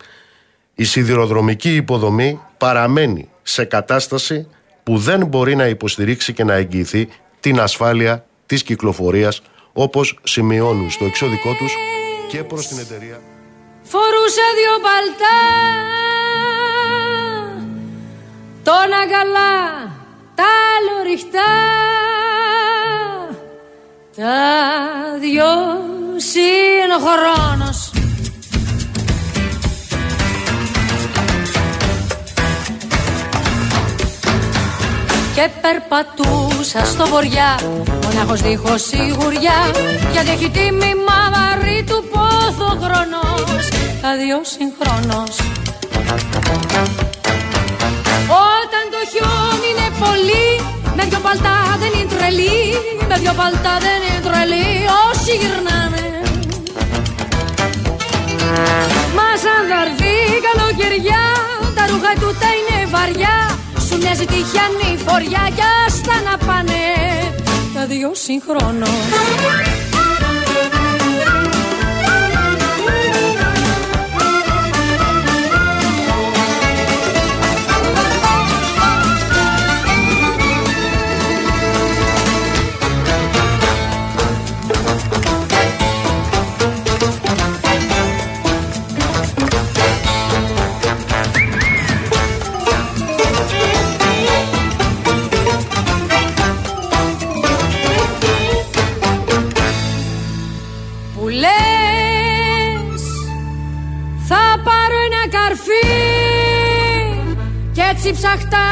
η 0.75 0.83
σιδηροδρομική 0.83 1.75
υποδομή 1.75 2.39
παραμένει 2.57 3.29
σε 3.41 3.63
κατάσταση 3.65 4.47
που 4.83 4.97
δεν 4.97 5.25
μπορεί 5.25 5.55
να 5.55 5.67
υποστηρίξει 5.67 6.33
και 6.33 6.43
να 6.43 6.53
εγγυηθεί 6.53 7.09
την 7.39 7.59
ασφάλεια 7.59 8.25
της 8.45 8.63
κυκλοφορίας 8.63 9.41
όπως 9.73 10.19
σημειώνουν 10.23 10.89
στο 10.89 11.05
εξώδικό 11.05 11.49
τους 11.53 11.73
και 12.29 12.43
προς 12.43 12.67
την 12.67 12.79
εταιρεία. 12.79 13.21
Φορούσε 13.81 14.41
δύο 14.57 14.75
παλτά 14.81 15.39
τον 18.63 18.99
αγκαλά, 19.01 19.91
τα 20.35 20.61
τα 24.21 25.19
δυο 25.19 25.53
συγχρόνως 26.15 27.91
Και 35.35 35.49
περπατούσα 35.61 36.85
στο 36.85 37.07
βοριά 37.07 37.59
Μονάχος 38.03 38.41
δίχως 38.41 38.81
σιγουριά 38.81 39.59
Γιατί 40.11 40.29
έχει 40.29 40.49
τίμημα 40.49 41.19
βαρύ 41.33 41.83
του 41.83 42.05
πόθο 42.11 42.69
χρόνος. 42.81 43.67
Τα 44.01 44.15
δυο 44.17 44.39
συγχρόνως 44.53 45.35
Όταν 48.53 48.83
το 48.93 49.01
χιόνι 49.11 49.67
είναι 49.71 49.89
πολύ 49.99 50.61
με 50.95 51.03
δυο 51.03 51.19
παλτά 51.19 51.77
δεν 51.79 51.91
είναι 52.31 52.43
τρελή 52.43 53.07
Με 53.07 53.17
δυο 53.17 53.33
παλτά 53.33 53.77
δεν 53.85 53.99
είναι 54.07 54.21
τρελή 54.27 54.67
Όσοι 55.09 55.31
γυρνάνε. 55.41 56.05
Μας 59.15 59.39
σαν 59.43 59.61
θα 59.69 59.77
έρθει 59.85 60.13
καλοκαιριά 60.47 61.23
Τα 61.75 61.83
ρούχα 61.89 62.13
του 62.21 62.29
τα 62.41 62.49
είναι 62.57 62.77
βαριά. 62.93 63.37
Σου 63.85 63.97
μοιάζει 63.97 64.25
τυχιανή 64.25 64.91
φοριά 65.05 65.43
Κι 65.55 65.65
άστα 65.85 66.15
να 66.27 66.37
πάνε 66.45 66.83
Τα 67.73 67.85
δυο 67.85 68.11
συγχρόνως 68.13 69.90
έτσι 108.03 108.13
ψαχτά 108.13 108.67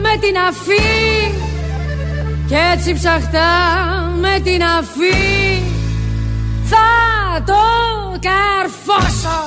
με 0.00 0.16
την 0.20 0.36
αφή. 0.48 1.32
Και 2.48 2.56
έτσι 2.72 2.92
ψαχτά 2.94 3.50
με 4.20 4.40
την 4.44 4.62
αφή. 4.62 5.62
Θα 6.64 6.86
το 7.46 7.62
καρφώσω. 8.26 9.40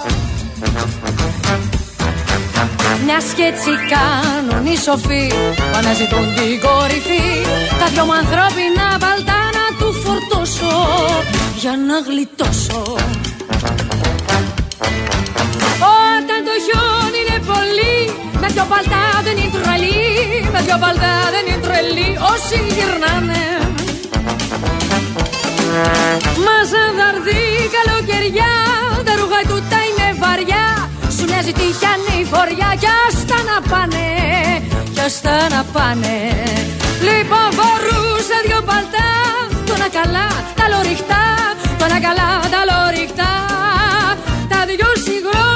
Μια 3.05 3.17
και 3.35 3.43
έτσι 3.43 3.69
κάνουν 3.93 4.65
οι 4.65 4.77
σοφοί 4.77 5.27
που 5.55 5.77
αναζητούν 5.77 6.25
την 6.35 6.59
κορυφή. 6.65 7.23
Τα 7.79 7.85
δυο 7.93 8.05
μου 8.05 8.13
ανθρώπινα 8.13 8.87
παλτά 8.99 9.39
να 9.57 9.65
του 9.79 9.93
φορτώσω 9.93 10.75
για 11.59 11.71
να 11.87 11.99
γλιτώσω 11.99 12.95
δεν 19.27 19.37
είναι 19.41 19.53
τρελή 19.55 19.99
Με 20.53 20.59
δυο 20.65 20.77
παλτά 20.83 21.13
δεν 21.33 21.43
είναι 21.47 21.61
τρελή 21.65 22.09
Όσοι 22.33 22.57
γυρνάνε. 22.75 23.43
Μα 26.45 26.57
σαν 26.71 26.89
θα 26.97 27.05
έρθει 27.13 27.41
καλοκαιριά 27.75 28.53
Τα 29.05 29.13
ρούχα 29.19 29.41
του 29.49 29.57
τα 29.71 29.79
είναι 29.87 30.07
βαριά. 30.21 30.65
Σου 31.15 31.23
μοιάζει 31.29 31.53
τυχιανή 31.59 32.17
φοριά 32.31 32.69
Κι 32.81 32.89
άστα 33.05 33.37
να 33.49 33.57
πάνε 33.71 34.07
Κι 34.93 35.01
άστα 35.07 35.35
να 35.53 35.61
πάνε. 35.75 36.17
Λοιπόν 37.07 37.47
φορούσα 37.57 38.37
δυο 38.45 38.61
παλτά 38.69 39.09
Τον 39.69 39.81
καλά 39.97 40.27
τα 40.57 40.65
λοριχτά 40.71 41.23
Τον 41.81 41.91
καλά 42.05 42.29
τα 42.53 42.61
λοριχτά 42.69 43.31
Τα 44.51 44.59
δυο 44.69 44.91
συγχρόνω 45.05 45.46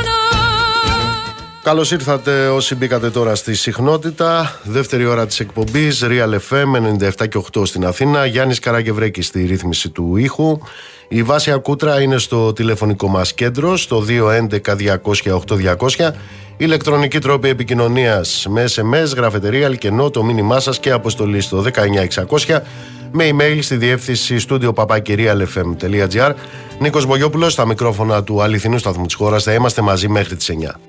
Καλώς 1.63 1.91
ήρθατε 1.91 2.47
όσοι 2.47 2.75
μπήκατε 2.75 3.09
τώρα 3.09 3.35
στη 3.35 3.55
συχνότητα. 3.55 4.59
Δεύτερη 4.63 5.05
ώρα 5.05 5.25
της 5.25 5.39
εκπομπής 5.39 6.03
Real 6.03 6.37
FM 6.49 6.75
97 7.19 7.27
και 7.27 7.41
8 7.53 7.65
στην 7.65 7.85
Αθήνα. 7.85 8.25
Γιάννης 8.25 8.59
Καραγκευρέκη 8.59 9.21
στη 9.21 9.45
ρύθμιση 9.45 9.89
του 9.89 10.17
ήχου. 10.17 10.59
Η 11.07 11.23
Βάσια 11.23 11.57
Κούτρα 11.57 12.01
είναι 12.01 12.17
στο 12.17 12.53
τηλεφωνικό 12.53 13.07
μας 13.07 13.33
κέντρο 13.33 13.77
στο 13.77 14.03
211-200-8200. 14.07 16.13
Ηλεκτρονική 16.61 17.19
τρόπη 17.19 17.49
επικοινωνίας 17.49 18.45
με 18.49 18.65
SMS, 18.75 19.15
γραφετερία, 19.15 19.65
αλκενό, 19.65 20.09
το 20.09 20.23
μήνυμά 20.23 20.59
σας 20.59 20.79
και 20.79 20.91
αποστολή 20.91 21.41
στο 21.41 21.63
19600 22.47 22.59
με 23.11 23.29
email 23.29 23.57
στη 23.61 23.75
διεύθυνση 23.75 24.39
στούντιο 24.39 24.73
παπακυρίαλfm.gr. 24.73 26.33
Νίκος 26.79 27.05
Μπογιόπουλος, 27.05 27.53
στα 27.53 27.65
μικρόφωνα 27.65 28.23
του 28.23 28.41
αληθινού 28.41 28.77
σταθμού 28.77 29.05
της 29.05 29.15
χώρας. 29.15 29.43
Θα 29.43 29.53
είμαστε 29.53 29.81
μαζί 29.81 30.07
μέχρι 30.07 30.35
τις 30.35 30.49
9. 30.49 30.79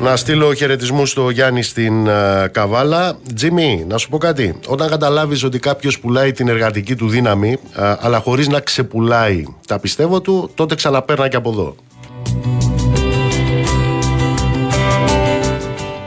Να 0.00 0.16
στείλω 0.16 0.54
χαιρετισμού 0.54 1.06
στο 1.06 1.30
Γιάννη 1.30 1.62
στην 1.62 2.06
uh, 2.06 2.46
Καβάλα. 2.50 3.18
Τζίμι, 3.34 3.84
να 3.88 3.98
σου 3.98 4.08
πω 4.08 4.18
κάτι. 4.18 4.58
Όταν 4.66 4.88
καταλάβεις 4.88 5.44
ότι 5.44 5.58
κάποιος 5.58 6.00
πουλάει 6.00 6.32
την 6.32 6.48
εργατική 6.48 6.96
του 6.96 7.08
δύναμη, 7.08 7.56
uh, 7.76 7.96
αλλά 8.00 8.18
χωρίς 8.18 8.48
να 8.48 8.60
ξεπουλάει 8.60 9.44
τα 9.66 9.78
πιστεύω 9.78 10.20
του, 10.20 10.50
τότε 10.54 10.74
ξαναπέρνα 10.74 11.28
και 11.28 11.36
από 11.36 11.50
εδώ. 11.50 11.76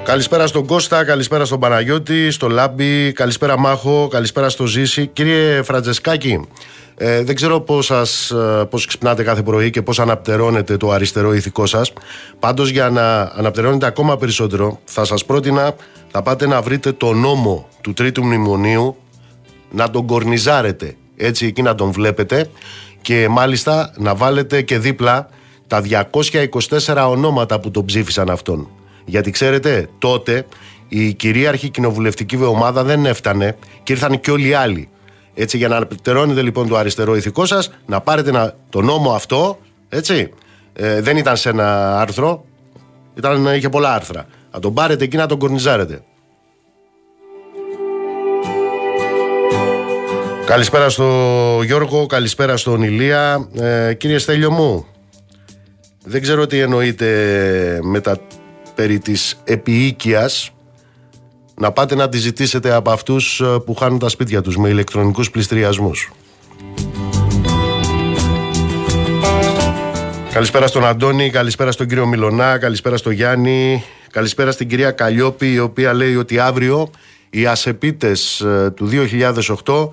Καλησπέρα 0.03 0.47
στον 0.47 0.65
Κώστα, 0.65 1.05
καλησπέρα 1.05 1.45
στον 1.45 1.59
Παναγιώτη, 1.59 2.31
στο 2.31 2.47
Λάμπη, 2.47 3.11
καλησπέρα 3.11 3.59
Μάχο, 3.59 4.07
καλησπέρα 4.07 4.49
στο 4.49 4.65
Ζήση. 4.65 5.07
Κύριε 5.07 5.61
Φραντζεσκάκη, 5.61 6.47
ε, 6.95 7.23
δεν 7.23 7.35
ξέρω 7.35 7.59
πώς, 7.61 7.85
σας, 7.85 8.31
ε, 8.31 8.65
πώς 8.69 8.85
ξυπνάτε 8.85 9.23
κάθε 9.23 9.43
πρωί 9.43 9.69
και 9.69 9.81
πώς 9.81 9.99
αναπτερώνετε 9.99 10.77
το 10.77 10.91
αριστερό 10.91 11.33
ηθικό 11.33 11.65
σας. 11.65 11.93
Πάντως 12.39 12.69
για 12.69 12.89
να 12.89 13.21
αναπτερώνετε 13.21 13.85
ακόμα 13.85 14.17
περισσότερο 14.17 14.79
θα 14.85 15.05
σας 15.05 15.25
πρότεινα 15.25 15.75
θα 16.11 16.21
πάτε 16.21 16.47
να 16.47 16.61
βρείτε 16.61 16.91
το 16.91 17.13
νόμο 17.13 17.67
του 17.81 17.93
Τρίτου 17.93 18.23
Μνημονίου 18.23 18.95
να 19.71 19.89
τον 19.89 20.05
κορνιζάρετε 20.05 20.95
έτσι 21.17 21.45
εκεί 21.45 21.61
να 21.61 21.75
τον 21.75 21.91
βλέπετε 21.91 22.49
και 23.01 23.27
μάλιστα 23.29 23.93
να 23.97 24.15
βάλετε 24.15 24.61
και 24.61 24.79
δίπλα 24.79 25.29
τα 25.67 25.81
224 25.81 27.07
ονόματα 27.09 27.59
που 27.59 27.71
τον 27.71 27.85
ψήφισαν 27.85 28.29
αυτόν. 28.29 28.67
Γιατί 29.05 29.31
ξέρετε, 29.31 29.89
τότε 29.99 30.45
η 30.87 31.13
κυρίαρχη 31.13 31.69
κοινοβουλευτική 31.69 32.35
ομάδα 32.35 32.83
δεν 32.83 33.05
έφτανε 33.05 33.57
και 33.83 33.93
ήρθαν 33.93 34.19
και 34.19 34.31
όλοι 34.31 34.47
οι 34.47 34.53
άλλοι. 34.53 34.89
Έτσι, 35.33 35.57
για 35.57 35.67
να 35.67 35.75
αναπτερώνετε 35.75 36.41
λοιπόν 36.41 36.67
το 36.67 36.77
αριστερό 36.77 37.15
ηθικό 37.15 37.45
σας, 37.45 37.71
να 37.85 38.01
πάρετε 38.01 38.29
ένα, 38.29 38.55
το 38.69 38.81
νόμο 38.81 39.11
αυτό, 39.11 39.59
έτσι. 39.89 40.29
Ε, 40.73 41.01
δεν 41.01 41.17
ήταν 41.17 41.37
σε 41.37 41.49
ένα 41.49 41.99
άρθρο, 41.99 42.45
ήταν, 43.15 43.45
είχε 43.55 43.69
πολλά 43.69 43.93
άρθρα. 43.93 44.25
Να 44.51 44.59
τον 44.59 44.73
πάρετε 44.73 45.03
εκεί 45.03 45.17
να 45.17 45.25
τον 45.25 45.37
κορνιζάρετε. 45.39 46.01
Καλησπέρα 50.45 50.89
στο 50.89 51.59
Γιώργο, 51.65 52.05
καλησπέρα 52.05 52.57
στον 52.57 52.81
Ηλία. 52.81 53.47
Ε, 53.59 53.93
κύριε 53.93 54.17
Στέλιο 54.17 54.51
μου, 54.51 54.85
δεν 56.03 56.21
ξέρω 56.21 56.47
τι 56.47 56.59
εννοείτε 56.59 57.07
με 57.81 57.99
τα 57.99 58.17
περί 58.75 58.99
της 58.99 59.41
επιοίκειας 59.43 60.51
να 61.55 61.71
πάτε 61.71 61.95
να 61.95 62.09
τη 62.09 62.17
ζητήσετε 62.17 62.73
από 62.73 62.91
αυτούς 62.91 63.39
ε, 63.39 63.45
που 63.65 63.75
χάνουν 63.75 63.99
τα 63.99 64.09
σπίτια 64.09 64.41
τους 64.41 64.57
με 64.57 64.69
ηλεκτρονικούς 64.69 65.31
πληστριασμούς. 65.31 66.11
Καλησπέρα 70.33 70.67
στον 70.67 70.85
Αντώνη, 70.85 71.29
καλησπέρα 71.29 71.71
στον 71.71 71.87
κύριο 71.87 72.05
Μιλονά, 72.05 72.57
καλησπέρα 72.57 72.97
στον 72.97 73.11
Γιάννη, 73.11 73.83
καλησπέρα 74.11 74.51
στην 74.51 74.67
κυρία 74.67 74.91
Καλλιόπη 74.91 75.53
η 75.53 75.59
οποία 75.59 75.93
λέει 75.93 76.15
ότι 76.15 76.39
αύριο 76.39 76.89
οι 77.29 77.45
ασεπίτες 77.45 78.39
ε, 78.39 78.73
του 78.75 78.89
2008 79.65 79.89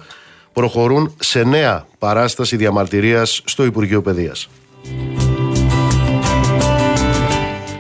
προχωρούν 0.53 1.15
σε 1.19 1.43
νέα 1.43 1.87
παράσταση 1.99 2.57
διαμαρτυρίας 2.57 3.43
στο 3.45 3.65
Υπουργείο 3.65 4.03
Παιδείας. 4.03 4.49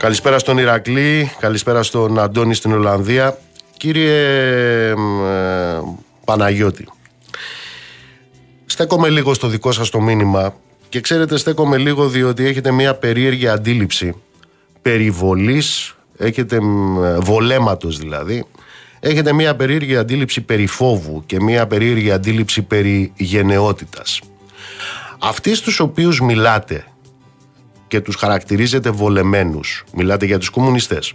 Καλησπέρα 0.00 0.38
στον 0.38 0.58
Ηρακλή, 0.58 1.32
καλησπέρα 1.38 1.82
στον 1.82 2.18
Αντώνη 2.18 2.54
στην 2.54 2.72
Ολλανδία. 2.72 3.38
Κύριε 3.76 4.14
ε, 4.90 4.94
Παναγιώτη, 6.24 6.88
στέκομαι 8.66 9.08
λίγο 9.08 9.34
στο 9.34 9.48
δικό 9.48 9.72
σας 9.72 9.90
το 9.90 10.00
μήνυμα 10.00 10.54
και 10.88 11.00
ξέρετε 11.00 11.36
στέκομαι 11.36 11.76
λίγο 11.76 12.08
διότι 12.08 12.46
έχετε 12.46 12.70
μια 12.70 12.94
περίεργη 12.94 13.48
αντίληψη 13.48 14.14
περιβολής, 14.82 15.96
έχετε 16.16 16.58
βολέματος 17.18 17.98
δηλαδή, 17.98 18.44
έχετε 19.00 19.32
μια 19.32 19.56
περίεργη 19.56 19.96
αντίληψη 19.96 20.40
περί 20.40 20.66
φόβου 20.66 21.22
και 21.26 21.40
μια 21.40 21.66
περίεργη 21.66 22.10
αντίληψη 22.10 22.62
περί 22.62 23.12
γενναιότητας. 23.16 24.20
Αυτοί 25.18 25.54
στους 25.54 25.80
οποίους 25.80 26.20
μιλάτε 26.20 26.84
και 27.90 28.00
τους 28.00 28.14
χαρακτηρίζετε 28.14 28.90
βολεμένους, 28.90 29.84
μιλάτε 29.94 30.26
για 30.26 30.38
τους 30.38 30.48
κομμουνιστές, 30.48 31.12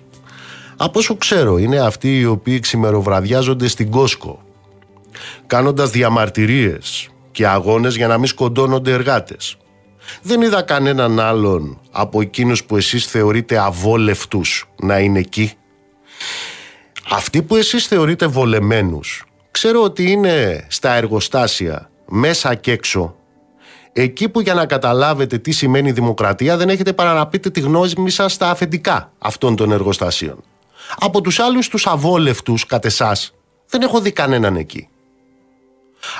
από 0.77 0.99
όσο 0.99 1.15
ξέρω 1.15 1.57
είναι 1.57 1.79
αυτοί 1.79 2.19
οι 2.19 2.25
οποίοι 2.25 2.59
ξημεροβραδιάζονται 2.59 3.67
στην 3.67 3.91
Κόσκο 3.91 4.43
κάνοντας 5.47 5.89
διαμαρτυρίες 5.89 7.09
και 7.31 7.47
αγώνες 7.47 7.95
για 7.95 8.07
να 8.07 8.17
μην 8.17 8.27
σκοντώνονται 8.27 8.91
εργάτες. 8.91 9.57
Δεν 10.21 10.41
είδα 10.41 10.61
κανέναν 10.61 11.19
άλλον 11.19 11.81
από 11.91 12.21
εκείνους 12.21 12.63
που 12.63 12.77
εσείς 12.77 13.05
θεωρείτε 13.05 13.57
αβόλευτους 13.59 14.69
να 14.81 14.99
είναι 14.99 15.19
εκεί. 15.19 15.51
Αυτοί 17.09 17.41
που 17.41 17.55
εσείς 17.55 17.87
θεωρείτε 17.87 18.27
βολεμένους 18.27 19.23
ξέρω 19.51 19.81
ότι 19.83 20.11
είναι 20.11 20.65
στα 20.69 20.93
εργοστάσια 20.93 21.89
μέσα 22.05 22.55
και 22.55 22.71
έξω 22.71 23.15
εκεί 23.97 24.29
που 24.29 24.41
για 24.41 24.53
να 24.53 24.65
καταλάβετε 24.65 25.37
τι 25.37 25.51
σημαίνει 25.51 25.91
δημοκρατία 25.91 26.57
δεν 26.57 26.69
έχετε 26.69 26.93
παρά 26.93 27.13
να 27.13 27.27
πείτε 27.27 27.49
τη 27.49 27.59
γνώμη 27.59 28.09
σας 28.09 28.33
στα 28.33 28.49
αφεντικά 28.49 29.11
αυτών 29.17 29.55
των 29.55 29.71
εργοστασίων. 29.71 30.43
Από 30.99 31.21
τους 31.21 31.39
άλλους 31.39 31.67
τους 31.67 31.87
αβόλευτους 31.87 32.65
κατ' 32.65 32.85
εσάς, 32.85 33.33
δεν 33.67 33.81
έχω 33.81 33.99
δει 33.99 34.11
κανέναν 34.11 34.55
εκεί. 34.55 34.89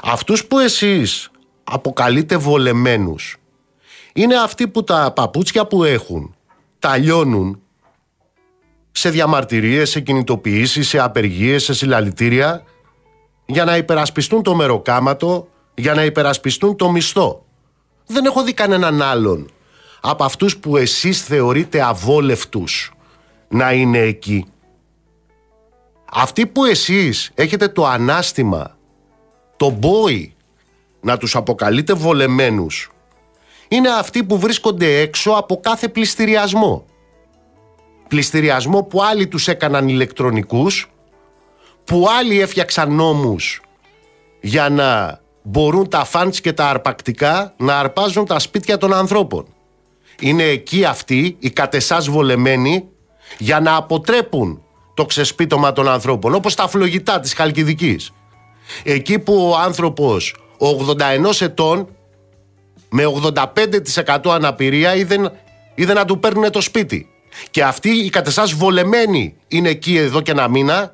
Αυτούς 0.04 0.46
που 0.46 0.60
εσείς 0.60 1.32
αποκαλείτε 1.64 2.38
βολεμένους 2.38 3.38
είναι 4.14 4.36
αυτοί 4.36 4.68
που 4.68 4.84
τα 4.84 5.12
παπούτσια 5.16 5.66
που 5.68 5.84
έχουν 5.84 6.36
τα 6.80 6.98
λιώνουν 6.98 7.60
σε 8.92 9.10
διαμαρτυρίες, 9.10 9.90
σε 9.90 10.00
κινητοποιήσεις, 10.00 10.88
σε 10.88 11.00
απεργίες, 11.00 11.64
σε 11.64 11.74
συλλαλητήρια 11.74 12.64
για 13.46 13.66
να 13.66 13.78
υπερασπιστούν 13.78 14.44
το 14.44 14.56
μεροκάματο, 14.56 15.48
για 15.76 15.94
να 15.94 16.04
υπερασπιστούν 16.04 16.76
το 16.76 16.92
μισθό. 16.92 17.46
Δεν 18.06 18.26
έχω 18.26 18.44
δει 18.44 18.54
κανέναν 18.54 19.02
άλλον 19.02 19.50
από 20.02 20.24
αυτούς 20.24 20.58
που 20.58 20.78
εσείς 20.78 21.24
θεωρείτε 21.24 21.82
αβόλευτους 21.82 22.94
να 23.48 23.74
είναι 23.74 23.98
εκεί. 23.98 24.46
Αυτοί 26.12 26.46
που 26.46 26.66
εσείς 26.66 27.32
έχετε 27.36 27.68
το 27.68 27.86
ανάστημα, 27.86 28.78
το 29.58 29.70
μπόι, 29.70 30.36
να 31.02 31.18
τους 31.18 31.36
αποκαλείτε 31.36 31.94
βολεμένους, 31.94 32.92
είναι 33.68 33.90
αυτοί 33.90 34.24
που 34.24 34.40
βρίσκονται 34.40 35.00
έξω 35.00 35.32
από 35.32 35.60
κάθε 35.60 35.88
πληστηριασμό. 35.88 36.86
Πληστηριασμό 38.08 38.84
που 38.84 39.04
άλλοι 39.04 39.28
τους 39.28 39.48
έκαναν 39.48 39.88
ηλεκτρονικούς, 39.88 40.90
που 41.84 42.06
άλλοι 42.20 42.42
έφτιαξαν 42.42 42.94
νόμους 42.94 43.62
για 44.42 44.70
να 44.70 45.20
μπορούν 45.48 45.90
τα 45.90 46.06
φάντς 46.06 46.42
και 46.42 46.54
τα 46.54 46.70
αρπακτικά 46.70 47.54
να 47.58 47.80
αρπάζουν 47.80 48.26
τα 48.26 48.40
σπίτια 48.40 48.78
των 48.78 48.94
ανθρώπων. 48.94 49.46
Είναι 50.20 50.44
εκεί 50.44 50.86
αυτοί, 50.86 51.36
οι 51.40 51.50
κατεσάς 51.50 52.10
βολεμένοι, 52.10 52.88
για 53.38 53.60
να 53.60 53.76
αποτρέπουν 53.76 54.64
το 54.94 55.06
ξεσπίτωμα 55.06 55.72
των 55.72 55.90
ανθρώπων, 55.90 56.34
όπως 56.34 56.56
τα 56.56 56.68
φλογητά 56.68 57.20
της 57.20 57.34
Χαλκιδικής. 57.34 58.12
Εκεί 58.84 59.20
που 59.20 59.50
ο 59.50 59.58
άνθρωπος 59.58 60.36
81 60.58 61.42
ετών 61.42 61.88
με 62.90 63.04
85% 63.06 64.30
αναπηρία 64.30 64.96
είδε, 64.96 65.32
είδε 65.76 65.94
να 65.94 66.06
του 66.06 66.20
παίρνουν 66.20 66.52
το 66.52 66.62
σπίτι. 66.62 67.10
Και 67.52 67.64
αυτοί 67.64 67.90
οι 67.90 68.10
κατεσάς 68.10 68.54
βολεμένοι 68.54 69.36
είναι 69.48 69.70
εκεί 69.70 69.98
εδώ 69.98 70.22
και 70.22 70.32
ένα 70.32 70.48
μήνα 70.48 70.94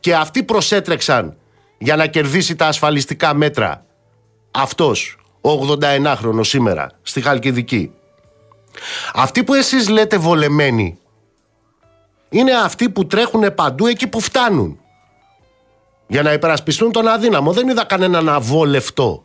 και 0.00 0.14
αυτοί 0.14 0.42
προσέτρεξαν 0.42 1.36
για 1.78 1.96
να 1.96 2.06
κερδίσει 2.06 2.56
τα 2.56 2.66
ασφαλιστικά 2.66 3.34
μέτρα. 3.34 3.86
Αυτός, 4.60 5.16
ο 5.40 5.50
81χρονος 5.50 6.46
σήμερα, 6.46 6.90
στη 7.02 7.20
Χαλκιδική. 7.20 7.92
Αυτοί 9.14 9.44
που 9.44 9.54
εσείς 9.54 9.88
λέτε 9.88 10.18
βολεμένοι 10.18 10.98
είναι 12.28 12.52
αυτοί 12.52 12.90
που 12.90 13.06
τρέχουν 13.06 13.54
παντού 13.54 13.86
εκεί 13.86 14.06
που 14.06 14.20
φτάνουν. 14.20 14.80
Για 16.06 16.22
να 16.22 16.32
υπερασπιστούν 16.32 16.92
τον 16.92 17.08
αδύναμο. 17.08 17.52
Δεν 17.52 17.68
είδα 17.68 17.84
κανέναν 17.84 18.28
αβόλευτο 18.28 19.24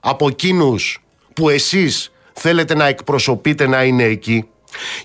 από 0.00 0.28
εκείνους 0.28 1.04
που 1.34 1.48
εσείς 1.48 2.12
θέλετε 2.32 2.74
να 2.74 2.86
εκπροσωπείτε 2.86 3.66
να 3.66 3.84
είναι 3.84 4.04
εκεί. 4.04 4.48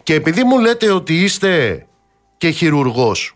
Και 0.03 0.13
επειδή 0.13 0.43
μου 0.43 0.59
λέτε 0.59 0.91
ότι 0.91 1.23
είστε 1.23 1.85
και 2.37 2.49
χειρουργός, 2.49 3.35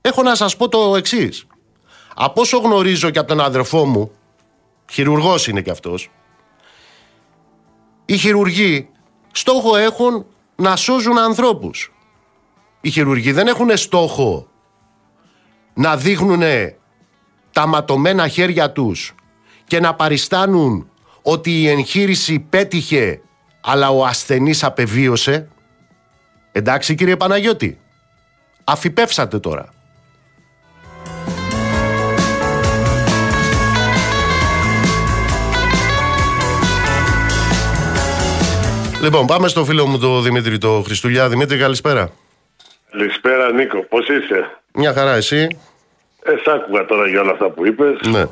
έχω 0.00 0.22
να 0.22 0.34
σας 0.34 0.56
πω 0.56 0.68
το 0.68 0.96
εξής. 0.96 1.46
Από 2.14 2.40
όσο 2.40 2.58
γνωρίζω 2.58 3.10
και 3.10 3.18
από 3.18 3.28
τον 3.28 3.40
αδερφό 3.40 3.84
μου, 3.84 4.10
χειρουργός 4.90 5.46
είναι 5.48 5.60
και 5.60 5.70
αυτός, 5.70 6.10
οι 8.04 8.16
χειρουργοί 8.16 8.88
στόχο 9.32 9.76
έχουν 9.76 10.26
να 10.56 10.76
σώζουν 10.76 11.18
ανθρώπους. 11.18 11.92
Οι 12.80 12.90
χειρουργοί 12.90 13.32
δεν 13.32 13.46
έχουν 13.46 13.76
στόχο 13.76 14.48
να 15.74 15.96
δείχνουν 15.96 16.42
τα 17.52 17.66
ματωμένα 17.66 18.28
χέρια 18.28 18.72
τους 18.72 19.14
και 19.64 19.80
να 19.80 19.94
παριστάνουν 19.94 20.90
ότι 21.22 21.60
η 21.60 21.68
εγχείρηση 21.68 22.38
πέτυχε 22.38 23.20
αλλά 23.60 23.90
ο 23.90 24.04
ασθενής 24.04 24.64
απεβίωσε. 24.64 25.48
Εντάξει 26.52 26.94
κύριε 26.94 27.16
Παναγιώτη, 27.16 27.80
αφιπεύσατε 28.64 29.38
τώρα. 29.38 29.68
Λοιπόν, 39.04 39.26
πάμε 39.26 39.48
στο 39.48 39.64
φίλο 39.64 39.86
μου 39.86 39.98
τον 39.98 40.22
Δημήτρη 40.22 40.58
το 40.58 40.82
Χριστουλιά. 40.84 41.28
Δημήτρη, 41.28 41.58
καλησπέρα. 41.58 42.10
Καλησπέρα, 42.90 43.52
Νίκο. 43.52 43.82
Πώς 43.82 44.08
είσαι, 44.08 44.60
Μια 44.74 44.92
χαρά, 44.92 45.14
εσύ; 45.14 45.48
Ε, 46.22 46.30
σ' 46.42 46.48
άκουγα 46.48 46.84
τώρα 46.84 47.08
για 47.08 47.20
όλα 47.20 47.30
αυτά 47.30 47.50
που 47.50 47.66
είπες. 47.66 48.00
Ναι. 48.10 48.24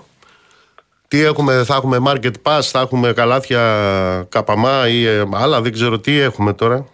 Τι 1.09 1.23
έχουμε, 1.23 1.64
θα 1.64 1.75
έχουμε 1.75 1.99
market 2.07 2.33
pass, 2.43 2.61
θα 2.61 2.81
έχουμε 2.81 3.12
καλάθια 3.12 3.62
καπαμά 4.29 4.89
ή 4.89 5.07
ε, 5.07 5.25
άλλα, 5.35 5.61
δεν 5.61 5.73
ξέρω 5.73 5.99
τι 5.99 6.20
έχουμε 6.20 6.53
τώρα. 6.53 6.87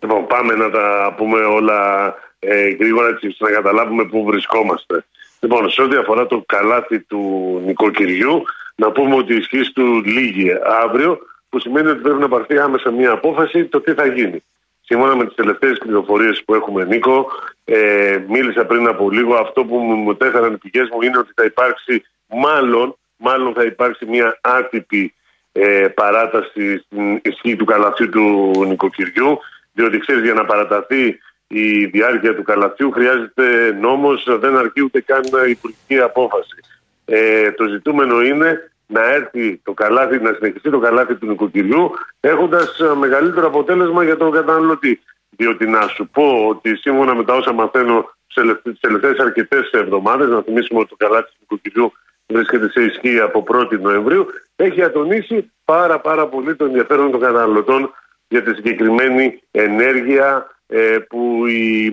Λοιπόν, 0.00 0.26
πάμε 0.26 0.54
να 0.54 0.70
τα 0.70 1.14
πούμε 1.16 1.38
όλα 1.38 2.14
ε, 2.38 2.68
γρήγορα 2.68 3.08
έτσι 3.08 3.36
να 3.38 3.50
καταλάβουμε 3.50 4.04
πού 4.04 4.24
βρισκόμαστε. 4.24 5.04
Λοιπόν, 5.40 5.70
σε 5.70 5.82
ό,τι 5.82 5.96
αφορά 5.96 6.26
το 6.26 6.42
καλάθι 6.46 7.00
του 7.00 7.20
νοικοκυριού, 7.66 8.42
να 8.74 8.90
πούμε 8.90 9.14
ότι 9.14 9.32
η 9.32 9.36
ισχύ 9.36 9.72
του 9.72 10.02
λύγει 10.04 10.50
αύριο 10.84 11.18
που 11.52 11.60
σημαίνει 11.60 11.88
ότι 11.88 12.00
πρέπει 12.00 12.18
να 12.18 12.28
πάρθει 12.28 12.58
άμεσα 12.58 12.90
μια 12.90 13.10
απόφαση 13.10 13.64
το 13.64 13.80
τι 13.80 13.92
θα 13.92 14.06
γίνει. 14.06 14.42
Σύμφωνα 14.80 15.16
με 15.16 15.24
τις 15.24 15.34
τελευταίες 15.34 15.78
πληροφορίες 15.78 16.42
που 16.44 16.54
έχουμε, 16.54 16.84
Νίκο, 16.84 17.26
ε, 17.64 18.18
μίλησα 18.28 18.64
πριν 18.64 18.86
από 18.86 19.10
λίγο. 19.10 19.34
Αυτό 19.34 19.64
που 19.64 19.76
μου 19.76 20.16
τέθαραν 20.16 20.52
οι 20.52 20.56
πηγές 20.56 20.88
μου 20.92 21.02
είναι 21.02 21.18
ότι 21.18 21.32
θα 21.34 21.44
υπάρξει, 21.44 22.02
μάλλον, 22.26 22.96
μάλλον 23.16 23.54
θα 23.54 23.64
υπάρξει 23.64 24.06
μια 24.06 24.38
άτυπη 24.40 25.14
ε, 25.52 25.88
παράταση 25.94 26.78
στην 26.78 27.20
ισχύ 27.22 27.56
του 27.56 27.64
καλαθιού 27.64 28.08
του 28.08 28.52
νοικοκυριού. 28.66 29.38
Διότι 29.72 29.98
ξέρεις, 29.98 30.22
για 30.22 30.34
να 30.34 30.44
παραταθεί 30.44 31.18
η 31.46 31.84
διάρκεια 31.84 32.34
του 32.34 32.42
καλαθιού 32.42 32.90
χρειάζεται 32.90 33.76
νόμος, 33.80 34.26
δεν 34.40 34.56
αρκεί 34.56 34.82
ούτε 34.82 35.00
καν 35.00 35.22
υπουργική 35.48 35.98
απόφαση. 35.98 36.56
Ε, 37.04 37.52
το 37.52 37.64
ζητούμενο 37.68 38.22
είναι 38.22 38.71
να 38.92 39.12
έρθει 39.12 39.60
το 39.64 39.72
καλάθι, 39.72 40.20
να 40.20 40.32
συνεχιστεί 40.32 40.70
το 40.70 40.78
καλάθι 40.78 41.14
του 41.14 41.26
νοικοκυριού, 41.26 41.90
έχοντας 42.20 42.78
ε, 42.80 42.94
μεγαλύτερο 42.94 43.46
αποτέλεσμα 43.46 44.04
για 44.04 44.16
τον 44.16 44.30
καταναλωτή. 44.30 45.00
Διότι 45.30 45.66
να 45.66 45.80
σου 45.88 46.08
πω 46.12 46.46
ότι 46.48 46.76
σύμφωνα 46.76 47.14
με 47.14 47.24
τα 47.24 47.34
όσα 47.34 47.52
μαθαίνω 47.52 48.10
τις 48.62 48.80
τελευταίες 48.80 49.18
αρκετές 49.18 49.70
εβδομάδες, 49.70 50.28
να 50.28 50.42
θυμίσουμε 50.42 50.80
ότι 50.80 50.88
το 50.88 50.96
καλάθι 50.96 51.28
του 51.28 51.36
νοικοκυριού 51.40 51.92
βρίσκεται 52.26 52.70
σε 52.70 52.80
ισχύ 52.80 53.20
από 53.20 53.44
1η 53.48 53.78
Νοεμβρίου, 53.80 54.26
έχει 54.56 54.82
ατονίσει 54.82 55.52
πάρα 55.64 56.00
πάρα 56.00 56.28
πολύ 56.28 56.56
το 56.56 56.64
ενδιαφέρον 56.64 57.10
των 57.10 57.20
καταναλωτών 57.20 57.90
για 58.28 58.42
τη 58.42 58.54
συγκεκριμένη 58.54 59.42
ενέργεια 59.50 60.46
ε, 60.66 60.98
που 61.08 61.46
η, 61.46 61.92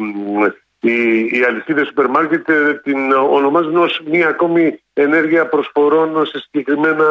οι, 0.80 1.20
οι 1.26 1.44
αλυσίδες 1.48 1.88
σούπερ 1.88 2.08
μάρκετ 2.08 2.50
ε, 2.50 2.74
την 2.84 3.12
ονομάζουν 3.12 3.78
ως 3.78 4.02
μία 4.06 4.28
ακόμη 4.28 4.80
ενέργεια 4.94 5.48
προσφορών 5.48 6.26
σε 6.26 6.40
συγκεκριμένα 6.40 7.06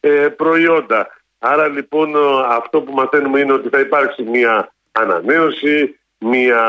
ε, 0.00 0.28
προϊόντα. 0.28 1.08
Άρα 1.38 1.68
λοιπόν 1.68 2.14
αυτό 2.48 2.80
που 2.80 2.92
μαθαίνουμε 2.92 3.40
είναι 3.40 3.52
ότι 3.52 3.68
θα 3.68 3.80
υπάρξει 3.80 4.22
μία 4.22 4.72
ανανέωση, 4.92 5.98
μία, 6.18 6.62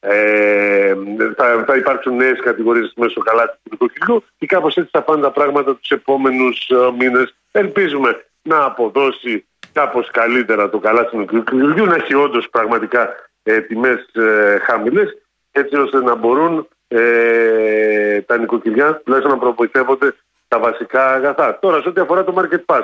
ε, 0.00 0.94
θα, 1.36 1.64
θα 1.66 1.76
υπάρξουν 1.76 2.16
νέες 2.16 2.40
κατηγορίες 2.40 2.92
μέσω 2.96 3.20
καλάτι 3.20 3.56
του 3.62 3.68
νοικοκυριού 3.70 4.24
και 4.38 4.46
κάπως 4.46 4.76
έτσι 4.76 4.90
θα 4.92 5.02
πάνε 5.02 5.22
τα 5.22 5.30
πράγματα 5.30 5.76
τους 5.76 5.90
επόμενους 5.90 6.68
ε, 6.68 6.90
μήνες. 6.98 7.34
Ελπίζουμε 7.52 8.24
να 8.42 8.64
αποδώσει 8.64 9.46
κάπως 9.72 10.10
καλύτερα 10.10 10.68
το 10.70 10.78
καλάτι 10.78 11.10
του 11.10 11.18
νοικοκυριού, 11.18 11.86
να 11.86 11.94
έχει 11.94 12.14
όντως 12.14 12.48
πραγματικά 12.48 13.14
ε, 13.48 13.60
τιμές 13.60 14.08
ε, 14.12 14.58
χαμηλές 14.58 15.16
έτσι 15.52 15.76
ώστε 15.76 16.02
να 16.02 16.14
μπορούν 16.14 16.68
ε, 16.88 18.20
τα 18.20 18.38
νοικοκυριά 18.38 19.00
τουλάχιστον 19.04 19.34
να 19.34 19.42
προποηθεύονται 19.42 20.14
τα 20.48 20.58
βασικά 20.58 21.12
αγαθά. 21.12 21.58
Τώρα, 21.58 21.80
σε 21.80 21.88
ό,τι 21.88 22.00
αφορά 22.00 22.24
το 22.24 22.34
Market 22.36 22.74
Pass, 22.74 22.82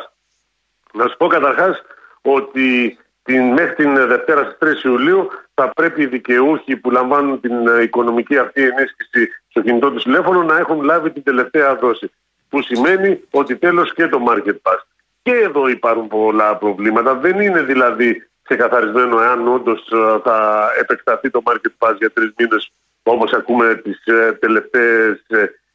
να 0.92 1.08
σου 1.08 1.16
πω 1.16 1.26
καταρχάς 1.26 1.82
ότι 2.22 2.98
την, 3.22 3.52
μέχρι 3.52 3.74
την 3.74 4.06
Δευτέρα 4.06 4.44
στις 4.44 4.82
3 4.82 4.84
Ιουλίου 4.84 5.30
θα 5.54 5.70
πρέπει 5.74 6.02
οι 6.02 6.06
δικαιούχοι 6.06 6.76
που 6.76 6.90
λαμβάνουν 6.90 7.40
την 7.40 7.68
ε, 7.68 7.82
οικονομική 7.82 8.38
αυτή 8.38 8.62
ενίσχυση 8.62 9.28
στο 9.48 9.60
κινητό 9.60 9.90
του 9.90 10.02
τηλέφωνο 10.02 10.42
να 10.42 10.58
έχουν 10.58 10.82
λάβει 10.82 11.10
την 11.10 11.22
τελευταία 11.22 11.74
δόση. 11.74 12.10
Που 12.48 12.62
σημαίνει 12.62 13.20
ότι 13.30 13.56
τέλος 13.56 13.94
και 13.94 14.06
το 14.06 14.24
Market 14.28 14.56
Pass. 14.62 14.78
Και 15.22 15.32
εδώ 15.32 15.68
υπάρχουν 15.68 16.08
πολλά 16.08 16.56
προβλήματα. 16.56 17.14
Δεν 17.14 17.40
είναι 17.40 17.62
δηλαδή 17.62 18.28
ξεκαθαρισμένο 18.44 19.20
εάν 19.20 19.48
όντως 19.48 19.90
ε, 19.92 20.20
θα 20.24 20.68
επεκταθεί 20.80 21.30
το 21.30 21.42
market 21.46 21.72
pass 21.78 21.94
για 21.98 22.10
τρεις 22.10 22.32
μήνες 22.36 22.72
όπως 23.02 23.32
ακούμε 23.32 23.74
τις 23.74 24.04
ε, 24.04 24.32
τελευταίες 24.32 25.26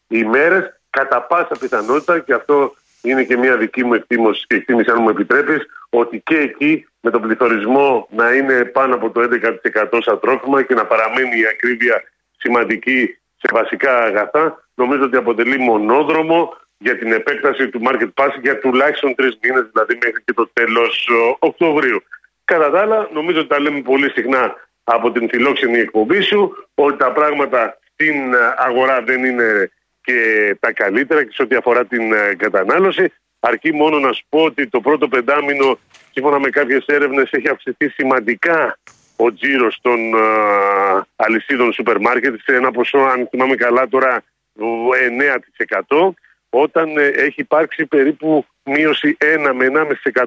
ημέρες. 0.07 0.73
Κατά 0.89 1.21
πάσα 1.21 1.55
πιθανότητα, 1.59 2.19
και 2.19 2.33
αυτό 2.33 2.73
είναι 3.01 3.23
και 3.23 3.37
μια 3.37 3.57
δική 3.57 3.83
μου 3.83 3.93
εκτίμηση, 3.93 4.45
και 4.47 4.55
εκτίμηση 4.55 4.91
αν 4.91 5.01
μου 5.01 5.09
επιτρέπεις, 5.09 5.65
ότι 5.89 6.19
και 6.19 6.37
εκεί 6.37 6.87
με 7.01 7.11
τον 7.11 7.21
πληθωρισμό 7.21 8.07
να 8.11 8.33
είναι 8.33 8.65
πάνω 8.65 8.95
από 8.95 9.09
το 9.09 9.21
11% 9.21 9.99
σαν 9.99 10.19
τρόφιμα 10.19 10.63
και 10.63 10.73
να 10.73 10.85
παραμένει 10.85 11.39
η 11.39 11.45
ακρίβεια 11.45 12.03
σημαντική 12.37 13.17
σε 13.37 13.47
βασικά 13.51 14.03
αγαθά, 14.03 14.69
νομίζω 14.75 15.03
ότι 15.03 15.17
αποτελεί 15.17 15.57
μονόδρομο 15.57 16.57
για 16.77 16.97
την 16.97 17.11
επέκταση 17.11 17.69
του 17.69 17.81
market 17.87 18.09
pass 18.13 18.29
για 18.41 18.59
τουλάχιστον 18.59 19.15
τρεις 19.15 19.37
μήνες, 19.41 19.69
δηλαδή 19.71 19.97
μέχρι 20.03 20.23
και 20.25 20.33
το 20.33 20.49
τέλος 20.53 21.07
ε, 21.11 21.35
Οκτωβρίου. 21.39 22.03
Κατά 22.49 22.69
τα 22.69 22.79
άλλα, 22.81 23.09
νομίζω 23.13 23.39
ότι 23.39 23.47
τα 23.47 23.59
λέμε 23.59 23.81
πολύ 23.81 24.09
συχνά 24.11 24.55
από 24.83 25.11
την 25.11 25.29
φιλόξενη 25.29 25.79
εκπομπή 25.79 26.21
σου, 26.21 26.67
ότι 26.73 26.97
τα 26.97 27.11
πράγματα 27.11 27.79
στην 27.93 28.15
αγορά 28.57 29.01
δεν 29.01 29.25
είναι 29.25 29.71
και 30.01 30.17
τα 30.59 30.71
καλύτερα 30.71 31.23
και 31.23 31.31
σε 31.33 31.41
ό,τι 31.41 31.55
αφορά 31.55 31.85
την 31.85 32.13
ε, 32.13 32.35
κατανάλωση. 32.37 33.13
Αρκεί 33.39 33.73
μόνο 33.73 33.99
να 33.99 34.11
σου 34.11 34.25
πω 34.29 34.43
ότι 34.43 34.67
το 34.67 34.79
πρώτο 34.79 35.07
πεντάμινο, 35.07 35.79
σύμφωνα 36.11 36.39
με 36.39 36.49
κάποιες 36.49 36.85
έρευνες, 36.85 37.29
έχει 37.31 37.49
αυξηθεί 37.49 37.89
σημαντικά 37.89 38.77
ο 39.15 39.33
τζίρος 39.33 39.79
των 39.81 40.15
α, 40.15 40.19
ε, 40.19 41.01
αλυσίδων 41.15 41.73
σούπερ 41.73 41.99
μάρκετ 41.99 42.39
σε 42.43 42.55
ένα 42.55 42.71
ποσό, 42.71 42.97
αν 42.97 43.27
θυμάμαι 43.29 43.55
καλά 43.55 43.87
τώρα, 43.87 44.23
9% 45.87 46.13
όταν 46.49 46.97
ε, 46.97 47.01
έχει 47.03 47.41
υπάρξει 47.41 47.85
περίπου 47.85 48.45
μείωση 48.63 49.17
1 49.47 49.51
με 49.55 49.67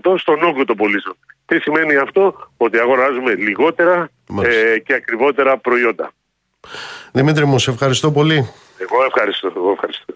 1,5% 0.04 0.14
στον 0.18 0.42
όγκο 0.42 0.64
των 0.64 0.76
πωλήσεων. 0.76 1.16
Τι 1.46 1.58
σημαίνει 1.58 1.96
αυτό, 1.96 2.50
ότι 2.56 2.78
αγοράζουμε 2.78 3.34
λιγότερα 3.34 4.10
ε, 4.42 4.78
και 4.78 4.94
ακριβότερα 4.94 5.58
προϊόντα. 5.58 6.12
Δημήτρη 7.12 7.46
μου, 7.46 7.58
σε 7.58 7.70
ευχαριστώ 7.70 8.12
πολύ. 8.12 8.50
Εγώ 8.78 9.04
ευχαριστώ. 9.06 9.52
Εγώ 9.56 9.70
ευχαριστώ. 9.70 10.14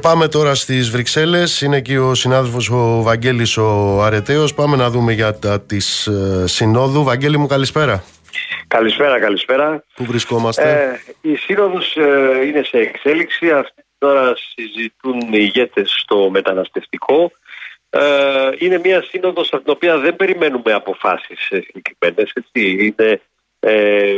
Πάμε 0.00 0.28
τώρα 0.28 0.54
στις 0.54 0.90
Βρυξέλλες. 0.90 1.60
Είναι 1.60 1.76
εκεί 1.76 1.96
ο 1.96 2.14
συνάδελφος 2.14 2.70
ο 2.70 3.02
Βαγγέλης 3.02 3.56
ο 3.56 4.00
Αρετέος. 4.02 4.54
Πάμε 4.54 4.76
να 4.76 4.90
δούμε 4.90 5.12
για 5.12 5.38
τα 5.38 5.60
της 5.60 6.06
ε, 6.06 6.44
Συνόδου. 6.46 7.04
Βαγγέλη 7.04 7.38
μου 7.38 7.46
καλησπέρα. 7.46 8.04
Καλησπέρα, 8.68 9.20
καλησπέρα. 9.20 9.84
Πού 9.94 10.04
βρισκόμαστε; 10.04 11.00
Ε, 11.22 11.28
η 11.30 11.36
Σύνοδος 11.36 11.96
ε, 11.96 12.46
είναι 12.46 12.62
σε 12.62 12.78
εξέλιξη. 12.78 13.50
Αυτή 13.50 13.84
τώρα 13.98 14.34
συζητούν 14.36 15.20
οι 15.20 15.28
ηγέτες 15.30 15.90
στο 16.02 16.30
μεταναστευτικό. 16.30 17.32
Ε, 17.90 18.00
είναι 18.58 18.80
μια 18.84 19.02
σύνοδος 19.02 19.48
από 19.52 19.62
την 19.62 19.72
οποία 19.72 19.98
δεν 19.98 20.16
περιμένουμε 20.16 20.72
αποφάσεις 20.72 21.38
συγκεκριμένες. 21.38 22.32
Είναι, 22.52 23.20
ε, 23.60 24.14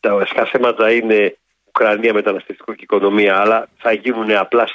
τα 0.00 0.14
βασικά 0.14 0.44
θέματα 0.44 0.92
είναι 0.92 1.36
Ουκρανία, 1.64 2.12
μεταναστευτικό 2.12 2.74
και 2.74 2.82
οικονομία, 2.82 3.40
αλλά 3.40 3.68
θα 3.78 3.92
γίνουν 3.92 4.32
απλά 4.32 4.68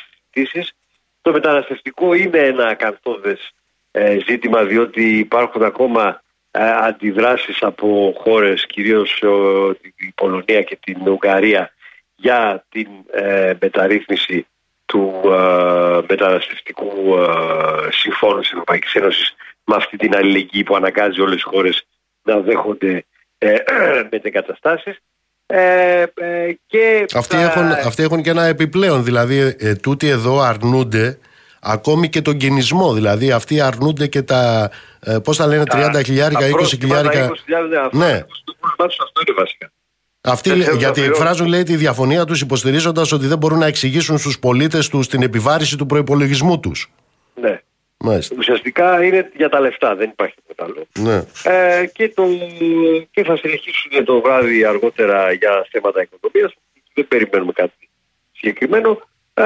το 1.22 1.32
μεταναστευτικό 1.32 2.14
είναι 2.14 2.40
ένα 2.40 2.68
ακαθόδες 2.68 3.52
ε, 3.92 4.18
ζήτημα 4.28 4.64
διότι 4.64 5.18
υπάρχουν 5.18 5.64
ακόμα 5.64 6.22
ε, 6.52 6.72
αντιδράσεις 6.72 7.64
από 7.64 8.14
χώρες 8.18 8.66
κυρίως 8.66 9.24
την 9.80 10.14
Πολωνία 10.16 10.62
και 10.62 10.78
την 10.82 11.08
Ουγγαρία 11.08 11.72
για 12.16 12.66
την 12.70 12.88
ε, 13.12 13.54
μεταρρύθμιση 13.62 14.48
του 14.88 15.22
ε, 15.24 16.00
μεταναστευτικού 16.10 17.16
ε, 17.18 17.92
συμφώνου 17.92 18.40
της 18.40 18.52
Ευρωπαϊκής 18.52 18.94
Ένωσης 18.94 19.36
με 19.64 19.76
αυτή 19.76 19.98
την 19.98 20.16
αλληλεγγύη 20.16 20.64
που 20.64 20.76
αναγκάζει 20.76 21.22
όλες 21.22 21.34
τις 21.34 21.44
χώρες 21.44 21.86
να 22.24 22.40
δέχονται 22.40 23.06
ε, 23.38 23.56
μετεγκαταστάσεις. 24.12 24.98
Ε, 25.50 26.02
ε, 26.02 26.58
και 26.68 27.06
αυτοί, 27.14 27.38
έχουν, 27.38 27.72
αυτοί 27.72 28.04
έχουν 28.04 28.22
και 28.22 28.30
ένα 28.30 28.44
επιπλέον, 28.44 29.04
δηλαδή 29.04 29.56
ε, 29.60 29.76
τούτοι 29.76 30.08
εδώ 30.08 30.40
αρνούνται 30.40 31.18
ακόμη 31.60 32.10
και 32.10 32.22
τον 32.22 32.38
κινησμό, 32.38 32.94
δηλαδή 32.94 33.32
αυτοί 33.32 33.62
αρνούνται 33.62 34.08
και 34.08 34.22
τα, 34.22 34.72
ε, 35.00 35.18
πώς 35.20 35.38
θα 35.38 35.48
λένε, 35.48 35.64
30 35.66 36.02
χιλιάρικα, 36.04 36.50
20 36.50 36.64
χιλιάρικα. 36.64 37.32
Ναι. 37.92 38.26
Αυτό 38.78 39.22
είναι 39.28 39.38
βασικά; 39.38 39.72
Αυτοί, 40.22 40.78
γιατί 40.78 41.02
εκφράζουν 41.02 41.48
λέει 41.48 41.64
τη 41.64 41.76
διαφωνία 41.76 42.26
τους 42.26 42.42
υποστηρίζοντας 42.42 43.12
ότι 43.12 43.28
δεν 43.28 43.38
μπορούν 43.38 43.60
να 43.60 43.66
εξηγήσουν 43.66 44.18
στους 44.18 44.40
πολίτες 44.40 44.90
τους 44.90 45.08
την 45.08 45.22
επιβάρηση 45.22 45.78
του 45.78 45.86
προϋπολογισμού 45.86 46.60
τους. 46.60 46.92
Ναι. 47.42 47.62
Μάλιστα. 48.00 48.36
Ουσιαστικά 48.38 49.04
είναι 49.04 49.32
για 49.36 49.50
τα 49.50 49.60
λεφτά, 49.60 49.96
δεν 49.96 50.10
υπάρχει 50.10 50.36
τίποτα 50.36 50.64
άλλο. 50.64 50.88
Ναι. 51.00 51.24
Ε, 51.44 51.86
και, 51.86 52.10
το, 52.10 52.24
και 53.12 53.24
θα 53.24 53.38
συνεχίσουν 53.38 54.06
το 54.06 54.22
βράδυ 54.22 54.64
αργότερα 54.64 55.32
για 55.32 55.68
θέματα 55.72 56.02
οικονομίας. 56.02 56.54
Δεν 56.94 57.08
περιμένουμε 57.08 57.52
κάτι 57.52 57.90
συγκεκριμένο. 58.32 59.02
Ε, 59.34 59.44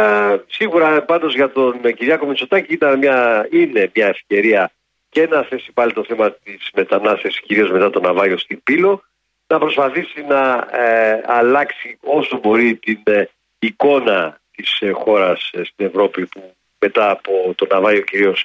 σίγουρα 0.47 1.03
πάντως 1.03 1.35
για 1.35 1.51
τον 1.51 1.81
Κυριάκο 1.81 2.25
Μητσοτάκη 2.25 2.73
ήταν 2.73 2.97
μια, 2.97 3.47
είναι 3.51 3.91
μια 3.95 4.07
ευκαιρία 4.07 4.71
και 5.09 5.27
να 5.27 5.43
θέσει 5.43 5.71
πάλι 5.73 5.93
το 5.93 6.03
θέμα 6.03 6.31
της 6.31 6.69
μετανάστευσης 6.73 7.41
κυρίως 7.41 7.71
μετά 7.71 7.89
τον 7.89 8.01
Ναβάγιο 8.01 8.37
στην 8.37 8.63
Πύλο 8.63 9.03
να 9.47 9.59
προσπαθήσει 9.59 10.21
να 10.27 10.67
ε, 10.71 11.21
αλλάξει 11.25 11.97
όσο 12.01 12.39
μπορεί 12.39 12.75
την 12.75 12.99
ε, 13.03 13.29
εικόνα 13.59 14.39
της 14.51 14.79
ε, 14.79 14.91
χώρας 14.91 15.49
στην 15.63 15.85
Ευρώπη 15.85 16.25
που 16.25 16.55
μετά 16.81 17.09
από 17.09 17.53
τον 17.55 17.67
Ναβάιο 17.71 18.01
κυρίω 18.01 18.35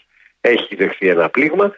έχει 0.41 0.75
δεχθεί 0.75 1.09
ένα 1.09 1.29
πλήγμα 1.29 1.73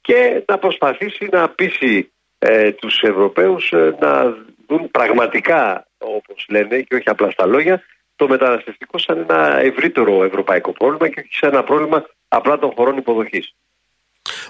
και 0.00 0.42
να 0.46 0.58
προσπαθήσει 0.58 1.28
να 1.32 1.48
πείσει 1.48 2.12
ε, 2.38 2.72
τους 2.72 3.02
Ευρωπαίους 3.02 3.72
να 4.00 4.36
δουν 4.68 4.90
πραγματικά 4.90 5.86
όπως 5.98 6.46
λένε 6.48 6.80
και 6.80 6.94
όχι 6.94 7.08
απλά 7.08 7.30
στα 7.30 7.46
λόγια 7.46 7.82
το 8.16 8.28
μεταναστευτικό 8.28 8.98
σαν 8.98 9.18
ένα 9.18 9.60
ευρύτερο 9.60 10.24
ευρωπαϊκό 10.24 10.72
πρόβλημα 10.72 11.08
και 11.08 11.20
όχι 11.20 11.34
σαν 11.34 11.52
ένα 11.52 11.64
πρόβλημα 11.64 12.06
απλά 12.28 12.58
των 12.58 12.72
χωρών 12.76 12.96
υποδοχής. 12.96 13.54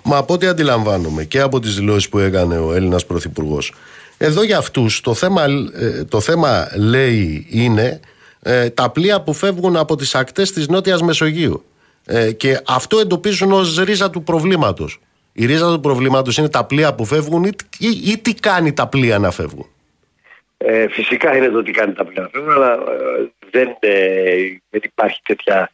Μα 0.05 0.17
από 0.17 0.35
ό,τι 0.35 0.47
αντιλαμβάνομαι 0.47 1.25
και 1.25 1.41
από 1.41 1.61
τις 1.61 1.75
δηλώσεις 1.75 2.09
που 2.09 2.19
έκανε 2.19 2.59
ο 2.59 2.73
Έλληνας 2.73 3.07
Πρωθυπουργός. 3.07 3.75
Εδώ 4.19 4.43
για 4.43 4.59
αυτούς 4.59 5.01
το 5.01 5.15
θέμα, 5.15 5.45
ε, 5.75 6.05
το 6.05 6.21
θέμα 6.21 6.69
λέει 6.77 7.47
είναι 7.51 8.01
ε, 8.45 8.71
τα 8.71 8.91
πλοία 8.91 9.21
που 9.21 9.33
φεύγουν 9.33 9.77
από 9.77 9.97
τις 9.97 10.15
ακτές 10.15 10.53
της 10.53 10.69
Νότιας 10.69 11.03
Μεσογείου. 11.03 11.65
Ε, 12.07 12.33
και 12.33 12.61
αυτό 12.67 12.99
εντοπίζουν 12.99 13.53
ως 13.53 13.79
ρίζα 13.79 14.11
του 14.11 14.23
προβλήματος. 14.23 15.01
Η 15.33 15.47
ρίζα 15.47 15.73
του 15.73 15.81
προβλήματος 15.81 16.37
είναι 16.37 16.49
τα 16.49 16.65
πλοία 16.65 16.95
που 16.95 17.05
φεύγουν 17.05 17.45
ή, 17.79 17.89
ή, 18.05 18.19
τι 18.19 18.35
κάνει 18.35 18.73
τα 18.73 18.89
πλοία 18.89 19.19
να 19.19 19.31
φεύγουν; 19.31 19.67
Ε, 20.57 20.89
φυσικά 20.89 21.37
είναι 21.37 21.49
το 21.49 21.63
τι 21.63 21.71
κάνει 21.71 21.93
τα 21.93 22.05
πλοία 22.05 22.23
να 22.23 22.29
φεύγουν, 22.29 22.53
αλλά 22.53 22.79
δεν, 23.51 23.69
δεν 24.71 24.81
υπάρχει 24.83 25.21
τέτοια, 25.23 25.71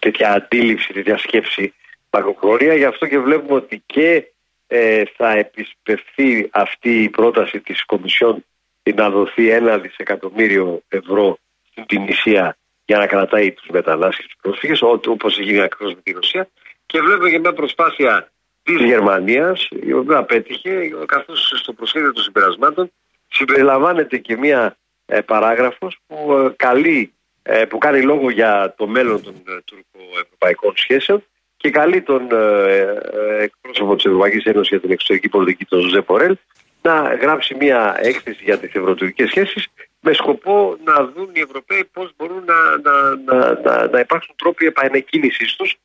τέτοια 0.00 0.32
αντίληψη, 0.32 0.92
τέτοια 0.92 1.18
σκέψη 1.18 1.74
μακροχρόνια. 2.10 2.74
Γι' 2.74 2.84
αυτό 2.84 3.06
και 3.06 3.18
βλέπουμε 3.18 3.54
ότι 3.54 3.82
και 3.86 4.24
ε, 4.66 5.02
θα 5.16 5.30
επισπευθεί 5.32 6.48
αυτή 6.50 7.02
η 7.02 7.08
πρόταση 7.08 7.60
της 7.60 7.84
Κομισιόν 7.84 8.44
να 8.90 9.10
δοθεί 9.10 9.50
ένα 9.50 9.78
δισεκατομμύριο 9.78 10.82
ευρώ 10.88 11.38
στην 11.70 11.86
Τινησία 11.86 12.56
για 12.84 12.98
να 12.98 13.06
κρατάει 13.06 13.52
τους 13.52 13.68
μετανάστες 13.72 14.26
τους 14.26 14.36
πρόσφυγες 14.42 14.82
όπως 14.82 15.38
γίνει 15.38 15.60
ακριβώς 15.60 15.94
με 15.94 16.00
τη 16.02 16.12
Ρωσία. 16.12 16.48
Και 16.86 17.00
βλέπουμε 17.00 17.30
και 17.30 17.38
μια 17.38 17.52
προσπάθεια 17.52 18.32
της 18.62 18.76
Γερμανίας 18.76 19.68
η 19.70 19.92
οποία 19.92 20.22
πέτυχε 20.22 20.90
καθώς 21.06 21.52
στο 21.56 21.72
προσχέδιο 21.72 22.12
των 22.12 22.22
συμπερασμάτων 22.22 22.92
συμπεριλαμβάνεται 23.28 24.18
και 24.18 24.36
μια 24.36 24.76
ε, 25.06 25.20
παράγραφος 25.20 25.98
που, 26.06 26.32
ε, 26.32 26.52
καλεί, 26.56 27.12
ε, 27.42 27.64
που 27.64 27.78
κάνει 27.78 28.02
λόγο 28.02 28.30
για 28.30 28.74
το 28.76 28.86
μέλλον 28.86 29.22
των 29.22 29.34
ε, 29.34 29.60
τουρκο-ευρωπαϊκών 29.64 30.72
σχέσεων 30.76 31.24
και 31.62 31.70
καλεί 31.70 32.02
τον 32.02 32.28
ε, 32.32 32.78
ε, 33.12 33.42
εκπρόσωπο 33.42 33.94
της 33.96 34.04
Ευρωπαϊκής 34.04 34.44
Ένωσης 34.44 34.68
για 34.68 34.80
την 34.80 34.90
εξωτερική 34.90 35.28
πολιτική, 35.28 35.64
τον 35.64 35.80
Ζωζέ 35.80 36.02
Πορέλ, 36.02 36.36
να 36.82 37.14
γράψει 37.14 37.54
μια 37.54 37.96
έκθεση 38.00 38.44
για 38.44 38.58
τις 38.58 38.74
ευρωτουρικές 38.74 39.28
σχέσεις 39.28 39.66
με 40.00 40.12
σκοπό 40.12 40.76
να 40.84 41.04
δουν 41.04 41.30
οι 41.32 41.40
Ευρωπαίοι 41.40 41.84
πώς 41.92 42.12
μπορούν 42.16 42.44
να, 42.44 42.76
να, 42.76 43.16
να, 43.24 43.60
να, 43.60 43.86
να 43.86 43.98
υπάρξουν 43.98 44.34
τρόποι 44.36 44.66
επανεκκίνησης 44.66 45.56
τους 45.56 45.76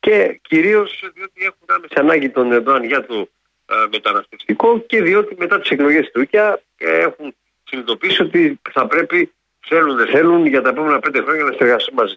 και 0.00 0.40
κυρίως 0.42 1.10
διότι 1.14 1.44
έχουν 1.44 1.66
άμεση 1.66 1.94
ανάγκη 1.96 2.30
τον 2.30 2.52
Ερντοάν 2.52 2.84
για 2.84 3.06
το 3.06 3.28
ε, 3.66 3.74
μεταναστευτικό 3.90 4.78
και 4.78 5.02
διότι 5.02 5.34
μετά 5.38 5.60
τις 5.60 5.70
εκλογές 5.70 6.00
στην 6.00 6.12
Τουρκία 6.12 6.62
ε, 6.76 6.98
έχουν 6.98 7.34
συνειδητοποιήσει 7.64 8.22
ότι 8.22 8.60
θα 8.72 8.86
πρέπει, 8.86 9.32
θέλουν 9.66 9.96
δεν 9.96 10.06
θέλουν, 10.06 10.46
για 10.46 10.62
τα 10.62 10.68
επόμενα 10.68 10.98
πέντε 10.98 11.22
χρόνια 11.22 11.44
να 11.44 11.52
συνεργαστούν 11.52 11.94
μαζί. 11.94 12.14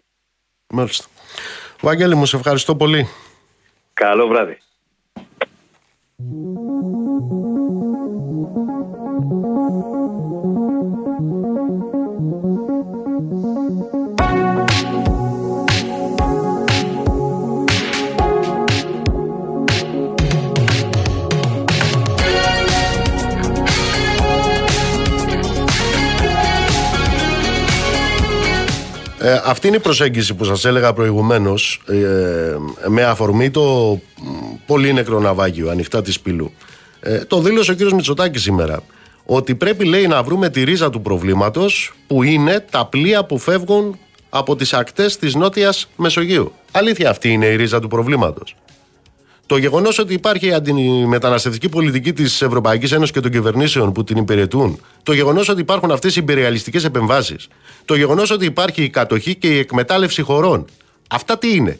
Μάλιστα. 0.67 1.05
Βαγγέλη 1.81 2.15
μου, 2.15 2.25
σε 2.25 2.35
ευχαριστώ 2.35 2.75
πολύ. 2.75 3.07
Καλό 3.93 4.27
βράδυ. 4.27 4.57
Ε, 8.37 8.39
αυτή 29.45 29.67
είναι 29.67 29.75
η 29.75 29.79
προσέγγιση 29.79 30.33
που 30.33 30.43
σας 30.43 30.65
έλεγα 30.65 30.93
προηγουμένως 30.93 31.81
ε, 31.87 32.55
με 32.87 33.03
αφορμή 33.03 33.49
το 33.49 33.99
πολύ 34.65 34.93
νεκρό 34.93 35.19
ναυάγιο 35.19 35.69
ανοιχτά 35.69 36.01
της 36.01 36.19
πύλου. 36.19 36.51
Ε, 36.99 37.25
το 37.25 37.39
δήλωσε 37.39 37.71
ο 37.71 37.73
κύριος 37.73 37.93
Μητσοτάκης 37.93 38.41
σήμερα 38.41 38.79
ότι 39.25 39.55
πρέπει 39.55 39.85
λέει 39.85 40.07
να 40.07 40.23
βρούμε 40.23 40.49
τη 40.49 40.63
ρίζα 40.63 40.89
του 40.89 41.01
προβλήματος 41.01 41.93
που 42.07 42.23
είναι 42.23 42.65
τα 42.69 42.85
πλοία 42.85 43.25
που 43.25 43.37
φεύγουν 43.37 43.99
από 44.29 44.55
τις 44.55 44.73
ακτές 44.73 45.17
της 45.17 45.35
Νότιας 45.35 45.89
Μεσογείου. 45.95 46.51
Αλήθεια 46.71 47.09
αυτή 47.09 47.31
είναι 47.31 47.45
η 47.45 47.55
ρίζα 47.55 47.79
του 47.79 47.87
προβλήματος. 47.87 48.55
Το 49.45 49.57
γεγονός 49.57 49.99
ότι 49.99 50.13
υπάρχει 50.13 50.53
αντιμεταναστευτική 50.53 51.69
πολιτική 51.69 52.13
της 52.13 52.41
Ευρωπαϊκής 52.41 52.91
Ένωσης 52.91 53.13
και 53.13 53.19
των 53.19 53.31
κυβερνήσεων 53.31 53.91
που 53.91 54.03
την 54.03 54.17
υπηρετούν, 54.17 54.81
το 55.03 55.13
γεγονός 55.13 55.49
ότι 55.49 55.61
υπάρχουν 55.61 55.91
αυτές 55.91 56.15
οι 56.15 56.19
υπεριαλιστικές 56.21 56.83
επεμβάσεις, 56.83 57.47
το 57.85 57.95
γεγονός 57.95 58.31
ότι 58.31 58.45
υπάρχει 58.45 58.83
η 58.83 58.89
κατοχή 58.89 59.35
και 59.35 59.47
η 59.47 59.57
εκμετάλλευση 59.57 60.21
χωρών, 60.21 60.65
αυτά 61.07 61.37
τι 61.37 61.55
είναι; 61.55 61.79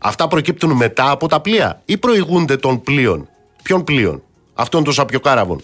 Αυτά 0.00 0.28
προκύπτουν 0.28 0.72
μετά 0.72 1.10
από 1.10 1.28
τα 1.28 1.40
πλοία 1.40 1.82
ή 1.84 1.96
προηγούνται 1.96 2.56
των 2.56 2.82
πλοίων; 2.82 3.28
Ποιων 3.62 3.84
πλοίων, 3.84 4.22
αυτών 4.54 4.84
των 4.84 4.92
σαπιοκάραβων. 4.92 5.62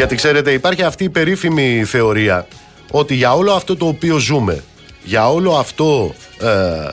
Γιατί 0.00 0.14
ξέρετε, 0.14 0.52
υπάρχει 0.52 0.82
αυτή 0.82 1.04
η 1.04 1.08
περίφημη 1.08 1.84
θεωρία 1.84 2.46
ότι 2.90 3.14
για 3.14 3.34
όλο 3.34 3.52
αυτό 3.52 3.76
το 3.76 3.86
οποίο 3.86 4.18
ζούμε, 4.18 4.62
για 5.02 5.30
όλο 5.30 5.52
αυτό 5.56 6.14
ε, 6.40 6.48
ε, 6.48 6.90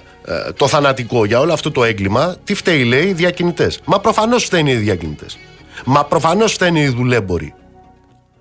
το 0.55 0.67
θανατικό, 0.67 1.25
για 1.25 1.39
όλο 1.39 1.53
αυτό 1.53 1.71
το 1.71 1.83
έγκλημα, 1.83 2.35
τι 2.43 2.53
φταίει, 2.53 2.83
λέει, 2.83 3.05
οι 3.07 3.13
διακινητές. 3.13 3.79
Μα 3.85 3.99
προφανώς 3.99 4.43
φταίνουν 4.43 4.67
οι 4.67 4.75
διακινητές. 4.75 5.37
Μα 5.85 6.05
προφανώς 6.05 6.53
φταίνουν 6.53 6.81
οι 6.81 6.87
δουλέμποροι. 6.87 7.53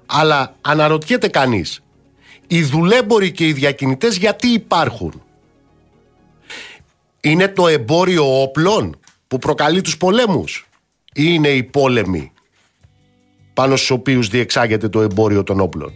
Αλλά 0.07 0.55
αναρωτιέται 0.61 1.29
κανείς, 1.29 1.83
οι 2.47 2.63
δουλέμποροι 2.63 3.33
και 3.33 3.47
οι 3.47 3.53
διακινητές 3.53 4.17
γιατί 4.17 4.47
υπάρχουν; 4.47 5.23
Είναι 7.21 7.49
το 7.49 7.69
εμπόριο 7.69 8.43
όπλων 8.43 8.99
που 9.29 9.39
προκαλεί 9.39 9.81
τους 9.81 9.97
πολέμους 9.97 10.69
ή 11.15 11.23
είναι 11.25 11.49
οι 11.49 11.63
πόλεμοι 11.63 12.33
πάνω 13.55 13.77
στους 13.77 13.91
οποίους 13.91 14.29
διεξάγεται 14.29 14.89
το 14.89 15.01
εμπόριο 15.01 15.43
των 15.43 15.61
όπλων; 15.61 15.93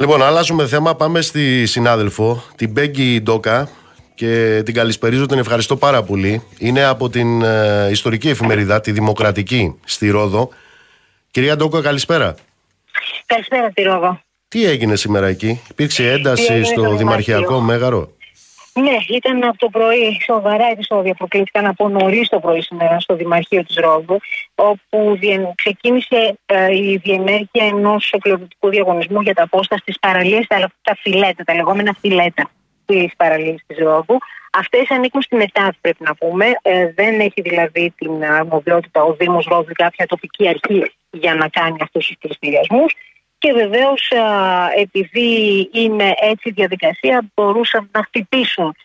Λοιπόν, 0.00 0.22
αλλάζουμε 0.22 0.66
θέμα. 0.66 0.94
Πάμε 0.94 1.20
στη 1.20 1.66
συνάδελφο, 1.66 2.42
την 2.56 2.70
Μπέγκη 2.70 3.20
Ντόκα. 3.20 3.68
Και 4.14 4.62
την 4.64 4.74
καλησπερίζω, 4.74 5.26
την 5.26 5.38
ευχαριστώ 5.38 5.76
πάρα 5.76 6.02
πολύ. 6.02 6.42
Είναι 6.58 6.84
από 6.84 7.08
την 7.08 7.42
ε, 7.42 7.88
ιστορική 7.90 8.28
εφημερίδα, 8.28 8.80
τη 8.80 8.92
Δημοκρατική, 8.92 9.74
στη 9.84 10.10
Ρόδο. 10.10 10.48
Κυρία 11.30 11.56
Ντόκα, 11.56 11.80
καλησπέρα. 11.80 12.34
Καλησπέρα, 13.26 13.70
στη 13.70 13.82
Ρόδο. 13.82 14.20
Τι 14.48 14.64
έγινε 14.64 14.96
σήμερα 14.96 15.26
εκεί, 15.26 15.60
υπήρξε 15.70 16.10
ένταση 16.10 16.64
στο 16.64 16.96
Δημαρχιακό 16.96 17.60
Μέγαρο; 17.60 18.15
Ναι, 18.80 18.96
ήταν 19.08 19.44
από 19.44 19.58
το 19.58 19.68
πρωί 19.68 20.20
σοβαρά 20.24 20.66
επεισόδια 20.70 21.14
που 21.14 21.28
κλείθηκαν 21.28 21.66
από 21.66 21.88
νωρίς 21.88 22.28
το 22.28 22.40
πρωί 22.40 22.62
σήμερα 22.62 23.00
στο 23.00 23.14
Δημαρχείο 23.14 23.64
της 23.64 23.76
Ρόδου, 23.76 24.18
όπου 24.54 25.18
ξεκίνησε 25.54 26.38
ε, 26.46 26.74
η 26.76 26.96
διενέργεια 26.96 27.66
ενός 27.66 28.12
εκλογικού 28.12 28.68
διαγωνισμού 28.68 29.20
για 29.20 29.34
τα 29.34 29.48
πόστα 29.48 29.76
στις 29.76 29.98
παραλίες, 29.98 30.46
τα, 30.46 30.70
τα 30.82 30.96
φιλέτα, 31.00 31.44
τα 31.44 31.54
λεγόμενα 31.54 31.96
φιλέτα 32.00 32.50
της 32.86 33.12
παραλίε 33.16 33.54
της 33.66 33.78
Ρόδου. 33.78 34.18
Αυτές 34.52 34.90
ανήκουν 34.90 35.22
στην 35.22 35.40
ΕΤΑΔ, 35.40 35.74
πρέπει 35.80 36.04
να 36.04 36.14
πούμε. 36.14 36.46
Ε, 36.62 36.92
δεν 36.94 37.20
έχει 37.20 37.42
δηλαδή 37.42 37.94
την 37.96 38.24
αρμοδιότητα 38.24 39.02
ο 39.02 39.14
Δήμος 39.14 39.46
Ρόδου 39.50 39.72
κάποια 39.72 40.06
τοπική 40.06 40.48
αρχή 40.48 40.92
για 41.10 41.34
να 41.34 41.48
κάνει 41.48 41.76
αυτούς 41.80 42.06
τους 42.06 42.16
πληστηριασμούς. 42.18 42.94
Και 43.38 43.52
βεβαίως, 43.52 44.12
επειδή 44.76 45.70
είναι 45.72 46.14
έτσι 46.20 46.48
η 46.48 46.52
διαδικασία, 46.52 47.30
μπορούσαν 47.34 47.88
να 47.92 48.02
χτυπήσουν 48.02 48.76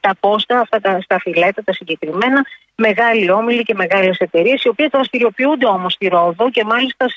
τα 0.00 0.16
πόστα, 0.20 0.60
αυτά 0.60 0.80
τα, 0.80 1.00
στα 1.00 1.18
φιλέτα, 1.18 1.62
τα 1.64 1.72
συγκεκριμένα, 1.72 2.46
μεγάλοι 2.74 3.30
όμιλοι 3.30 3.62
και 3.62 3.74
μεγάλες 3.74 4.16
εταιρείες, 4.18 4.64
οι 4.64 4.68
οποίες 4.68 4.88
δραστηριοποιούνται 4.92 5.66
όμως 5.66 5.92
στη 5.92 6.08
Ρόδο 6.08 6.50
και 6.50 6.64
μάλιστα 6.64 7.08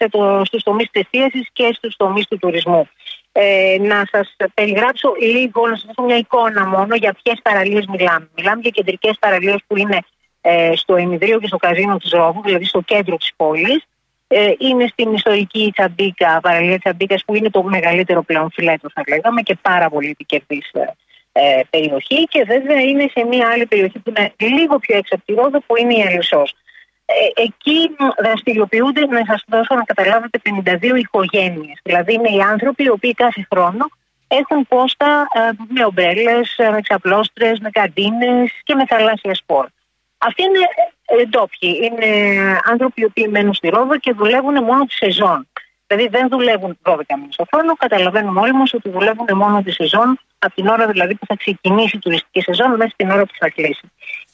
στους 0.43 0.63
τομείς 0.63 0.89
της 0.91 1.47
και 1.53 1.69
στους 1.73 1.95
τομείς 1.95 2.27
του 2.27 2.37
τουρισμού. 2.37 2.89
Ε, 3.31 3.77
να 3.79 4.03
σας 4.11 4.35
περιγράψω 4.53 5.13
λίγο, 5.19 5.67
να 5.67 5.75
σας 5.75 5.85
δώσω 5.85 6.07
μια 6.07 6.17
εικόνα 6.17 6.67
μόνο 6.67 6.95
για 6.95 7.15
ποιες 7.23 7.39
παραλίες 7.43 7.85
μιλάμε. 7.85 8.29
Μιλάμε 8.37 8.61
για 8.61 8.71
κεντρικές 8.71 9.17
παραλίες 9.19 9.57
που 9.67 9.77
είναι 9.77 9.99
ε, 10.41 10.71
στο 10.75 10.95
Εμιδρίο 10.95 11.39
και 11.39 11.47
στο 11.47 11.57
Καζίνο 11.57 11.97
της 11.97 12.11
Ρόδου, 12.11 12.41
δηλαδή 12.45 12.65
στο 12.65 12.81
κέντρο 12.81 13.15
της 13.17 13.31
πόλης. 13.35 13.87
Ε, 14.27 14.51
είναι 14.57 14.87
στην 14.87 15.13
ιστορική 15.13 15.71
Τσαμπίκα, 15.75 16.39
παραλία 16.41 16.79
Τσαμπίκας, 16.79 17.23
που 17.25 17.35
είναι 17.35 17.49
το 17.49 17.63
μεγαλύτερο 17.63 18.23
πλέον 18.23 18.51
φιλέτο, 18.53 18.89
θα 18.93 19.03
λέγαμε, 19.07 19.41
και 19.41 19.57
πάρα 19.61 19.89
πολύ 19.89 20.09
επικερδής 20.09 20.69
ε, 20.71 20.95
ε, 21.31 21.61
περιοχή. 21.69 22.23
Και 22.23 22.43
βέβαια 22.43 22.81
είναι 22.81 23.07
σε 23.11 23.25
μια 23.25 23.47
άλλη 23.47 23.65
περιοχή 23.65 23.99
που 23.99 24.09
είναι 24.09 24.33
λίγο 24.37 24.79
πιο 24.79 24.97
έξω 24.97 25.15
από 25.15 25.25
τη 25.25 25.33
Ρόδο, 25.33 25.59
που 25.59 25.77
είναι 25.77 25.93
η 25.93 26.01
Ελισσός. 26.01 26.55
Ε, 27.05 27.41
εκεί 27.41 27.95
δραστηριοποιούνται, 28.23 29.05
να 29.05 29.25
σας 29.25 29.43
δώσω 29.47 29.75
να 29.75 29.83
καταλάβετε, 29.83 30.39
52 30.43 30.95
οικογένειες. 30.97 31.79
Δηλαδή 31.83 32.13
είναι 32.13 32.29
οι 32.29 32.39
άνθρωποι 32.39 32.83
οι 32.83 32.89
οποίοι 32.89 33.13
κάθε 33.13 33.47
χρόνο 33.51 33.85
έχουν 34.27 34.67
πόστα 34.67 35.27
ε, 35.33 35.39
με 35.67 35.85
ομπρέλες, 35.85 36.55
με 36.71 36.81
ξαπλώστρες, 36.81 37.59
με 37.59 37.69
καντίνες 37.69 38.51
και 38.63 38.75
με 38.75 38.85
θαλάσσια 38.85 39.35
σπορ. 39.35 39.65
Αυτοί 40.17 40.43
είναι 40.43 40.59
ε, 41.07 41.25
ντόπιοι. 41.25 41.79
Είναι 41.83 42.09
άνθρωποι 42.71 43.01
οι 43.01 43.05
οποίοι 43.05 43.27
μένουν 43.29 43.53
στη 43.53 43.67
Ρόδο 43.69 43.97
και 43.97 44.13
δουλεύουν 44.13 44.63
μόνο 44.63 44.85
τη 44.85 44.93
σεζόν. 44.93 45.47
Δηλαδή 45.87 46.07
δεν 46.07 46.27
δουλεύουν 46.29 46.77
12 46.83 46.95
μήνες 47.17 47.35
το 47.35 47.45
χρόνο. 47.53 47.73
Καταλαβαίνουμε 47.73 48.39
όλοι 48.39 48.53
μας 48.53 48.73
ότι 48.73 48.89
δουλεύουν 48.89 49.27
μόνο 49.35 49.63
τη 49.63 49.71
σεζόν, 49.71 50.19
από 50.39 50.53
την 50.55 50.67
ώρα 50.67 50.87
δηλαδή 50.87 51.15
που 51.15 51.25
θα 51.25 51.35
ξεκινήσει 51.35 51.95
η 51.95 51.99
τουριστική 51.99 52.41
σεζόν 52.41 52.75
μέχρι 52.75 52.93
την 52.95 53.09
ώρα 53.09 53.25
που 53.25 53.33
θα 53.39 53.49
κλείσει. 53.49 53.91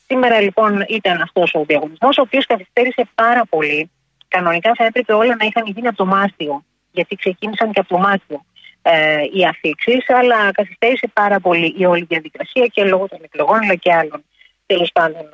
Σήμερα 0.07 0.41
λοιπόν 0.41 0.85
ήταν 0.87 1.21
αυτός 1.21 1.53
ο 1.53 1.63
διαγωνισμός, 1.67 2.17
ο 2.17 2.21
οποίος 2.21 2.45
καθυστέρησε 2.45 3.07
πάρα 3.15 3.45
πολύ. 3.49 3.91
Κανονικά 4.27 4.71
θα 4.75 4.85
έπρεπε 4.85 5.13
όλα 5.13 5.35
να 5.39 5.45
είχαν 5.45 5.65
γίνει 5.65 5.87
από 5.87 5.97
το 5.97 6.05
Μάρτιο, 6.05 6.63
γιατί 6.91 7.15
ξεκίνησαν 7.15 7.71
και 7.71 7.79
από 7.79 7.89
το 7.89 7.97
Μάρτιο 7.97 8.45
ε, 8.81 9.21
οι 9.33 9.45
αφήξεις, 9.45 10.09
αλλά 10.09 10.51
καθυστέρησε 10.51 11.07
πάρα 11.13 11.39
πολύ 11.39 11.75
η 11.77 11.85
όλη 11.85 12.05
διαδικασία 12.09 12.65
και 12.65 12.83
λόγω 12.83 13.07
των 13.07 13.19
εκλογών 13.23 13.59
αλλά 13.63 13.75
και 13.75 13.93
άλλων 13.93 14.23
τέλος 14.65 14.91
πάντων 14.93 15.29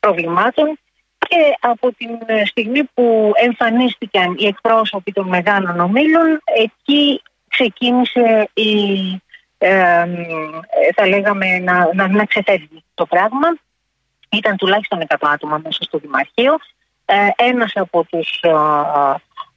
προβλημάτων 0.00 0.78
και 1.18 1.56
από 1.60 1.92
την 1.92 2.18
στιγμή 2.44 2.84
που 2.94 3.32
εμφανίστηκαν 3.34 4.34
οι 4.38 4.46
εκπρόσωποι 4.46 5.12
των 5.12 5.28
μεγάλων 5.28 5.80
ομίλων 5.80 6.40
εκεί 6.56 7.22
ξεκίνησε 7.48 8.48
η, 8.54 8.72
ε, 9.58 10.06
θα 10.94 11.06
λέγαμε 11.06 11.58
να, 11.58 11.90
να, 11.94 12.08
να 12.08 12.24
ξεφεύγει 12.24 12.84
το 12.94 13.06
πράγμα. 13.06 13.56
Ήταν 14.30 14.56
τουλάχιστον 14.56 15.02
100 15.08 15.16
άτομα 15.20 15.60
μέσα 15.64 15.82
στο 15.82 15.98
Δημαρχείο. 15.98 16.58
Ε, 17.04 17.28
ένας 17.36 17.72
από 17.74 18.04
τους 18.04 18.40
ε, 18.42 18.48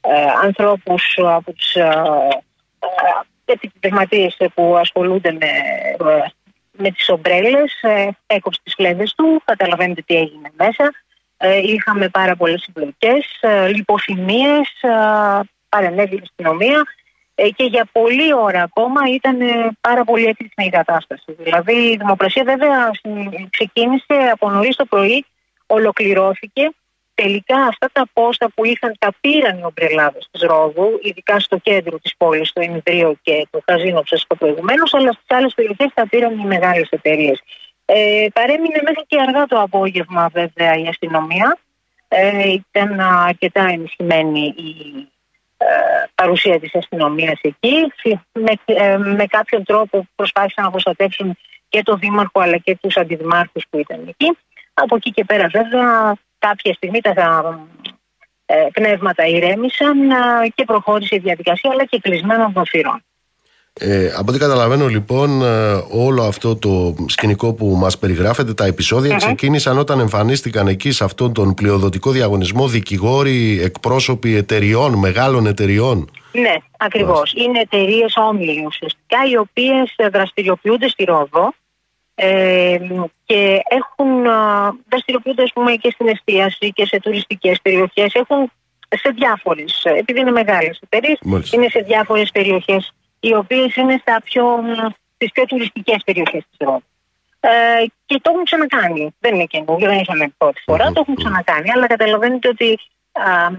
ε, 0.01 0.25
ανθρώπους, 0.43 1.17
από 1.17 1.53
τους 1.53 1.75
ε, 1.75 1.93
που 4.53 4.77
ασχολούνται 4.77 5.31
με 5.31 5.47
με 6.81 6.91
τις 6.91 7.09
ομπρέλες, 7.09 7.81
ε, 7.81 8.07
έκοψε 8.27 8.59
τις 8.63 8.73
φλέβες 8.73 9.13
του, 9.13 9.41
καταλαβαίνετε 9.45 10.01
τι 10.05 10.15
έγινε 10.15 10.51
μέσα. 10.57 10.91
Ε, 11.37 11.57
είχαμε 11.57 12.09
πάρα 12.09 12.35
πολλές 12.35 12.61
συμπλοκές, 12.61 13.37
ε, 13.41 13.67
λιποθυμίες, 13.67 14.81
ε, 14.81 14.89
παρενέβη 15.69 16.15
η 16.15 16.21
αστυνομία 16.23 16.83
ε, 17.35 17.49
και 17.49 17.63
για 17.63 17.89
πολλή 17.91 18.33
ώρα 18.33 18.61
ακόμα 18.63 19.01
ήταν 19.13 19.37
πάρα 19.81 20.03
πολύ 20.03 20.25
έκρηκτη 20.25 20.65
η 20.65 20.69
κατάσταση. 20.69 21.35
Δηλαδή 21.39 21.73
η 21.73 21.97
δημοπρασία 21.97 22.43
βέβαια 22.43 22.91
ξεκίνησε 23.49 24.29
από 24.31 24.49
νωρίς 24.49 24.75
το 24.75 24.85
πρωί, 24.85 25.25
ολοκληρώθηκε 25.65 26.69
τελικά 27.13 27.57
αυτά 27.61 27.89
τα 27.91 28.07
πόστα 28.13 28.51
που 28.55 28.65
είχαν 28.65 28.95
τα 28.99 29.13
πήραν 29.21 29.57
οι 29.57 29.63
ομπρελάδες 29.63 30.27
της 30.31 30.41
Ρόδου, 30.41 30.99
ειδικά 31.01 31.39
στο 31.39 31.57
κέντρο 31.57 31.99
της 31.99 32.15
πόλης, 32.17 32.49
στο 32.49 32.61
Ινδρίο 32.61 33.15
και 33.21 33.47
το 33.49 33.61
Καζίνο 33.65 33.99
που 33.99 34.07
σας 34.07 34.21
είπα 34.21 34.35
προηγουμένως, 34.35 34.93
αλλά 34.93 35.11
στις 35.11 35.25
άλλες 35.27 35.53
περιοχές 35.53 35.87
τα 35.93 36.07
πήραν 36.07 36.39
οι 36.39 36.45
μεγάλες 36.45 36.89
εταιρείες. 36.89 37.41
Ε, 37.85 38.27
παρέμεινε 38.33 38.79
μέχρι 38.83 39.03
και 39.07 39.19
αργά 39.27 39.45
το 39.45 39.59
απόγευμα 39.59 40.29
βέβαια 40.33 40.77
η 40.77 40.87
αστυνομία. 40.87 41.57
Ε, 42.07 42.49
ήταν 42.49 42.99
αρκετά 42.99 43.65
ενισχυμένη 43.69 44.53
η 44.57 45.07
ε, 45.57 45.65
παρουσία 46.15 46.59
της 46.59 46.75
αστυνομίας 46.75 47.39
εκεί. 47.41 47.91
Με, 48.31 48.53
ε, 48.65 48.97
με 48.97 49.25
κάποιον 49.25 49.63
τρόπο 49.63 50.07
προσπάθησαν 50.15 50.63
να 50.63 50.71
προστατεύσουν 50.71 51.37
και 51.69 51.83
το 51.83 51.95
Δήμαρχο 51.95 52.39
αλλά 52.39 52.57
και 52.57 52.77
τους 52.81 52.97
αντιδημάρχους 52.97 53.65
που 53.69 53.79
ήταν 53.79 54.07
εκεί. 54.07 54.37
Από 54.73 54.95
εκεί 54.95 55.11
και 55.11 55.23
πέρα 55.23 55.47
βέβαια 55.47 56.15
κάποια 56.47 56.73
στιγμή 56.73 56.99
τα 57.01 57.13
ε, 58.45 58.67
πνεύματα 58.73 59.27
ηρέμησαν 59.27 60.09
ε, 60.09 60.15
και 60.55 60.63
προχώρησε 60.63 61.15
η 61.15 61.19
διαδικασία 61.19 61.69
αλλά 61.71 61.85
και 61.85 61.99
κλεισμένων 61.99 62.53
των 62.53 62.65
θυρών. 62.65 63.03
Ε, 63.73 64.11
από 64.17 64.25
ό,τι 64.29 64.39
καταλαβαίνω 64.39 64.87
λοιπόν 64.87 65.41
ε, 65.41 65.73
όλο 65.91 66.23
αυτό 66.23 66.55
το 66.55 66.95
σκηνικό 67.07 67.53
που 67.53 67.65
μας 67.65 67.97
περιγράφεται 67.97 68.53
τα 68.53 68.65
επεισόδια 68.65 69.15
ξεκίνησαν 69.15 69.77
όταν 69.77 69.99
εμφανίστηκαν 69.99 70.67
εκεί 70.67 70.91
σε 70.91 71.03
αυτόν 71.03 71.33
τον 71.33 71.53
πλειοδοτικό 71.53 72.11
διαγωνισμό 72.11 72.67
δικηγόροι, 72.67 73.61
εκπρόσωποι 73.61 74.35
εταιριών, 74.35 74.93
μεγάλων 74.93 75.45
εταιριών. 75.45 76.11
Ναι, 76.31 76.55
ακριβώς. 76.77 77.33
Είναι 77.33 77.59
εταιρείες 77.59 78.13
όμιλοι 78.15 78.63
ουσιαστικά 78.65 79.17
οι 79.31 79.37
οποίες 79.37 79.95
δραστηριοποιούνται 80.11 80.87
στη 80.87 81.03
Ρόδο 81.03 81.53
ε, 82.23 82.77
και 83.25 83.61
έχουν 83.69 84.23
δραστηριοποιούνται 84.89 85.43
πούμε, 85.53 85.75
και 85.75 85.91
στην 85.91 86.07
εστίαση 86.07 86.71
και 86.73 86.85
σε 86.85 86.99
τουριστικές 86.99 87.61
περιοχές. 87.61 88.13
Έχουν 88.13 88.51
σε 88.89 89.09
διάφορες, 89.09 89.81
επειδή 89.83 90.19
είναι 90.19 90.31
μεγάλες 90.31 90.79
εταιρείε, 90.83 91.15
είναι 91.51 91.69
σε 91.69 91.79
διάφορες 91.79 92.31
περιοχές 92.31 92.91
οι 93.19 93.35
οποίες 93.35 93.75
είναι 93.75 93.97
στα 94.01 94.21
πιο, 94.23 94.43
στις 95.15 95.31
πιο 95.31 95.45
τουριστικές 95.45 96.01
περιοχές 96.05 96.43
της 96.49 96.57
Ρώμης. 96.67 96.83
Ε, 97.39 97.49
και 98.05 98.19
το 98.21 98.31
έχουν 98.31 98.43
ξανακάνει. 98.43 99.15
Δεν 99.19 99.33
είναι 99.33 99.45
καινούργιο, 99.45 99.89
δεν 99.89 99.99
είχαμε 99.99 100.33
πρώτη 100.37 100.61
φορά, 100.65 100.91
το 100.91 100.99
έχουν 100.99 101.15
ξανακάνει. 101.15 101.71
Αλλά 101.71 101.87
καταλαβαίνετε 101.87 102.47
ότι 102.47 102.79
α, 103.11 103.49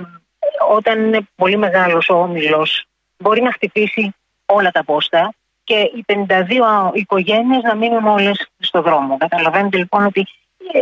όταν 0.70 1.06
είναι 1.06 1.20
πολύ 1.34 1.56
μεγάλος 1.56 2.08
ο 2.08 2.14
όμιλος 2.14 2.84
μπορεί 3.16 3.42
να 3.42 3.52
χτυπήσει 3.52 4.14
όλα 4.46 4.70
τα 4.70 4.84
πόστα 4.84 5.34
και 5.64 5.74
οι 5.74 6.04
52 6.06 6.90
οικογένειες 6.92 7.62
να 7.62 7.74
μείνουν 7.74 8.06
όλες 8.06 8.48
στο 8.58 8.82
δρόμο. 8.82 9.16
Καταλαβαίνετε 9.16 9.76
λοιπόν 9.76 10.04
ότι 10.04 10.26
ε, 10.72 10.78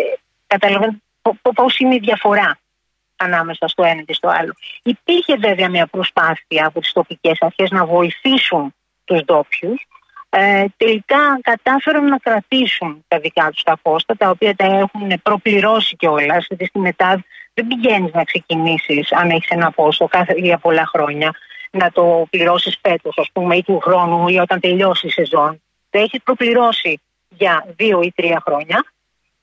καταλαβαίνετε 0.47 0.99
πώς 1.55 1.79
είναι 1.79 1.95
η 1.95 1.99
διαφορά 1.99 2.59
ανάμεσα 3.17 3.69
στο 3.69 3.85
ένα 3.85 4.03
και 4.03 4.15
στο 4.15 4.29
άλλο. 4.29 4.53
Υπήρχε 4.83 5.37
βέβαια 5.37 5.69
μια 5.69 5.87
προσπάθεια 5.87 6.67
από 6.67 6.81
τις 6.81 6.93
τοπικές 6.93 7.37
αρχές 7.41 7.71
να 7.71 7.87
βοηθήσουν 7.87 8.75
τους 9.05 9.25
ντόπιου. 9.25 9.75
Ε, 10.33 10.65
τελικά 10.77 11.39
κατάφεραν 11.41 12.05
να 12.05 12.19
κρατήσουν 12.19 13.05
τα 13.09 13.19
δικά 13.19 13.51
τους 13.51 13.63
τα 13.63 13.79
πόστα, 13.83 14.17
τα 14.17 14.31
οποία 14.31 14.55
τα 14.55 14.65
έχουν 14.65 15.23
προπληρώσει 15.23 15.97
κιόλας. 15.97 16.47
Γιατί 16.49 16.67
στην 16.67 16.87
ΕΤΑΔ 16.87 17.21
δεν 17.55 17.67
πηγαίνεις 17.67 18.13
να 18.13 18.25
ξεκινήσεις 18.25 19.13
αν 19.13 19.31
έχεις 19.31 19.49
ένα 19.49 19.71
πόστο 19.71 20.07
κάθε, 20.07 20.35
για 20.37 20.59
πολλά 20.59 20.87
χρόνια 20.87 21.35
να 21.71 21.91
το 21.91 22.27
πληρώσεις 22.31 22.79
φέτος, 22.83 23.19
ας 23.19 23.29
πούμε, 23.33 23.57
ή 23.57 23.63
του 23.63 23.81
χρόνου, 23.81 24.29
ή 24.29 24.39
όταν 24.39 24.61
τελειώσει 24.61 25.07
η 25.07 25.11
σεζόν. 25.11 25.63
Το 25.91 25.99
έχεις 25.99 26.23
προπληρώσει 26.23 27.01
για 27.29 27.67
δύο 27.77 28.01
ή 28.03 28.13
τρία 28.17 28.43
χρόνια. 28.47 28.85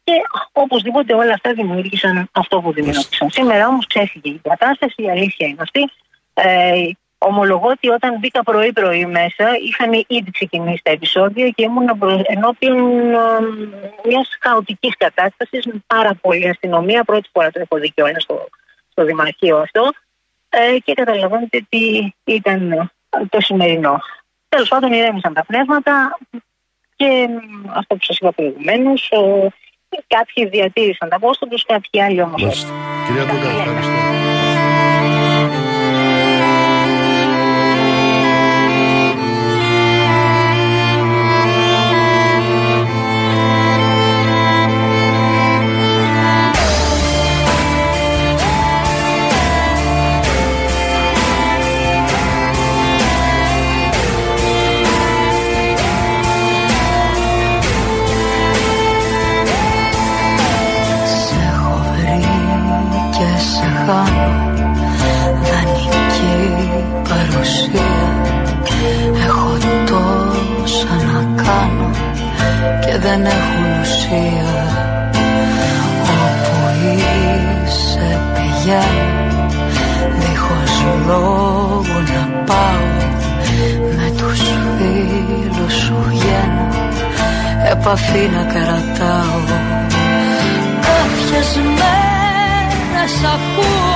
Και 0.04 0.14
οπωσδήποτε 0.52 1.14
όλα 1.14 1.34
αυτά 1.34 1.54
δημιούργησαν 1.54 2.30
αυτό 2.32 2.62
που 2.62 2.74
δημιούργησαν. 2.74 3.30
Σήμερα 3.30 3.68
όμως 3.68 3.88
ξέφυγε 3.88 4.30
η 4.30 4.40
κατάσταση, 4.44 5.04
η 5.04 5.10
αλήθεια 5.10 5.48
είναι 5.48 5.62
αυτή. 5.62 5.90
Ε, 6.34 6.90
Ομολογώ 7.20 7.68
ότι 7.68 7.90
όταν 7.90 8.20
μπήκα 8.20 8.44
πρωί-πρωί 8.44 9.06
μέσα, 9.06 9.46
είχαν 9.66 9.94
ήδη 9.94 10.32
ξεκινήσει 10.32 10.82
τα 10.84 10.92
επεισόδια 10.92 11.50
και 11.50 11.64
ήμουν 11.64 11.88
ενώπιον 12.24 12.78
μιας 14.06 14.38
χαοτικής 14.42 14.98
κατάστασης 14.98 15.66
με 15.66 15.84
πάρα 15.88 16.16
πολλή 16.22 16.50
αστυνομία. 16.50 17.04
Πρώτη 17.04 17.30
φορά 17.34 17.52
το 17.52 17.60
έχω 17.60 17.78
δει 17.82 17.92
κιόλας 17.92 18.24
στο, 18.24 18.48
στο 18.92 19.06
Δημαρχείο 19.06 19.58
αυτό. 19.58 19.90
Ε, 20.50 20.78
και 20.84 20.94
καταλαβαίνετε 20.94 21.66
τι 21.70 22.12
ήταν 22.24 22.92
το 23.30 23.42
σημερινό. 23.42 24.00
Τέλος 24.50 24.68
πάντων, 24.68 24.92
ηρέμησαν 24.92 25.34
τα 25.34 25.46
πνεύματα 25.46 26.18
και 26.96 27.28
αυτό 27.74 27.96
που 27.96 28.04
σας 28.04 28.18
είπα 28.18 28.32
προηγουμένως, 28.32 29.10
κάποιοι 30.08 30.46
διατήρησαν 30.46 31.10
τα 31.10 31.20
πόστα 31.20 31.48
του, 31.48 31.58
κάποιοι 31.66 32.02
άλλοι 32.02 32.22
όμως. 32.22 32.66
Κυρία 33.08 33.26
Ντούκα, 33.26 33.50
ευχαριστώ. 33.50 34.17
Δεν 73.08 73.26
έχουν 73.26 73.66
ουσία. 73.82 74.56
Όπου 76.24 76.58
είσαι 76.86 78.20
πηγαίνω 78.34 79.46
Δίχως 80.20 80.76
λόγο 81.08 81.98
να 82.14 82.44
πάω. 82.44 82.88
Με 83.98 84.12
τους 84.18 84.42
φίλους 84.78 85.74
σου 85.74 85.96
βγαίνω 86.10 86.68
Επαφή 87.72 88.30
να 88.36 88.44
κρατάω. 88.54 89.42
Κάποιες 90.86 91.50
μέρες 91.80 93.14
ακούω 93.34 93.96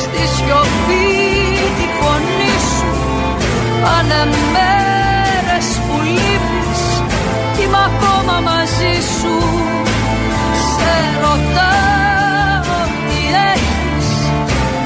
Στη 0.00 0.22
σιωπή 0.34 1.06
τη 1.76 1.86
φωνή 1.98 2.54
σου. 2.72 2.90
Πάνε 3.82 4.24
μέρες 4.54 5.66
που 5.86 6.02
λείπεις 6.02 6.63
Είμαι 7.64 7.82
ακόμα 7.90 8.40
μαζί 8.40 8.94
σου. 9.18 9.34
Σε 10.74 10.94
ρωτάω 11.22 12.76
τι 13.06 13.20
έχεις 13.52 14.08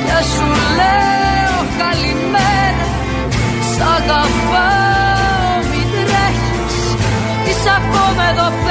Και 0.07 0.18
σου 0.33 0.49
λέω 0.79 1.59
καλημέρα. 1.83 2.87
Σ' 3.70 3.83
αγαπάω 3.97 5.57
μην 5.70 5.89
τρέχεις. 5.95 6.76
Είσαι 7.49 7.70
ακόμα 7.81 8.22
εδώ 8.31 8.49
πέρα 8.64 8.68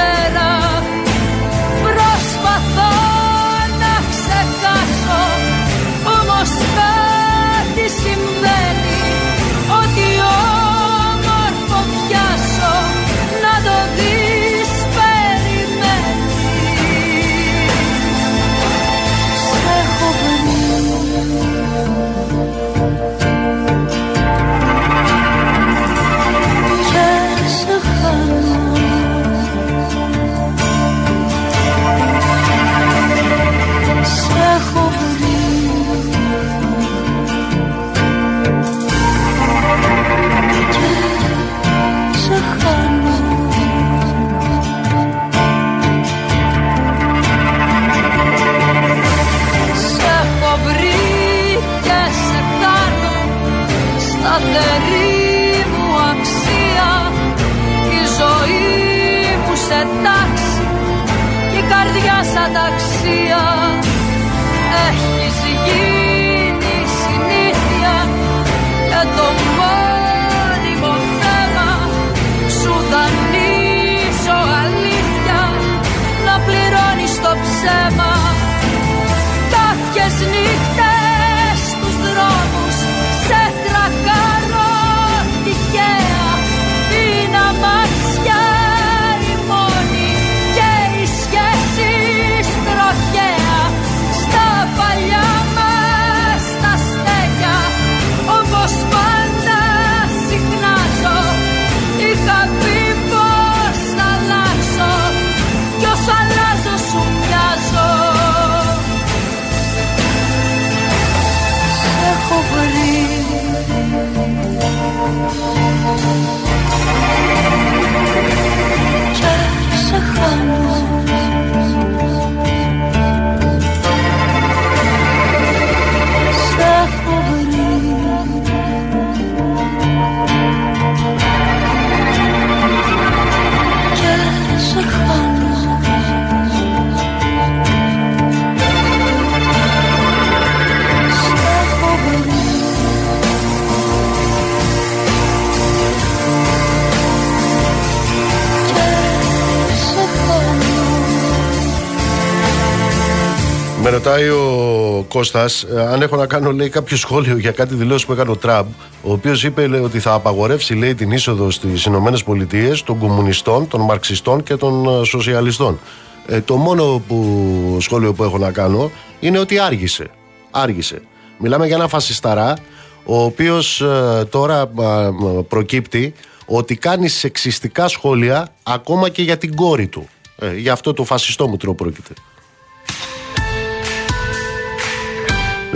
ο 155.18 155.20
Κώστας 155.20 155.64
ε, 155.64 155.82
αν 155.82 156.02
έχω 156.02 156.16
να 156.16 156.26
κάνω 156.26 156.52
λέει, 156.52 156.70
κάποιο 156.70 156.98
σχόλιο 156.98 157.38
για 157.38 157.52
κάτι 157.52 157.76
δηλώσεις 157.76 158.06
που 158.06 158.12
έκανε 158.12 158.32
ο 158.32 158.36
Τραμπ, 158.36 158.66
ο 159.04 159.12
οποίος 159.12 159.44
είπε 159.44 159.68
λέει, 159.68 159.82
ότι 159.82 160.00
θα 160.00 160.14
απαγορεύσει 160.14 160.74
λέει, 160.74 160.96
την 160.96 161.12
είσοδο 161.12 161.50
στις 161.50 161.86
Ηνωμένες 161.86 162.24
Πολιτείες 162.24 162.84
των 162.84 163.00
κομμουνιστών, 163.00 163.68
των 163.68 163.82
μαρξιστών 163.82 164.44
και 164.44 164.56
των 164.56 165.02
ε, 165.02 165.06
σοσιαλιστών. 165.06 165.80
Ε, 166.28 166.42
το 166.42 166.56
μόνο 166.56 167.02
που, 167.08 167.78
σχόλιο 167.82 168.14
που 168.14 168.24
έχω 168.24 168.38
να 168.38 168.52
κάνω 168.52 168.92
είναι 169.20 169.40
ότι 169.40 169.60
άργησε. 169.60 170.08
Άργησε. 170.52 171.02
Μιλάμε 171.38 171.68
για 171.68 171.76
ένα 171.76 171.88
φασισταρά, 171.88 172.58
ο 173.04 173.24
οποίος 173.24 173.84
τώρα 174.30 174.62
ε, 174.62 175.10
προκύπτει 175.48 176.14
ότι 176.46 176.76
κάνει 176.76 177.08
σεξιστικά 177.08 177.88
σχόλια 177.88 178.48
ακόμα 178.64 179.10
και 179.10 179.22
για 179.22 179.38
την 179.38 179.56
κόρη 179.56 179.88
του. 179.88 180.08
Ε, 180.40 180.58
για 180.58 180.74
αυτό 180.74 180.94
το 180.94 181.04
φασιστό 181.04 181.48
μου 181.48 181.58
τρόπο 181.58 181.84
πρόκειται. 181.84 182.14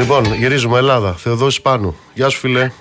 Λοιπόν, 0.02 0.24
γυρίζουμε 0.24 0.78
Ελλάδα. 0.78 1.14
Θεοδόση 1.14 1.62
Πάνου. 1.62 2.00
Γεια 2.14 2.30
σου, 2.30 2.40
φίλε. 2.40 2.72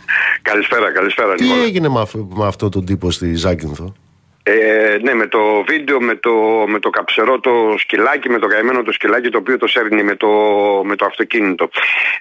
Καλησπέρα, 0.43 0.93
καλησπέρα. 0.93 1.35
Τι 1.35 1.63
έγινε 1.63 1.89
με, 1.89 2.03
με 2.35 2.47
αυτό 2.47 2.69
τον 2.69 2.85
τύπο 2.85 3.11
στη 3.11 3.35
Ζάκυνθο; 3.35 3.95
Ε, 4.43 4.97
ναι, 5.03 5.15
με 5.15 5.27
το 5.27 5.39
βίντεο, 5.67 6.01
με 6.01 6.15
το, 6.15 6.31
με 6.67 6.79
το 6.79 6.91
καψερό 6.91 7.41
το 7.41 7.51
σκυλάκι, 7.79 8.29
με 8.29 8.39
το 8.39 8.47
καημένο 8.47 8.83
το 8.83 8.93
σκυλάκι 8.93 9.29
το 9.29 9.39
οποίο 9.39 9.59
το 9.59 9.67
σέρνει 9.67 10.03
με 10.03 10.17
το, 10.17 10.29
με 10.85 10.97
το 10.97 11.05
αυτοκίνητο. 11.05 11.69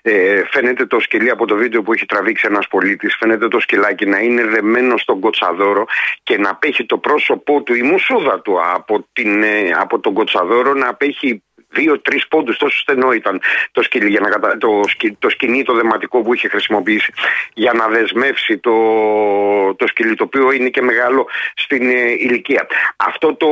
Ε, 0.02 0.42
φαίνεται 0.52 0.86
το 0.86 1.00
σκυλί 1.00 1.30
από 1.30 1.46
το 1.46 1.56
βίντεο 1.56 1.82
που 1.82 1.94
έχει 1.94 2.06
τραβήξει 2.06 2.48
ένας 2.50 2.68
πολίτης, 2.68 3.16
φαίνεται 3.20 3.48
το 3.48 3.60
σκυλάκι 3.60 4.06
να 4.06 4.20
είναι 4.20 4.44
δεμένο 4.44 4.98
στον 4.98 5.20
κοτσαδόρο 5.20 5.86
και 6.24 6.38
να 6.38 6.50
απέχει 6.50 6.86
το 6.86 6.98
πρόσωπό 6.98 7.62
του, 7.62 7.74
η 7.76 7.82
μουσούδα 7.82 8.42
του 8.42 8.54
από, 8.76 9.08
την, 9.14 9.44
ε, 9.44 9.72
από 9.80 10.00
τον 10.00 10.14
κοτσαδόρο 10.14 10.74
να 10.74 10.90
απέχει 10.90 11.44
δύο-τρεις 11.70 12.28
πόντους, 12.28 12.58
τόσο 12.58 12.78
στενό 12.78 13.12
ήταν 13.12 13.42
το 13.72 13.82
σκυλί, 13.84 14.10
για 14.10 14.20
να 14.20 14.30
κατα... 14.30 14.58
το, 14.58 14.84
σκι... 14.88 15.16
το 15.20 15.30
σκηνή, 15.30 15.64
το 15.64 15.74
δεματικό 15.74 16.22
που 16.22 16.34
είχε 16.34 16.48
χρησιμοποιήσει 16.48 17.14
για 17.54 17.74
να 17.74 17.88
δεσμεύσει 17.88 18.58
το, 18.58 18.74
το 19.76 19.88
σκυλί, 19.88 20.16
το 20.16 20.24
οποίο 20.24 20.52
είναι 20.52 20.70
και 20.70 20.82
μεγάλο 20.82 21.28
στην 21.56 21.90
ε, 21.90 22.12
ηλικία. 22.12 22.68
Αυτό 22.96 23.36
το, 23.36 23.48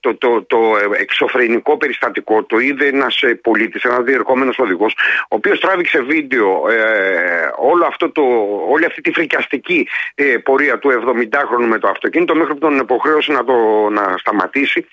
το, 0.00 0.14
το, 0.14 0.42
το 0.42 0.58
εξωφρενικό 0.98 1.76
περιστατικό 1.76 2.44
το 2.44 2.58
είδε 2.58 2.86
ένας 2.86 3.22
ε, 3.22 3.34
πολίτης, 3.34 3.82
ένας 3.82 4.04
διερχόμενος 4.04 4.58
οδηγός, 4.58 4.96
ο 5.22 5.36
οποίος 5.36 5.60
τράβηξε 5.60 6.00
βίντεο 6.00 6.68
ε, 6.70 7.50
όλο 7.56 7.84
αυτό 7.86 8.10
το, 8.10 8.22
όλη 8.70 8.84
αυτή 8.84 9.00
τη 9.00 9.12
φρικιαστική 9.12 9.88
ε, 10.14 10.24
πορεία 10.24 10.78
του 10.78 10.90
70χρονου 10.90 11.66
με 11.68 11.78
το 11.78 11.88
αυτοκίνητο 11.88 12.34
μέχρι 12.34 12.52
που 12.52 12.58
τον 12.58 12.78
υποχρέωσε 12.78 13.32
να 13.32 13.44
το 13.44 13.54
να 13.90 14.14
σταματήσει 14.18 14.86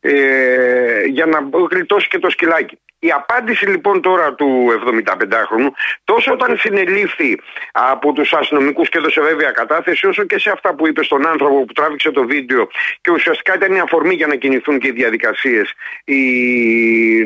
ε, 0.00 1.04
για 1.04 1.26
να 1.26 1.48
γλιτώσει 1.70 2.08
και 2.08 2.17
το 2.18 2.30
σκυλάκι. 2.30 2.78
Η 3.00 3.10
απάντηση 3.10 3.66
λοιπόν 3.66 4.00
τώρα 4.02 4.34
του 4.34 4.46
75χρονου, 4.86 5.68
τόσο 6.04 6.32
όταν 6.32 6.56
συνελήφθη 6.58 7.40
από 7.72 8.12
τους 8.12 8.32
αστυνομικούς 8.32 8.88
και 8.88 8.98
έδωσε 8.98 9.20
βέβαια 9.20 9.50
κατάθεση, 9.50 10.06
όσο 10.06 10.24
και 10.24 10.38
σε 10.38 10.50
αυτά 10.50 10.74
που 10.74 10.86
είπε 10.86 11.02
στον 11.04 11.26
άνθρωπο 11.26 11.64
που 11.64 11.72
τράβηξε 11.72 12.10
το 12.10 12.26
βίντεο 12.26 12.68
και 13.00 13.10
ουσιαστικά 13.10 13.54
ήταν 13.54 13.74
η 13.74 13.80
αφορμή 13.80 14.14
για 14.14 14.26
να 14.26 14.34
κινηθούν 14.34 14.78
και 14.78 14.86
οι 14.86 14.90
διαδικασίες 14.90 15.72
οι 16.04 16.22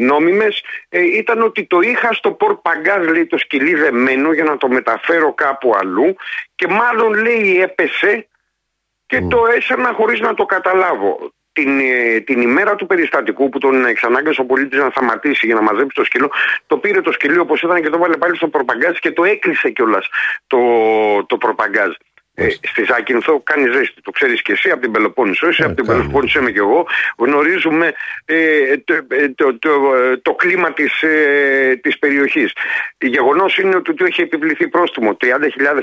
νόμιμες, 0.00 0.62
ε, 0.88 1.00
ήταν 1.00 1.42
ότι 1.42 1.64
το 1.64 1.80
είχα 1.80 2.12
στο 2.12 2.32
πορ 2.32 2.56
παγκάζ, 2.56 3.06
λέει 3.06 3.26
το 3.26 3.38
σκυλί 3.38 3.74
δεμένο 3.74 4.32
για 4.32 4.44
να 4.44 4.56
το 4.56 4.68
μεταφέρω 4.68 5.34
κάπου 5.34 5.74
αλλού 5.76 6.16
και 6.54 6.68
μάλλον 6.68 7.12
λέει 7.14 7.60
έπεσε 7.60 8.26
και 9.06 9.20
το 9.20 9.46
έσανα 9.56 9.92
χωρίς 9.92 10.20
να 10.20 10.34
το 10.34 10.44
καταλάβω 10.44 11.32
την, 11.52 11.78
ε, 11.80 12.20
την 12.20 12.40
ημέρα 12.40 12.74
του 12.74 12.86
περιστατικού 12.86 13.48
που 13.48 13.58
τον 13.58 13.84
εξανάγκασε 13.84 14.40
ο 14.40 14.44
πολίτης 14.44 14.78
να 14.78 14.90
σταματήσει 14.90 15.46
για 15.46 15.54
να 15.54 15.62
μαζέψει 15.62 15.94
το 15.94 16.04
σκύλο, 16.04 16.30
το 16.66 16.76
πήρε 16.76 17.00
το 17.00 17.12
σκυλί 17.12 17.38
όπως 17.38 17.62
ήταν 17.62 17.82
και 17.82 17.88
το 17.88 17.98
βάλε 17.98 18.16
πάλι 18.16 18.36
στο 18.36 18.48
προπαγκάζ 18.48 18.98
και 18.98 19.12
το 19.12 19.24
έκλεισε 19.24 19.70
κιόλας 19.70 20.08
το, 20.46 20.58
το 21.26 21.36
προπαγκάζ. 21.36 21.92
Ε, 22.34 22.48
στη 22.50 22.84
Ζάκυνθο 22.84 23.40
κάνει 23.40 23.72
ζέστη. 23.72 24.00
Το 24.02 24.10
ξέρεις 24.10 24.42
και 24.42 24.52
εσύ 24.52 24.70
από 24.70 24.80
την 24.80 24.90
Πελοπόννησο. 24.90 25.46
Εσύ 25.46 25.62
από 25.62 25.74
την 25.74 25.86
Πελοπόννησο 25.86 26.40
είμαι 26.40 26.50
και 26.50 26.58
εγώ. 26.58 26.86
Γνωρίζουμε 27.16 27.92
ε, 28.24 28.76
το, 28.76 28.94
ε, 28.94 29.28
το, 29.28 29.58
το, 29.58 29.70
το, 30.22 30.34
κλίμα 30.34 30.72
της 30.72 31.02
ε, 31.02 31.78
της 31.82 31.98
περιοχής. 31.98 32.52
Γεγονός 32.98 33.58
είναι 33.58 33.76
ότι 33.76 33.94
του 33.94 34.04
έχει 34.04 34.20
επιβληθεί 34.20 34.68
πρόστιμο 34.68 35.16
30.000 35.20 35.28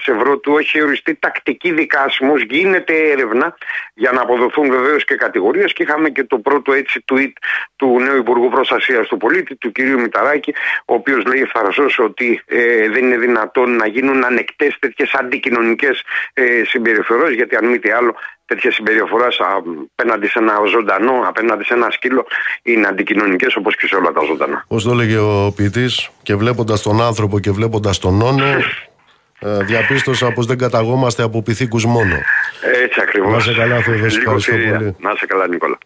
ευρώ. 0.05 0.37
Του 0.37 0.57
έχει 0.57 0.81
οριστεί 0.81 1.15
τακτική 1.15 1.71
δικάσιμος. 1.71 2.41
Γίνεται 2.41 2.93
έρευνα 3.09 3.57
για 3.93 4.11
να 4.11 4.21
αποδοθούν 4.21 4.69
βεβαίως 4.69 5.05
και 5.05 5.15
κατηγορίες. 5.15 5.73
Και 5.73 5.83
είχαμε 5.83 6.09
και 6.09 6.23
το 6.23 6.39
πρώτο 6.39 6.73
έτσι 6.73 7.03
tweet 7.13 7.33
του 7.75 7.99
νέου 7.99 8.17
Υπουργού 8.17 8.49
Προστασίας 8.49 9.07
του 9.07 9.17
Πολίτη, 9.17 9.55
του 9.55 9.71
κ. 9.71 9.79
Μηταράκη, 9.79 10.53
ο 10.85 10.93
οποίος 10.93 11.25
λέει 11.25 11.41
ευθαρσό 11.41 11.85
ότι 11.97 12.41
ε, 12.45 12.89
δεν 12.89 13.03
είναι 13.03 13.17
δυνατόν 13.17 13.75
να 13.75 13.87
γίνουν 13.87 14.23
ανεκτές 14.23 14.79
τέτοιες 14.79 15.13
αντικοινωνικές 15.13 16.03
ε, 16.39 16.65
συμπεριφορές, 16.65 17.33
γιατί 17.33 17.55
αν 17.55 17.65
μη 17.65 17.79
τι 17.79 17.89
άλλο, 17.91 18.15
τέτοια 18.45 18.71
συμπεριφοράς 18.71 19.37
απέναντι 19.95 20.27
σε 20.27 20.39
ένα 20.39 20.53
ζωντανό, 20.69 21.23
απέναντι 21.27 21.63
σε 21.63 21.73
ένα 21.73 21.87
σκύλο, 21.91 22.25
είναι 22.63 22.87
αντικοινωνικές 22.87 23.55
όπως 23.55 23.75
και 23.75 23.87
σε 23.87 23.95
όλα 23.95 24.11
τα 24.11 24.21
ζωντανά. 24.27 24.65
Πώς 24.67 24.83
το 24.83 24.91
έλεγε 24.91 25.17
ο 25.17 25.53
ποιητής, 25.55 26.09
και 26.23 26.35
βλέποντας 26.35 26.81
τον 26.81 27.01
άνθρωπο 27.01 27.39
και 27.39 27.51
βλέποντας 27.51 27.99
τον 27.99 28.13
νόνο, 28.13 28.45
ε, 29.39 29.63
διαπίστωσα 29.63 30.31
πως 30.31 30.45
δεν 30.45 30.57
καταγόμαστε 30.57 31.23
από 31.23 31.41
πυθίκους 31.41 31.85
μόνο. 31.85 32.15
Έτσι 32.83 32.99
ακριβώς. 33.01 33.33
Να 33.33 33.39
σε 33.39 33.53
καλά, 33.53 33.81
Θεοδόση. 33.81 34.17
Ευχαριστώ 34.17 34.51
πολύ. 34.51 34.95
Να 34.99 35.15
σε 35.15 35.25
καλά, 35.25 35.47
Νίκολα. 35.47 35.77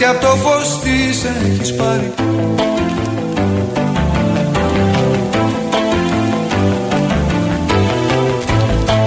Κάτι 0.00 0.16
από 0.16 0.26
το 0.26 0.36
φως 0.36 0.80
της 0.80 1.24
έχεις 1.24 1.74
πάρει. 1.74 2.12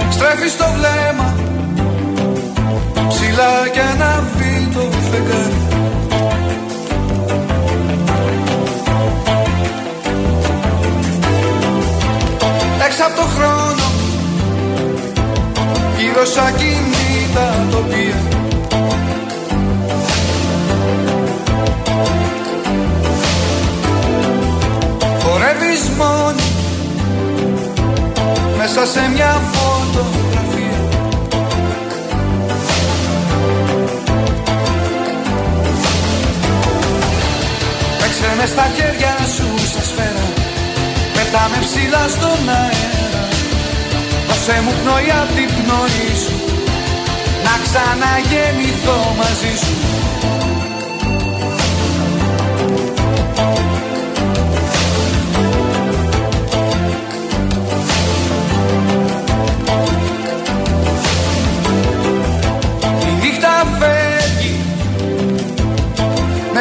Στρέφεις 0.10 0.58
το 0.58 0.66
βλέμμα 0.76 1.36
Ψηλά 3.08 3.68
και 3.74 3.80
αναβεί 3.80 4.70
το 4.74 4.80
φεγγάρι 5.12 5.54
Έξω 12.86 13.04
από 13.04 13.16
το 13.16 13.28
χρόνο 13.36 13.84
Γύρω 15.98 16.26
σαν 16.26 16.56
κινήτα 16.56 17.68
τοπία 17.72 18.33
μόνη. 26.04 26.48
Μέσα 28.58 28.86
σε 28.94 29.10
μια 29.14 29.42
φωτογραφία. 29.54 30.82
Παίξε 38.00 38.30
με 38.38 38.46
στα 38.54 38.66
χέρια 38.76 39.16
σου 39.36 39.48
σε 39.72 39.82
σφαίρα. 39.90 40.28
Πετάμε 41.14 41.58
ψηλά 41.66 42.04
στον 42.16 42.50
αέρα. 42.60 43.24
Δώσε 44.28 44.62
μου 44.64 44.74
πνοή 44.80 45.10
απ' 45.22 45.34
την 45.36 45.50
πνοή 45.58 46.10
σου. 46.24 46.36
Να 47.46 47.54
ξαναγεννηθώ 47.66 48.98
μαζί 49.20 49.54
σου 49.64 49.76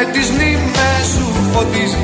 με 0.05 0.11
τις 0.11 0.29
μνήμες 0.29 1.07
σου 1.13 1.25
φωτίζει. 1.53 1.97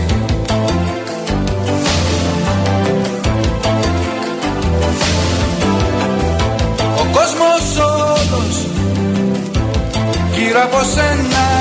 Ο 6.98 7.06
κόσμος 7.12 7.78
όλος 7.78 8.66
γύρω 10.34 10.62
από 10.64 10.84
σένα 10.94 11.59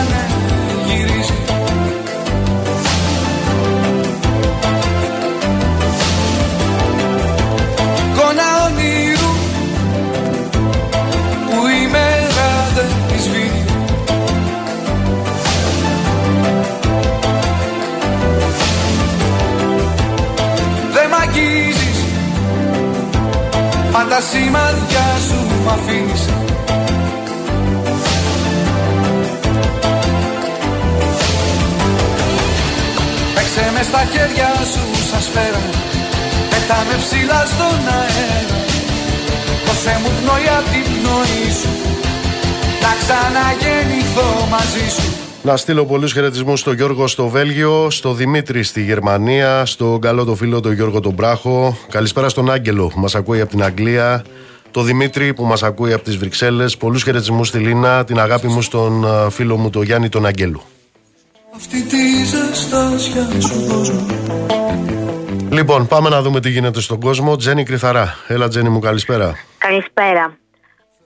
Μα 23.99 24.05
τα 24.05 24.21
σημάδια 24.21 25.07
σου 25.27 25.39
μ' 25.65 25.69
αφήνεις. 25.69 26.25
Παίξε 33.35 33.71
μες 33.75 33.87
στα 33.87 34.03
χέρια 34.13 34.51
σου 34.73 34.83
σαν 35.11 35.23
σφαίρα. 35.23 35.63
Πετάμε 36.51 36.95
ψηλά 37.05 37.45
στον 37.53 37.81
αέρα. 37.99 38.59
Δώσε 39.67 39.99
μου 40.03 40.11
πνοή 40.19 40.49
απ' 40.59 40.69
την 40.73 40.85
πνοή 40.95 41.51
σου. 41.61 41.73
Να 42.83 42.93
ξαναγεννηθώ 43.01 44.47
μαζί 44.51 44.89
σου 44.97 45.18
Να 45.49 45.57
στείλω 45.57 45.85
πολλούς 45.85 46.13
χαιρετισμούς 46.13 46.61
στον 46.61 46.75
Γιώργο 46.75 47.07
στο 47.07 47.29
Βέλγιο, 47.29 47.91
στο 47.91 48.13
Δημήτρη 48.13 48.63
στη 48.63 48.83
Γερμανία, 48.83 49.65
στον 49.65 50.01
καλό 50.01 50.25
το 50.25 50.35
φίλο 50.35 50.61
τον 50.61 50.73
Γιώργο 50.73 51.01
τον 51.01 51.13
Μπράχο. 51.13 51.79
Καλησπέρα 51.91 52.29
στον 52.29 52.51
Άγγελο 52.51 52.87
που 52.87 53.01
μας 53.01 53.15
ακούει 53.15 53.41
από 53.41 53.51
την 53.51 53.63
Αγγλία, 53.63 54.25
το 54.71 54.83
Δημήτρη 54.83 55.35
που 55.35 55.45
μας 55.45 55.63
ακούει 55.63 55.93
από 55.93 56.05
τις 56.05 56.17
Βρυξέλλες. 56.17 56.77
Πολλούς 56.77 57.03
χαιρετισμούς 57.03 57.49
στη 57.49 57.59
Λίνα, 57.59 58.05
την 58.05 58.19
αγάπη 58.21 58.47
μου 58.47 58.63
στον 58.63 59.07
φίλο 59.31 59.57
μου 59.57 59.71
τον 59.71 59.83
Γιάννη 59.83 60.09
τον 60.09 60.27
Αγγέλου. 60.27 60.63
Αυτή 61.57 61.83
τη 61.83 61.97
Λοιπόν, 65.51 65.87
πάμε 65.87 66.09
να 66.09 66.23
δούμε 66.23 66.41
τι 66.41 66.51
γίνεται 66.51 66.81
στον 66.81 67.01
κόσμο. 67.01 67.37
Τζένι 67.37 67.63
Κρυθαρά. 67.63 68.15
Έλα, 68.27 68.49
Τζένι 68.49 68.69
μου, 68.69 68.79
καλησπέρα. 68.79 69.35
Καλησπέρα. 69.59 70.39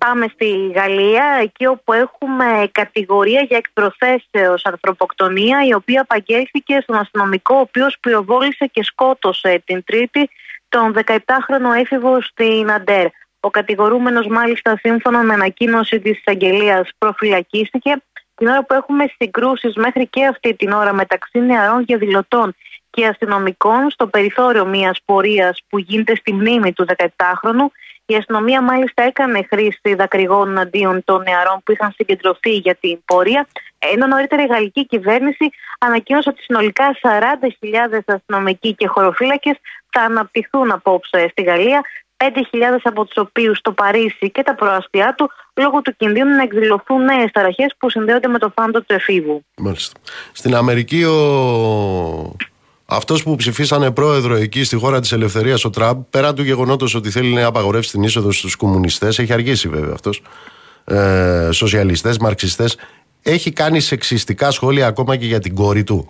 Πάμε 0.06 0.26
στη 0.32 0.70
Γαλλία, 0.74 1.38
εκεί 1.42 1.66
όπου 1.66 1.92
έχουμε 1.92 2.68
κατηγορία 2.72 3.40
για 3.40 3.56
εκπροθέσεως 3.56 4.64
ανθρωποκτονία, 4.64 5.66
η 5.66 5.74
οποία 5.74 6.00
απαγγέλθηκε 6.00 6.80
στον 6.82 6.96
αστυνομικό, 6.96 7.54
ο 7.54 7.60
οποίος 7.60 7.96
πυροβόλησε 8.00 8.66
και 8.66 8.84
σκότωσε 8.84 9.62
την 9.66 9.84
Τρίτη 9.84 10.30
τον 10.68 10.94
17χρονο 11.06 11.80
έφηβο 11.80 12.20
στην 12.20 12.70
Αντέρ. 12.70 13.06
Ο 13.40 13.50
κατηγορούμενος 13.50 14.26
μάλιστα 14.26 14.76
σύμφωνα 14.76 15.22
με 15.22 15.32
ανακοίνωση 15.32 16.00
της 16.00 16.18
εισαγγελίας 16.18 16.88
προφυλακίστηκε 16.98 18.02
την 18.34 18.46
ώρα 18.46 18.64
που 18.64 18.74
έχουμε 18.74 19.04
συγκρούσεις 19.18 19.74
μέχρι 19.74 20.06
και 20.06 20.26
αυτή 20.26 20.54
την 20.54 20.72
ώρα 20.72 20.92
μεταξύ 20.92 21.38
νεαρών 21.38 21.84
διαδηλωτών 21.84 22.54
και 22.90 23.06
αστυνομικών 23.06 23.90
στο 23.90 24.06
περιθώριο 24.06 24.66
μιας 24.66 24.98
πορείας 25.04 25.60
που 25.68 25.78
γίνεται 25.78 26.16
στη 26.16 26.32
μνήμη 26.32 26.72
του 26.72 26.86
17χρονου 26.96 27.66
η 28.12 28.16
αστυνομία 28.16 28.62
μάλιστα 28.62 29.02
έκανε 29.02 29.46
χρήση 29.50 29.94
δακρυγών 29.94 30.58
αντίον 30.58 31.04
των 31.04 31.22
νεαρών 31.22 31.62
που 31.64 31.72
είχαν 31.72 31.92
συγκεντρωθεί 31.96 32.50
για 32.50 32.74
την 32.74 32.98
πορεία, 33.04 33.48
ενώ 33.78 34.06
νωρίτερα 34.06 34.42
η 34.42 34.46
γαλλική 34.46 34.86
κυβέρνηση 34.86 35.50
ανακοίνωσε 35.78 36.28
ότι 36.28 36.42
συνολικά 36.42 36.96
40.000 37.02 37.98
αστυνομικοί 38.06 38.74
και 38.74 38.86
χωροφύλακες 38.86 39.56
θα 39.90 40.00
αναπτυχθούν 40.00 40.70
απόψε 40.70 41.28
στη 41.30 41.42
Γαλλία, 41.42 41.82
5.000 42.16 42.28
από 42.82 43.04
τους 43.04 43.16
οποίους 43.16 43.58
στο 43.58 43.72
Παρίσι 43.72 44.30
και 44.30 44.42
τα 44.42 44.54
προαστιά 44.54 45.14
του, 45.16 45.30
λόγω 45.54 45.82
του 45.82 45.96
κινδύνου 45.96 46.36
να 46.36 46.42
εκδηλωθούν 46.42 47.04
νέες 47.04 47.30
ταραχές 47.32 47.74
που 47.78 47.90
συνδέονται 47.90 48.28
με 48.28 48.38
το 48.38 48.52
θάνατο 48.54 48.82
του 48.82 48.92
εφήβου. 48.94 49.44
Μάλιστα. 49.56 50.00
Στην 50.32 50.54
Αμερική 50.54 51.04
ο 51.04 52.36
αυτός 52.92 53.22
που 53.22 53.36
ψηφίσανε 53.36 53.90
πρόεδρο 53.90 54.34
εκεί 54.34 54.64
στη 54.64 54.76
χώρα 54.76 55.00
της 55.00 55.12
ελευθερίας, 55.12 55.64
ο 55.64 55.70
Τραμπ, 55.70 56.02
πέραν 56.10 56.34
του 56.34 56.42
γεγονότος 56.42 56.94
ότι 56.94 57.10
θέλει 57.10 57.32
να 57.32 57.46
απαγορεύσει 57.46 57.90
την 57.90 58.02
είσοδο 58.02 58.32
στους 58.32 58.56
κομμουνιστές, 58.56 59.18
έχει 59.18 59.32
αργήσει 59.32 59.68
βέβαια 59.68 59.92
αυτός, 59.92 60.22
ε, 60.84 61.48
σοσιαλιστές, 61.52 62.18
μαρξιστές, 62.18 62.78
έχει 63.22 63.52
κάνει 63.52 63.80
σεξιστικά 63.80 64.50
σχόλια 64.50 64.86
ακόμα 64.86 65.16
και 65.16 65.26
για 65.26 65.38
την 65.38 65.54
κόρη 65.54 65.84
του. 65.84 66.08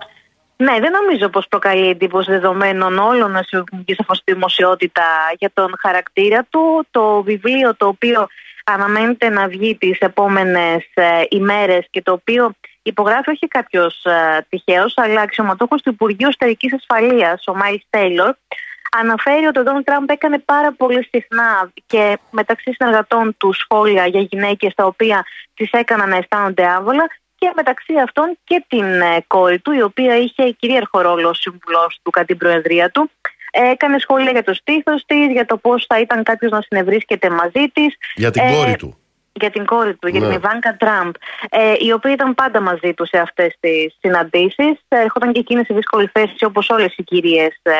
Ναι, 0.56 0.80
δεν 0.80 0.92
νομίζω 1.02 1.28
πως 1.28 1.46
προκαλεί 1.48 1.88
εντύπωση 1.88 2.30
δεδομένων 2.30 2.98
όλων 2.98 3.32
τη 3.84 4.32
δημοσιότητα 4.32 5.02
για 5.38 5.50
τον 5.54 5.74
χαρακτήρα 5.78 6.46
του. 6.50 6.86
Το 6.90 7.22
βιβλίο 7.22 7.76
το 7.76 7.86
οποίο 7.86 8.26
αναμένεται 8.64 9.28
να 9.28 9.48
βγει 9.48 9.76
τις 9.76 9.98
επόμενες 9.98 10.88
ε, 10.94 11.04
ημέρες 11.28 11.86
και 11.90 12.02
το 12.02 12.12
οποίο 12.12 12.52
υπογράφει 12.82 13.30
όχι 13.30 13.48
κάποιος 13.48 14.04
ε, 14.04 14.46
τυχαίος, 14.48 14.92
αλλά 14.96 15.20
αξιωματούχος 15.20 15.82
του 15.82 15.90
Υπουργείου 15.90 16.28
Εσωτερική 16.28 16.70
Ασφαλείας, 16.74 17.46
ο 17.46 17.54
Μάιλς 17.54 17.84
Τέιλορ, 17.90 18.34
αναφέρει 19.00 19.46
ότι 19.46 19.58
ο 19.58 19.62
Ντόναλτ 19.62 19.86
Τραμπ 19.86 20.10
έκανε 20.10 20.38
πάρα 20.38 20.72
πολύ 20.72 21.08
συχνά 21.12 21.72
και 21.86 22.18
μεταξύ 22.30 22.72
συνεργατών 22.72 23.36
του 23.36 23.52
σχόλια 23.52 24.06
για 24.06 24.20
γυναίκες 24.20 24.74
τα 24.74 24.84
οποία 24.84 25.24
τις 25.54 25.70
έκαναν 25.70 26.08
να 26.08 26.16
αισθάνονται 26.16 26.66
άβολα 26.66 27.10
και 27.34 27.52
μεταξύ 27.56 27.94
αυτών 28.02 28.38
και 28.44 28.64
την 28.68 28.84
ε, 29.00 29.24
κόρη 29.26 29.58
του, 29.58 29.72
η 29.72 29.82
οποία 29.82 30.16
είχε 30.16 30.50
κυρίαρχο 30.50 31.00
ρόλο 31.00 31.28
ως 31.28 31.38
σύμβουλο 31.38 31.90
του 32.02 32.10
κατά 32.10 32.26
την 32.26 32.36
Προεδρία 32.36 32.90
του. 32.90 33.10
Έκανε 33.50 33.98
σχόλια 33.98 34.30
για 34.30 34.42
το 34.42 34.54
στήθος 34.54 35.04
της, 35.06 35.26
για 35.26 35.46
το 35.46 35.56
πώς 35.56 35.84
θα 35.88 36.00
ήταν 36.00 36.22
κάποιος 36.22 36.50
να 36.50 36.60
συνευρίσκεται 36.60 37.30
μαζί 37.30 37.68
της. 37.72 37.96
Για 38.14 38.30
την 38.30 38.42
ε, 38.42 38.52
κόρη 38.54 38.76
του 38.76 39.01
για 39.32 39.50
την 39.50 39.64
κόρη 39.64 39.94
του, 39.94 40.08
για 40.08 40.20
την 40.20 40.28
ναι. 40.28 40.34
Ιβάνκα 40.34 40.76
Τραμπ, 40.76 41.14
ε, 41.50 41.74
η 41.78 41.92
οποία 41.92 42.12
ήταν 42.12 42.34
πάντα 42.34 42.60
μαζί 42.60 42.94
τους 42.94 43.08
σε 43.08 43.18
αυτές 43.18 43.56
τις 43.60 43.96
συναντήσεις. 44.00 44.72
Έρχονταν 44.88 45.32
και 45.32 45.40
εκείνη 45.40 45.64
σε 45.64 45.74
δύσκολη 45.74 46.10
θέση 46.12 46.44
όπως 46.44 46.68
όλες 46.68 46.94
οι 46.96 47.02
κυρίες 47.02 47.58
ε, 47.62 47.72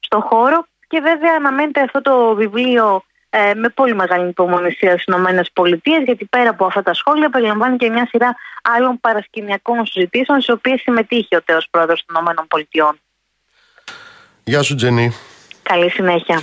στο 0.00 0.20
χώρο. 0.20 0.66
Και 0.88 1.00
βέβαια 1.00 1.34
αναμένεται 1.36 1.80
αυτό 1.80 2.00
το 2.00 2.34
βιβλίο 2.34 3.04
ε, 3.30 3.54
με 3.54 3.68
πολύ 3.68 3.94
μεγάλη 3.94 4.28
υπομονησία 4.28 4.98
στις 4.98 5.14
ΗΠΑ, 5.14 6.02
γιατί 6.04 6.24
πέρα 6.24 6.50
από 6.50 6.64
αυτά 6.64 6.82
τα 6.82 6.94
σχόλια 6.94 7.30
περιλαμβάνει 7.30 7.76
και 7.76 7.90
μια 7.90 8.06
σειρά 8.06 8.36
άλλων 8.62 9.00
παρασκηνιακών 9.00 9.86
συζητήσεων, 9.86 10.40
στις 10.40 10.54
οποίες 10.54 10.80
συμμετείχε 10.80 11.36
ο 11.36 11.42
τέος 11.42 11.66
πρόεδρος 11.70 12.04
των 12.06 12.24
ΗΠΑ. 12.24 12.96
Γεια 14.44 14.62
σου, 14.62 14.74
Τζενή. 14.74 15.12
Καλή 15.62 15.90
συνέχεια. 15.90 16.42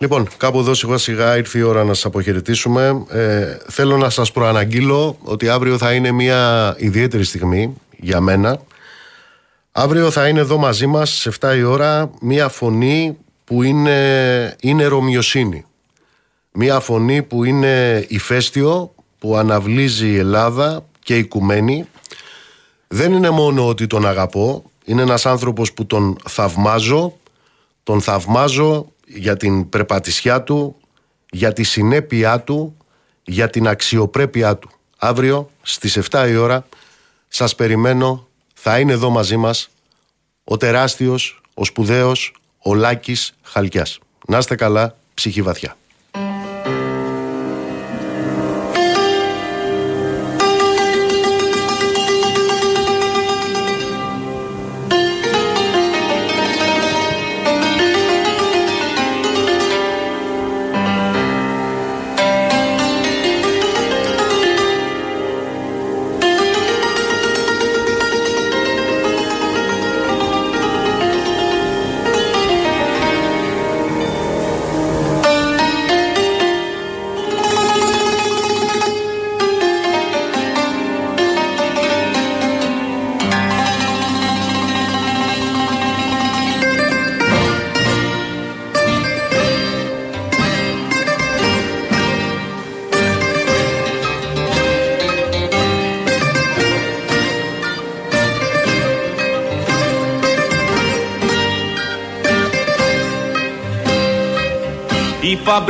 Λοιπόν, 0.00 0.28
κάπου 0.36 0.58
εδώ 0.58 0.74
σιγά 0.74 0.98
σιγά 0.98 1.36
ήρθε 1.36 1.58
η 1.58 1.62
ώρα 1.62 1.84
να 1.84 1.94
σας 1.94 2.04
αποχαιρετήσουμε. 2.04 3.04
Ε, 3.10 3.56
θέλω 3.68 3.96
να 3.96 4.10
σας 4.10 4.32
προαναγγείλω 4.32 5.18
ότι 5.22 5.48
αύριο 5.48 5.78
θα 5.78 5.92
είναι 5.92 6.10
μια 6.10 6.74
ιδιαίτερη 6.78 7.24
στιγμή 7.24 7.74
για 7.96 8.20
μένα. 8.20 8.60
Αύριο 9.72 10.10
θα 10.10 10.28
είναι 10.28 10.40
εδώ 10.40 10.58
μαζί 10.58 10.86
μας 10.86 11.10
σε 11.10 11.32
7 11.40 11.56
η 11.56 11.62
ώρα 11.62 12.10
μια 12.20 12.48
φωνή 12.48 13.16
που 13.44 13.62
είναι, 13.62 14.56
είναι 14.60 14.84
ρωμιοσύνη. 14.84 15.64
Μια 16.52 16.80
φωνή 16.80 17.22
που 17.22 17.44
είναι 17.44 18.04
ηφαίστειο, 18.08 18.94
που 19.18 19.36
αναβλύζει 19.36 20.08
η 20.08 20.16
Ελλάδα 20.16 20.84
και 21.02 21.16
η 21.16 21.24
Κουμένη. 21.24 21.88
Δεν 22.88 23.12
είναι 23.12 23.30
μόνο 23.30 23.68
ότι 23.68 23.86
τον 23.86 24.06
αγαπώ, 24.06 24.64
είναι 24.84 25.02
ένας 25.02 25.26
άνθρωπος 25.26 25.72
που 25.72 25.86
τον 25.86 26.16
θαυμάζω. 26.28 27.16
Τον 27.82 28.00
θαυμάζω 28.00 28.92
για 29.14 29.36
την 29.36 29.68
περπατησιά 29.68 30.42
του, 30.42 30.76
για 31.30 31.52
τη 31.52 31.62
συνέπειά 31.62 32.40
του, 32.40 32.76
για 33.24 33.50
την 33.50 33.68
αξιοπρέπειά 33.68 34.56
του. 34.56 34.70
Αύριο 34.98 35.50
στις 35.62 35.96
7 36.10 36.26
η 36.28 36.36
ώρα 36.36 36.66
σας 37.28 37.54
περιμένω, 37.54 38.28
θα 38.54 38.78
είναι 38.78 38.92
εδώ 38.92 39.10
μαζί 39.10 39.36
μας 39.36 39.70
ο 40.44 40.56
τεράστιος, 40.56 41.40
ο 41.54 41.64
σπουδαίος, 41.64 42.34
ο 42.58 42.74
Λάκης 42.74 43.34
Χαλκιάς. 43.42 43.98
Να 44.26 44.38
είστε 44.38 44.54
καλά, 44.54 44.96
ψυχή 45.14 45.42
βαθιά. 45.42 45.76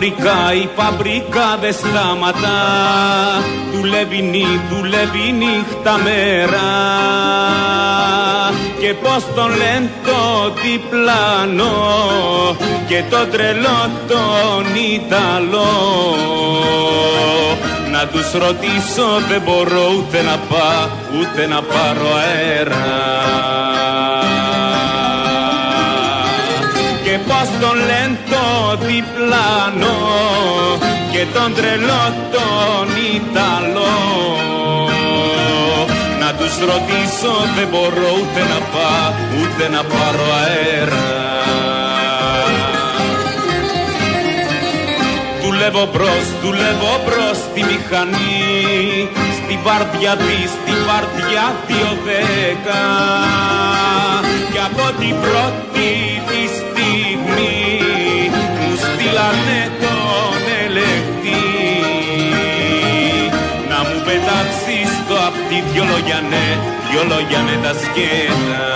Φαμπρικά, 0.09 0.55
η 0.55 0.69
φαμπρικά 0.77 1.59
δεν 1.61 1.73
σταματά 1.73 2.63
Δουλεύει 3.73 4.23
νύ, 4.23 4.61
δουλεύει 4.71 5.33
νύχτα 5.33 5.99
μέρα. 6.05 6.69
Και 8.81 8.95
πως 8.95 9.25
τον 9.35 9.49
λένε 9.49 9.91
το 10.05 10.53
διπλανό 10.63 11.77
Και 12.87 13.03
το 13.11 13.27
τρελό 13.27 13.91
τον 14.09 14.67
Ιταλό. 14.95 15.75
Να 17.93 18.07
τους 18.07 18.33
ρωτήσω 18.33 19.07
δεν 19.29 19.41
μπορώ 19.45 19.93
ούτε 19.99 20.23
να 20.23 20.37
πάω 20.49 20.89
ούτε 21.21 21.47
να 21.47 21.63
πάρω 21.63 22.09
αέρα. 22.19 22.87
Και 27.05 27.19
πως 27.27 27.49
τον 27.61 27.77
λένε 27.77 28.19
διπλανό 28.77 29.99
και 31.12 31.27
τον 31.35 31.55
τρελό 31.55 32.05
τον 32.32 32.89
Ιταλό. 33.16 33.97
Να 36.20 36.27
να 36.31 36.35
τους 36.35 36.59
ρωτήσω 36.59 37.32
δεν 37.57 37.69
μπορώ 37.70 38.09
ούτε 38.20 38.40
να 38.53 38.59
πάω 38.73 39.12
ούτε 39.40 39.69
να 39.69 39.82
πάρω 39.82 40.27
αέρα. 40.43 41.07
Δουλεύω 45.43 45.89
μπρος, 45.93 46.27
δουλεύω 46.43 47.01
μπρος 47.05 47.36
στη 47.36 47.61
μηχανή 47.61 49.09
Στην 49.39 49.59
βάρδια 49.62 50.16
της, 50.16 50.51
στην 50.51 50.78
βάρδια 50.86 51.55
δύο 51.66 51.99
δέκα 52.05 52.85
Και 54.53 54.59
από 54.59 54.99
την 55.01 55.15
πρώτη 55.20 55.89
της 56.28 56.51
στιγμή 56.51 56.68
Μου 56.68 56.68
στείλανε 59.29 59.71
τον 59.81 60.43
ελεκτή 60.65 61.45
Να 63.69 63.79
μου 63.89 64.03
πετάξεις 64.05 64.89
στο 65.05 65.15
αυτή 65.15 65.63
δυο 65.73 65.85
λόγια 65.91 66.21
ναι, 66.31 66.47
δυο 66.91 67.03
λόγια 67.09 67.39
ναι 67.39 67.57
τα 67.67 67.73
σκέτα. 67.83 68.67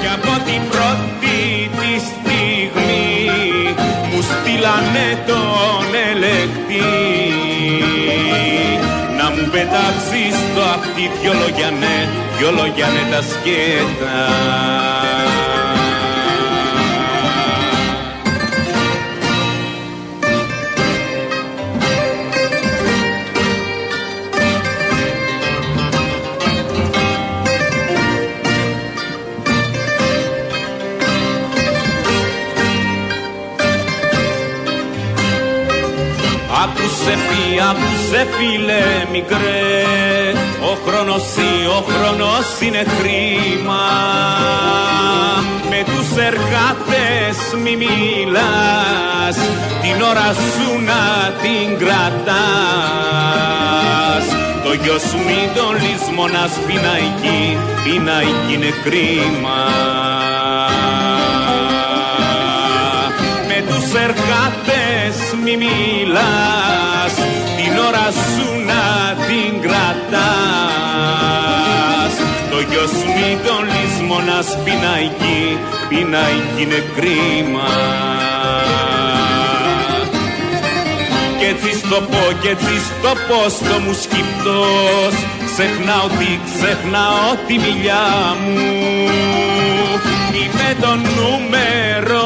Και 0.00 0.08
από 0.16 0.32
την 0.46 0.62
πρώτη 0.72 1.36
τη 1.78 1.92
στιγμή 2.08 3.74
Μου 4.10 4.20
στείλανε 4.30 5.08
τον 5.26 5.88
ελεκτή 6.10 6.88
Να 9.18 9.30
μου 9.30 9.48
πετάξεις 9.52 10.34
στο 10.46 10.62
αυτή 10.76 11.10
δυο 11.20 11.32
λόγια 11.32 11.70
ναι, 11.80 12.08
δυο 12.38 12.50
λόγια 12.50 12.86
ναι 12.86 13.14
τα 13.16 13.22
σκέτα 13.22 14.26
Άκουσε 37.56 37.56
πει, 37.56 37.62
άκουσε 37.62 38.26
φίλε 38.36 38.84
μικρέ 39.12 39.82
Ο 40.60 40.78
χρόνος 40.86 41.22
ή 41.36 41.66
ο 41.66 41.84
χρόνος 41.88 42.60
είναι 42.60 42.84
χρήμα. 42.98 43.86
Με 45.70 45.84
τους 45.84 46.16
εργάτες 46.24 47.38
μη 47.62 47.76
μιλάς 47.76 49.36
Την 49.82 50.02
ώρα 50.02 50.32
σου 50.32 50.68
να 50.84 51.32
την 51.42 51.78
κρατάς. 51.78 52.26
Το 54.64 54.72
γιο 54.72 54.98
σου 54.98 55.16
μην 55.16 55.54
τον 55.54 55.74
λησμονάς 55.82 56.52
πειναϊκή 56.66 57.58
Πειναϊκή 57.84 58.52
είναι 58.52 58.70
κρίμα. 58.84 59.60
Με 63.48 63.62
τους 63.68 63.94
εργάτες 64.00 65.16
μη 65.44 65.56
μιλάς 65.56 66.55
την 67.56 67.72
ώρα 67.88 68.08
σου 68.10 68.48
να 68.70 68.84
την 69.26 69.60
κρατάς. 69.60 70.16
Το 72.50 72.58
γιο 72.68 72.86
σου 72.86 73.06
μη 73.16 73.30
τον 73.46 73.62
λησμονάς 73.72 74.48
πειναϊκή, 74.64 75.58
πειναϊκή 75.88 76.62
είναι 76.62 76.80
κρίμα. 76.96 77.70
Κι 81.38 81.44
έτσι 81.44 81.78
στο 81.78 82.00
πω 82.10 82.22
κι 82.40 82.48
έτσι 82.48 82.74
στο 82.88 83.12
πω 83.28 83.48
στο 83.48 83.78
μου 83.84 83.94
σκυπτός 84.02 85.14
ξεχνάω 85.46 86.06
τι 86.18 86.30
ξεχνάω 86.44 87.28
τη 87.46 87.54
μιλιά 87.58 88.06
μου. 88.44 88.60
Είμαι 90.38 90.76
το 90.80 90.92
νούμερο 91.16 92.24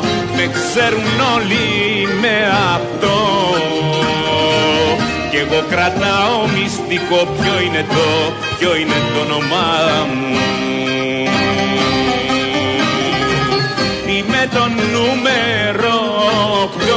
8 0.00 0.13
με 0.46 0.50
ξέρουν 0.52 1.20
όλοι 1.34 1.66
με 2.20 2.36
αυτό. 2.74 3.16
Κι 5.30 5.36
εγώ 5.36 5.64
κρατάω 5.70 6.46
μυστικό 6.56 7.28
ποιο 7.40 7.60
είναι 7.66 7.84
το 7.88 8.32
ποιο 8.58 8.76
είναι 8.76 8.98
το 9.14 9.20
όνομά 9.20 10.06
μου. 10.14 10.36
Είμαι 14.16 14.48
το 14.54 14.64
νούμερο 14.94 15.96
8 16.64 16.90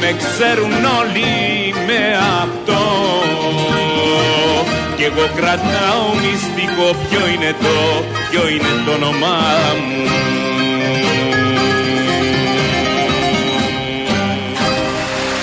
Με 0.00 0.14
ξέρουν 0.22 0.84
όλοι 1.00 1.74
με 1.86 2.16
αυτό. 2.42 2.82
Κι 4.96 5.02
εγώ 5.02 5.30
κρατάω 5.36 6.06
μυστικό 6.22 6.96
ποιο 7.08 7.28
είναι 7.34 7.54
το, 7.60 8.04
ποιο 8.30 8.48
είναι 8.48 8.72
το 8.86 8.92
όνομά 8.92 9.42
μου 9.86 10.04